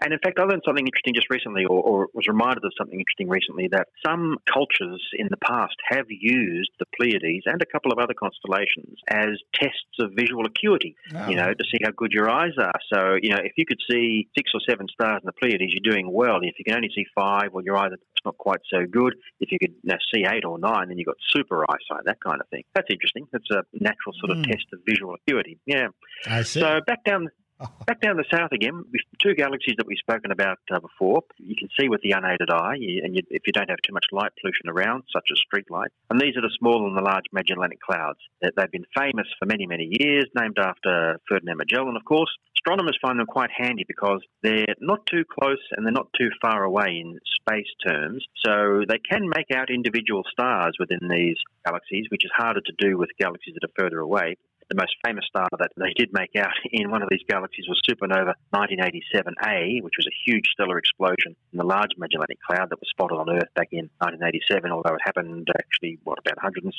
And 0.03 0.11
in 0.11 0.19
fact, 0.19 0.39
I 0.39 0.43
learned 0.43 0.63
something 0.65 0.85
interesting 0.85 1.15
just 1.15 1.29
recently, 1.29 1.63
or, 1.63 1.79
or 1.79 2.07
was 2.13 2.27
reminded 2.27 2.63
of 2.65 2.73
something 2.77 2.99
interesting 2.99 3.29
recently, 3.29 3.69
that 3.71 3.87
some 4.05 4.37
cultures 4.51 5.01
in 5.13 5.27
the 5.31 5.37
past 5.37 5.75
have 5.89 6.05
used 6.09 6.71
the 6.79 6.85
Pleiades 6.95 7.45
and 7.45 7.61
a 7.61 7.65
couple 7.65 7.91
of 7.91 7.97
other 7.97 8.13
constellations 8.13 8.99
as 9.07 9.39
tests 9.55 9.95
of 9.99 10.11
visual 10.11 10.45
acuity, 10.45 10.95
oh. 11.15 11.29
you 11.29 11.35
know, 11.35 11.53
to 11.53 11.63
see 11.71 11.79
how 11.83 11.91
good 11.95 12.11
your 12.11 12.29
eyes 12.29 12.53
are. 12.59 12.79
So, 12.91 13.15
you 13.21 13.29
know, 13.29 13.39
if 13.41 13.53
you 13.55 13.65
could 13.65 13.79
see 13.89 14.27
six 14.37 14.51
or 14.53 14.59
seven 14.67 14.87
stars 14.91 15.21
in 15.23 15.27
the 15.27 15.33
Pleiades, 15.33 15.71
you're 15.71 15.91
doing 15.93 16.11
well. 16.11 16.39
If 16.41 16.59
you 16.59 16.65
can 16.65 16.75
only 16.75 16.91
see 16.93 17.05
five, 17.15 17.53
well, 17.53 17.63
your 17.63 17.77
eyes 17.77 17.91
are 17.91 17.99
not 18.25 18.37
quite 18.37 18.59
so 18.69 18.85
good. 18.85 19.15
If 19.39 19.51
you 19.51 19.59
could 19.59 19.73
you 19.81 19.91
know, 19.91 19.97
see 20.13 20.25
eight 20.27 20.43
or 20.45 20.59
nine, 20.59 20.89
then 20.89 20.97
you've 20.97 21.07
got 21.07 21.17
super 21.29 21.63
eyesight, 21.69 22.05
that 22.05 22.19
kind 22.21 22.41
of 22.41 22.47
thing. 22.49 22.63
That's 22.75 22.87
interesting. 22.89 23.27
That's 23.31 23.49
a 23.51 23.63
natural 23.79 24.13
sort 24.19 24.31
of. 24.31 24.40
Test 24.43 24.65
of 24.73 24.79
visual 24.87 25.15
acuity. 25.15 25.59
Yeah. 25.65 25.87
I 26.25 26.43
see. 26.43 26.59
So 26.59 26.81
back 26.85 27.03
down 27.03 27.27
Back 27.85 28.01
down 28.01 28.17
the 28.17 28.25
south 28.31 28.51
again, 28.51 28.85
two 29.21 29.35
galaxies 29.35 29.75
that 29.77 29.85
we've 29.85 29.97
spoken 29.97 30.31
about 30.31 30.59
uh, 30.73 30.79
before. 30.79 31.21
You 31.37 31.55
can 31.55 31.69
see 31.79 31.89
with 31.89 32.01
the 32.01 32.11
unaided 32.11 32.49
eye, 32.49 32.77
and 33.03 33.15
you, 33.15 33.21
if 33.29 33.43
you 33.45 33.53
don't 33.53 33.69
have 33.69 33.81
too 33.85 33.93
much 33.93 34.05
light 34.11 34.31
pollution 34.39 34.69
around, 34.69 35.03
such 35.13 35.25
as 35.31 35.39
street 35.39 35.69
lights. 35.69 35.93
And 36.09 36.19
these 36.19 36.37
are 36.37 36.41
the 36.41 36.53
small 36.57 36.87
and 36.87 36.97
the 36.97 37.01
large 37.01 37.25
Magellanic 37.31 37.79
Clouds. 37.81 38.19
They've 38.41 38.71
been 38.71 38.85
famous 38.97 39.27
for 39.39 39.45
many, 39.45 39.67
many 39.67 39.91
years, 39.99 40.25
named 40.35 40.57
after 40.57 41.19
Ferdinand 41.27 41.57
Magellan, 41.57 41.95
of 41.95 42.05
course. 42.05 42.29
Astronomers 42.57 42.97
find 43.01 43.19
them 43.19 43.25
quite 43.25 43.49
handy 43.55 43.85
because 43.87 44.21
they're 44.43 44.75
not 44.79 45.05
too 45.07 45.23
close 45.25 45.61
and 45.71 45.85
they're 45.85 45.91
not 45.91 46.13
too 46.17 46.29
far 46.41 46.63
away 46.63 47.01
in 47.03 47.19
space 47.41 47.69
terms. 47.85 48.23
So 48.45 48.83
they 48.87 48.99
can 48.99 49.29
make 49.35 49.49
out 49.55 49.71
individual 49.71 50.23
stars 50.31 50.77
within 50.79 51.07
these 51.09 51.37
galaxies, 51.65 52.05
which 52.09 52.23
is 52.23 52.31
harder 52.35 52.61
to 52.61 52.73
do 52.77 52.97
with 52.97 53.09
galaxies 53.19 53.55
that 53.55 53.67
are 53.67 53.83
further 53.83 53.99
away 53.99 54.37
the 54.71 54.79
most 54.79 54.95
famous 55.05 55.25
star 55.27 55.47
that 55.59 55.71
they 55.75 55.91
did 55.99 56.15
make 56.15 56.31
out 56.39 56.55
in 56.71 56.89
one 56.89 57.03
of 57.03 57.09
these 57.11 57.23
galaxies 57.27 57.67
was 57.67 57.79
supernova 57.83 58.33
1987A, 58.55 59.83
which 59.83 59.99
was 59.99 60.07
a 60.07 60.15
huge 60.25 60.47
stellar 60.53 60.77
explosion 60.79 61.35
in 61.51 61.59
the 61.59 61.67
Large 61.67 61.91
Magellanic 61.97 62.39
Cloud 62.39 62.71
that 62.71 62.79
was 62.79 62.87
spotted 62.89 63.19
on 63.19 63.29
Earth 63.29 63.51
back 63.55 63.67
in 63.71 63.91
1987, 63.99 64.71
although 64.71 64.95
it 64.95 65.03
happened 65.03 65.47
actually, 65.59 65.99
what, 66.03 66.19
about 66.19 66.39
160,000 66.39 66.71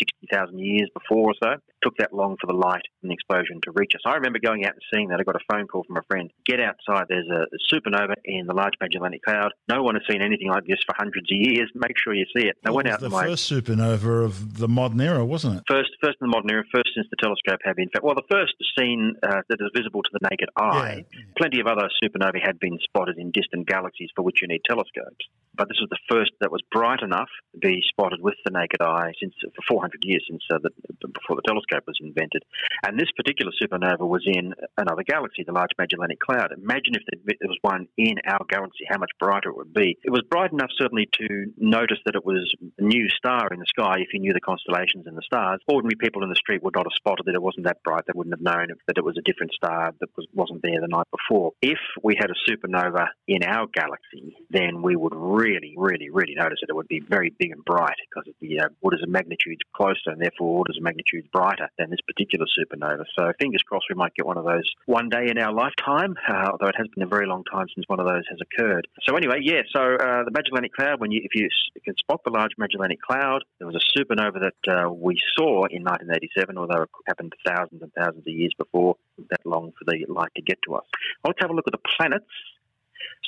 years 0.58 0.88
before 0.96 1.30
or 1.30 1.36
so. 1.36 1.52
It 1.52 1.80
took 1.84 1.96
that 1.98 2.16
long 2.16 2.36
for 2.40 2.46
the 2.46 2.56
light 2.56 2.88
and 3.02 3.10
the 3.10 3.14
explosion 3.14 3.60
to 3.68 3.72
reach 3.76 3.92
us. 3.94 4.00
I 4.06 4.16
remember 4.16 4.40
going 4.40 4.64
out 4.64 4.72
and 4.72 4.82
seeing 4.92 5.08
that. 5.08 5.20
I 5.20 5.24
got 5.24 5.36
a 5.36 5.44
phone 5.52 5.68
call 5.68 5.84
from 5.84 5.98
a 5.98 6.06
friend. 6.08 6.30
Get 6.46 6.60
outside, 6.60 7.06
there's 7.08 7.28
a 7.28 7.44
supernova 7.68 8.16
in 8.24 8.46
the 8.46 8.54
Large 8.54 8.74
Magellanic 8.80 9.22
Cloud. 9.22 9.52
No 9.68 9.82
one 9.82 9.94
has 9.96 10.04
seen 10.08 10.22
anything 10.22 10.48
like 10.48 10.64
this 10.64 10.80
for 10.86 10.94
hundreds 10.96 11.28
of 11.30 11.36
years. 11.36 11.70
Make 11.74 11.98
sure 11.98 12.14
you 12.14 12.26
see 12.36 12.48
it. 12.48 12.56
I 12.64 12.70
went 12.70 12.88
out 12.88 13.00
the 13.00 13.10
first 13.10 13.50
supernova 13.50 14.24
of 14.24 14.58
the 14.58 14.68
modern 14.68 15.00
era, 15.00 15.24
wasn't 15.24 15.58
it? 15.58 15.64
First, 15.68 15.90
first 16.02 16.16
in 16.20 16.28
the 16.28 16.32
modern 16.32 16.50
era, 16.50 16.64
first 16.72 16.90
since 16.94 17.06
the 17.10 17.16
telescope 17.20 17.60
had 17.64 17.76
in 17.82 17.90
fact, 17.90 18.04
well, 18.04 18.14
the 18.14 18.22
first 18.30 18.54
seen 18.78 19.16
uh, 19.22 19.42
that 19.48 19.58
is 19.60 19.70
visible 19.74 20.02
to 20.02 20.10
the 20.12 20.28
naked 20.30 20.48
eye. 20.56 21.04
Yeah. 21.12 21.20
Plenty 21.36 21.60
of 21.60 21.66
other 21.66 21.88
supernovae 22.02 22.40
had 22.44 22.58
been 22.60 22.78
spotted 22.84 23.18
in 23.18 23.30
distant 23.30 23.66
galaxies 23.66 24.10
for 24.14 24.22
which 24.22 24.38
you 24.40 24.48
need 24.48 24.62
telescopes 24.64 25.26
but 25.54 25.68
this 25.68 25.78
was 25.80 25.90
the 25.90 26.00
first 26.10 26.32
that 26.40 26.50
was 26.50 26.62
bright 26.70 27.02
enough 27.02 27.28
to 27.52 27.58
be 27.58 27.82
spotted 27.88 28.20
with 28.20 28.34
the 28.44 28.50
naked 28.50 28.80
eye 28.80 29.12
since 29.20 29.34
for 29.40 29.62
400 29.68 30.04
years 30.04 30.24
since 30.28 30.42
uh, 30.52 30.58
the, 30.62 30.70
before 31.00 31.36
the 31.36 31.46
telescope 31.46 31.84
was 31.86 31.98
invented. 32.00 32.42
And 32.86 32.98
this 32.98 33.10
particular 33.16 33.52
supernova 33.60 34.06
was 34.06 34.24
in 34.26 34.54
another 34.76 35.02
galaxy, 35.02 35.44
the 35.44 35.52
Large 35.52 35.76
Magellanic 35.78 36.20
Cloud. 36.20 36.52
Imagine 36.52 36.94
if 36.96 37.02
there 37.08 37.48
was 37.48 37.58
one 37.62 37.86
in 37.96 38.16
our 38.26 38.44
galaxy, 38.48 38.84
how 38.88 38.98
much 38.98 39.10
brighter 39.18 39.50
it 39.50 39.56
would 39.56 39.74
be. 39.74 39.98
It 40.02 40.10
was 40.10 40.22
bright 40.30 40.52
enough 40.52 40.70
certainly 40.76 41.08
to 41.20 41.52
notice 41.56 41.98
that 42.06 42.14
it 42.14 42.24
was 42.24 42.50
a 42.78 42.82
new 42.82 43.08
star 43.10 43.48
in 43.52 43.60
the 43.60 43.66
sky 43.68 43.96
if 43.98 44.12
you 44.12 44.20
knew 44.20 44.32
the 44.32 44.40
constellations 44.40 45.06
and 45.06 45.16
the 45.16 45.22
stars. 45.22 45.60
Ordinary 45.68 45.96
people 45.96 46.22
in 46.22 46.30
the 46.30 46.36
street 46.36 46.62
would 46.62 46.74
not 46.74 46.86
have 46.86 46.96
spotted 46.96 47.26
that 47.26 47.34
it 47.34 47.42
wasn't 47.42 47.66
that 47.66 47.82
bright. 47.82 48.04
They 48.06 48.12
wouldn't 48.14 48.34
have 48.34 48.42
known 48.42 48.68
that 48.86 48.98
it 48.98 49.04
was 49.04 49.16
a 49.18 49.22
different 49.22 49.52
star 49.52 49.92
that 50.00 50.08
was, 50.16 50.26
wasn't 50.32 50.62
there 50.62 50.80
the 50.80 50.88
night 50.88 51.06
before. 51.10 51.52
If 51.60 51.78
we 52.02 52.16
had 52.18 52.30
a 52.30 52.50
supernova 52.50 53.06
in 53.28 53.42
our 53.42 53.66
galaxy, 53.72 54.36
then 54.50 54.82
we 54.82 54.96
would 54.96 55.14
really, 55.14 55.41
really, 55.42 55.74
really 55.76 56.08
really 56.10 56.34
notice 56.36 56.58
it, 56.62 56.70
it 56.70 56.76
would 56.76 56.88
be 56.88 57.00
very 57.00 57.34
big 57.38 57.50
and 57.50 57.64
bright 57.64 57.96
because 58.08 58.32
the 58.40 58.60
uh, 58.60 58.68
orders 58.80 59.02
of 59.02 59.08
magnitudes 59.08 59.60
closer 59.74 60.10
and 60.12 60.20
therefore 60.20 60.58
orders 60.58 60.76
of 60.76 60.82
magnitudes 60.82 61.26
brighter 61.32 61.68
than 61.78 61.90
this 61.90 62.00
particular 62.06 62.46
supernova. 62.46 63.04
So 63.18 63.32
fingers 63.40 63.62
crossed 63.62 63.86
we 63.88 63.96
might 63.96 64.14
get 64.14 64.26
one 64.26 64.38
of 64.38 64.44
those 64.44 64.68
one 64.86 65.08
day 65.08 65.28
in 65.28 65.38
our 65.38 65.52
lifetime, 65.52 66.14
uh, 66.28 66.50
although 66.52 66.68
it 66.68 66.76
has 66.76 66.86
been 66.94 67.02
a 67.02 67.06
very 67.06 67.26
long 67.26 67.42
time 67.50 67.66
since 67.74 67.84
one 67.88 68.00
of 68.00 68.06
those 68.06 68.24
has 68.30 68.38
occurred. 68.40 68.86
So 69.02 69.16
anyway, 69.16 69.40
yeah, 69.42 69.62
so 69.74 69.80
uh, 69.80 70.24
the 70.24 70.30
Magellanic 70.32 70.72
Cloud, 70.72 71.00
when 71.00 71.10
you, 71.10 71.20
if 71.24 71.34
you 71.34 71.48
can 71.84 71.96
spot 71.96 72.20
the 72.24 72.30
large 72.30 72.52
Magellanic 72.58 73.00
Cloud, 73.00 73.42
there 73.58 73.66
was 73.66 73.76
a 73.76 73.98
supernova 73.98 74.40
that 74.40 74.62
uh, 74.72 74.90
we 74.92 75.18
saw 75.36 75.64
in 75.66 75.82
1987, 75.82 76.58
although 76.58 76.82
it 76.82 76.90
happened 77.06 77.32
thousands 77.46 77.82
and 77.82 77.92
thousands 77.92 78.26
of 78.26 78.32
years 78.32 78.52
before 78.56 78.96
that 79.30 79.40
long 79.44 79.72
for 79.78 79.84
the 79.86 80.04
light 80.08 80.30
to 80.36 80.42
get 80.42 80.58
to 80.66 80.74
us. 80.74 80.84
Let's 81.24 81.38
have 81.40 81.50
a 81.50 81.54
look 81.54 81.66
at 81.66 81.72
the 81.72 81.88
planets. 81.96 82.26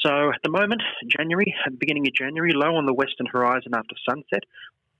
So 0.04 0.30
at 0.30 0.40
the 0.42 0.50
moment, 0.50 0.82
January, 1.08 1.54
beginning 1.78 2.06
of 2.06 2.14
January, 2.14 2.52
low 2.54 2.76
on 2.76 2.86
the 2.86 2.94
western 2.94 3.26
horizon 3.26 3.72
after 3.74 3.94
sunset, 4.08 4.44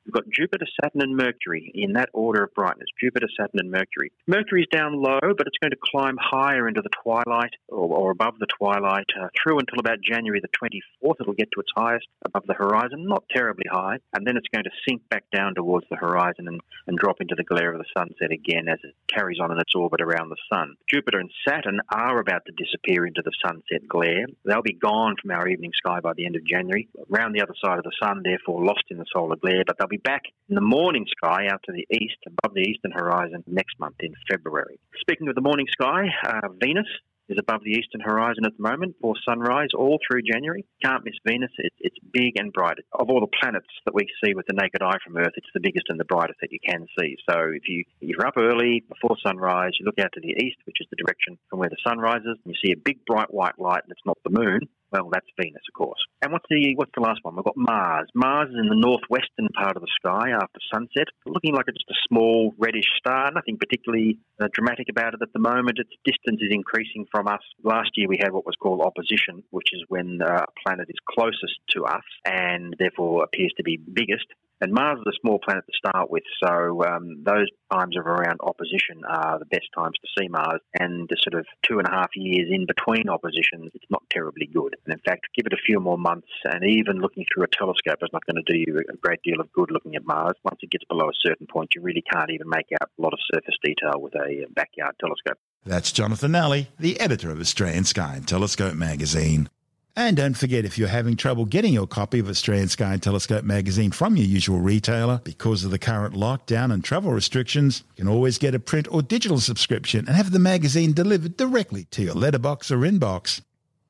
We've 0.06 0.12
got 0.12 0.24
Jupiter, 0.30 0.66
Saturn, 0.80 1.00
and 1.00 1.16
Mercury 1.16 1.70
in 1.74 1.94
that 1.94 2.10
order 2.12 2.44
of 2.44 2.54
brightness 2.54 2.88
Jupiter, 3.00 3.26
Saturn, 3.38 3.60
and 3.60 3.70
Mercury. 3.70 4.12
Mercury's 4.26 4.66
down 4.70 5.00
low, 5.00 5.18
but 5.20 5.46
it's 5.46 5.58
going 5.62 5.70
to 5.70 5.78
climb 5.82 6.16
higher 6.20 6.68
into 6.68 6.82
the 6.82 6.90
twilight 7.02 7.52
or, 7.68 7.88
or 7.88 8.10
above 8.10 8.38
the 8.38 8.46
twilight 8.46 9.06
uh, 9.20 9.28
through 9.34 9.60
until 9.60 9.80
about 9.80 9.98
January 10.02 10.40
the 10.40 10.48
24th. 10.48 11.16
It'll 11.20 11.32
get 11.32 11.48
to 11.54 11.60
its 11.60 11.72
highest 11.74 12.06
above 12.24 12.44
the 12.46 12.54
horizon, 12.54 13.06
not 13.06 13.24
terribly 13.34 13.64
high, 13.70 13.96
and 14.12 14.26
then 14.26 14.36
it's 14.36 14.48
going 14.52 14.64
to 14.64 14.70
sink 14.86 15.08
back 15.08 15.24
down 15.34 15.54
towards 15.54 15.86
the 15.88 15.96
horizon 15.96 16.48
and, 16.48 16.60
and 16.86 16.98
drop 16.98 17.20
into 17.20 17.34
the 17.34 17.44
glare 17.44 17.72
of 17.72 17.78
the 17.78 17.88
sunset 17.96 18.30
again 18.30 18.68
as 18.68 18.78
it 18.84 18.94
carries 19.08 19.40
on 19.40 19.52
in 19.52 19.58
its 19.58 19.74
orbit 19.74 20.02
around 20.02 20.28
the 20.28 20.36
sun. 20.52 20.76
Jupiter 20.90 21.18
and 21.18 21.30
Saturn 21.48 21.80
are 21.92 22.18
about 22.18 22.42
to 22.46 22.52
disappear 22.52 23.06
into 23.06 23.22
the 23.24 23.32
sunset 23.44 23.88
glare. 23.88 24.26
They'll 24.44 24.62
be 24.62 24.74
gone 24.74 25.16
from 25.20 25.30
our 25.30 25.48
evening 25.48 25.72
sky 25.74 26.00
by 26.00 26.12
the 26.14 26.26
end 26.26 26.36
of 26.36 26.44
January, 26.44 26.88
around 27.10 27.32
the 27.32 27.42
other 27.42 27.54
side 27.64 27.78
of 27.78 27.84
the 27.84 27.92
sun, 28.02 28.22
therefore 28.22 28.64
lost 28.64 28.84
in 28.90 28.98
the 28.98 29.06
solar 29.12 29.36
glare, 29.36 29.64
but 29.66 29.78
they'll 29.78 29.88
be 29.88 29.93
back 29.96 30.22
in 30.48 30.54
the 30.54 30.60
morning 30.60 31.06
sky 31.08 31.46
out 31.50 31.60
to 31.64 31.72
the 31.72 31.86
east, 31.90 32.18
above 32.26 32.54
the 32.54 32.62
eastern 32.62 32.92
horizon, 32.92 33.44
next 33.46 33.78
month 33.78 33.96
in 34.00 34.14
February. 34.30 34.78
Speaking 35.00 35.28
of 35.28 35.34
the 35.34 35.40
morning 35.40 35.66
sky, 35.70 36.06
uh, 36.26 36.48
Venus 36.60 36.86
is 37.28 37.38
above 37.38 37.62
the 37.64 37.70
eastern 37.70 38.00
horizon 38.00 38.44
at 38.44 38.52
the 38.56 38.62
moment 38.62 38.96
for 39.00 39.14
sunrise 39.26 39.70
all 39.74 39.98
through 40.06 40.20
January. 40.22 40.64
Can't 40.84 41.04
miss 41.04 41.14
Venus. 41.26 41.50
It's, 41.58 41.76
it's 41.80 41.96
big 42.12 42.34
and 42.36 42.52
bright. 42.52 42.76
Of 42.92 43.08
all 43.08 43.20
the 43.20 43.36
planets 43.40 43.66
that 43.86 43.94
we 43.94 44.06
see 44.22 44.34
with 44.34 44.46
the 44.46 44.52
naked 44.52 44.82
eye 44.82 44.98
from 45.04 45.16
Earth, 45.16 45.32
it's 45.36 45.48
the 45.54 45.60
biggest 45.60 45.86
and 45.88 45.98
the 45.98 46.04
brightest 46.04 46.40
that 46.42 46.52
you 46.52 46.58
can 46.66 46.86
see. 46.98 47.16
So 47.28 47.50
if 47.54 47.68
you 47.68 47.84
you're 48.00 48.26
up 48.26 48.36
early 48.36 48.84
before 48.88 49.16
sunrise, 49.24 49.72
you 49.80 49.86
look 49.86 49.98
out 49.98 50.12
to 50.14 50.20
the 50.20 50.36
east, 50.44 50.58
which 50.66 50.76
is 50.80 50.86
the 50.90 50.96
direction 50.96 51.38
from 51.48 51.60
where 51.60 51.70
the 51.70 51.80
sun 51.86 51.98
rises, 51.98 52.36
and 52.44 52.54
you 52.54 52.54
see 52.62 52.72
a 52.72 52.76
big 52.76 53.04
bright 53.06 53.32
white 53.32 53.58
light, 53.58 53.82
and 53.84 53.92
it's 53.92 54.06
not 54.06 54.18
the 54.24 54.30
moon. 54.30 54.60
Well, 54.92 55.08
that's 55.12 55.26
Venus, 55.40 55.62
of 55.68 55.76
course. 55.76 55.98
And 56.22 56.32
what's 56.32 56.46
the 56.48 56.74
what's 56.76 56.92
the 56.94 57.02
last 57.02 57.20
one? 57.22 57.34
We've 57.34 57.44
got 57.44 57.56
Mars. 57.56 58.08
Mars 58.14 58.48
is 58.50 58.56
in 58.62 58.68
the 58.68 58.76
northwestern 58.76 59.48
part 59.54 59.76
of 59.76 59.82
the 59.82 59.90
sky 59.98 60.30
after 60.30 60.60
sunset, 60.72 61.08
looking 61.26 61.54
like 61.54 61.64
it's 61.66 61.78
just 61.78 61.90
a 61.90 62.06
small 62.08 62.54
reddish 62.58 62.86
star. 62.98 63.30
Nothing 63.32 63.58
particularly 63.58 64.18
uh, 64.40 64.48
dramatic 64.52 64.88
about 64.88 65.14
it 65.14 65.20
at 65.22 65.32
the 65.32 65.40
moment. 65.40 65.78
Its 65.78 65.90
distance 66.04 66.40
is 66.40 66.52
increasing 66.52 67.06
from 67.10 67.26
us. 67.26 67.42
Last 67.62 67.90
year 67.96 68.08
we 68.08 68.18
had 68.20 68.32
what 68.32 68.46
was 68.46 68.56
called 68.60 68.82
opposition, 68.82 69.42
which 69.50 69.68
is 69.72 69.82
when 69.88 70.20
uh, 70.22 70.46
a 70.46 70.52
planet 70.64 70.86
is 70.88 70.98
closest 71.10 71.58
to 71.70 71.84
us 71.84 72.04
and 72.24 72.74
therefore 72.78 73.24
appears 73.24 73.52
to 73.56 73.62
be 73.62 73.76
biggest. 73.76 74.26
And 74.60 74.72
Mars 74.72 74.98
is 75.00 75.12
a 75.12 75.20
small 75.20 75.38
planet 75.38 75.64
to 75.66 75.76
start 75.76 76.10
with, 76.10 76.22
so 76.42 76.84
um, 76.84 77.22
those 77.24 77.48
times 77.72 77.98
of 77.98 78.06
around 78.06 78.38
opposition 78.40 79.02
are 79.06 79.38
the 79.38 79.44
best 79.46 79.66
times 79.76 79.96
to 80.00 80.08
see 80.16 80.28
Mars. 80.28 80.60
And 80.78 81.08
the 81.08 81.16
sort 81.20 81.38
of 81.38 81.46
two 81.62 81.78
and 81.78 81.88
a 81.88 81.90
half 81.90 82.10
years 82.14 82.48
in 82.50 82.64
between 82.64 83.08
oppositions, 83.08 83.72
it's 83.74 83.90
not 83.90 84.02
terribly 84.10 84.46
good. 84.46 84.76
And 84.86 84.94
in 84.94 85.00
fact, 85.00 85.28
give 85.34 85.46
it 85.46 85.52
a 85.52 85.64
few 85.64 85.80
more 85.80 85.98
months, 85.98 86.28
and 86.44 86.64
even 86.64 87.00
looking 87.00 87.24
through 87.32 87.44
a 87.44 87.48
telescope 87.48 87.98
is 88.02 88.10
not 88.12 88.24
going 88.26 88.42
to 88.44 88.52
do 88.52 88.58
you 88.58 88.78
a 88.78 88.96
great 88.96 89.22
deal 89.22 89.40
of 89.40 89.52
good 89.52 89.70
looking 89.70 89.96
at 89.96 90.04
Mars. 90.04 90.34
Once 90.44 90.58
it 90.62 90.70
gets 90.70 90.84
below 90.84 91.08
a 91.08 91.26
certain 91.26 91.46
point, 91.46 91.70
you 91.74 91.82
really 91.82 92.04
can't 92.12 92.30
even 92.30 92.48
make 92.48 92.66
out 92.80 92.90
a 92.98 93.02
lot 93.02 93.12
of 93.12 93.18
surface 93.32 93.56
detail 93.62 94.00
with 94.00 94.14
a 94.14 94.44
uh, 94.44 94.46
backyard 94.54 94.94
telescope. 95.00 95.38
That's 95.64 95.92
Jonathan 95.92 96.32
Nally, 96.32 96.68
the 96.78 97.00
editor 97.00 97.30
of 97.30 97.40
Australian 97.40 97.84
Sky 97.84 98.16
and 98.16 98.28
Telescope 98.28 98.74
magazine. 98.74 99.48
And 99.96 100.16
don't 100.16 100.34
forget, 100.34 100.64
if 100.64 100.76
you're 100.76 100.88
having 100.88 101.16
trouble 101.16 101.44
getting 101.44 101.72
your 101.72 101.86
copy 101.86 102.18
of 102.18 102.28
Australian 102.28 102.68
Sky 102.68 102.94
and 102.94 103.02
Telescope 103.02 103.44
magazine 103.44 103.92
from 103.92 104.16
your 104.16 104.26
usual 104.26 104.58
retailer 104.58 105.20
because 105.22 105.64
of 105.64 105.70
the 105.70 105.78
current 105.78 106.14
lockdown 106.14 106.72
and 106.72 106.82
travel 106.82 107.12
restrictions, 107.12 107.84
you 107.96 108.04
can 108.04 108.12
always 108.12 108.36
get 108.36 108.56
a 108.56 108.58
print 108.58 108.88
or 108.90 109.02
digital 109.02 109.38
subscription 109.38 110.06
and 110.08 110.16
have 110.16 110.32
the 110.32 110.40
magazine 110.40 110.92
delivered 110.92 111.36
directly 111.36 111.84
to 111.92 112.02
your 112.02 112.14
letterbox 112.14 112.72
or 112.72 112.78
inbox. 112.78 113.40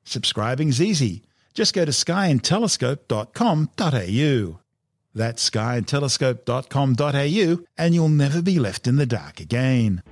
Subscribing's 0.05 0.81
easy. 0.81 1.23
Just 1.53 1.73
go 1.73 1.83
to 1.83 1.91
skyandtelescope.com.au. 1.91 4.59
That's 5.15 5.49
skyandtelescope.com.au 5.49 7.65
and 7.77 7.95
you'll 7.95 8.09
never 8.09 8.41
be 8.41 8.59
left 8.59 8.87
in 8.87 8.97
the 8.97 9.05
dark 9.05 9.39
again. 9.39 10.03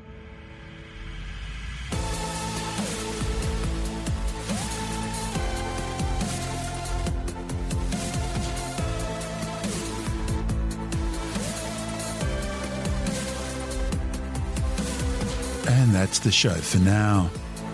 And 15.68 15.94
that's 15.94 16.20
the 16.20 16.32
show 16.32 16.54
for 16.54 16.80
now. 16.80 17.30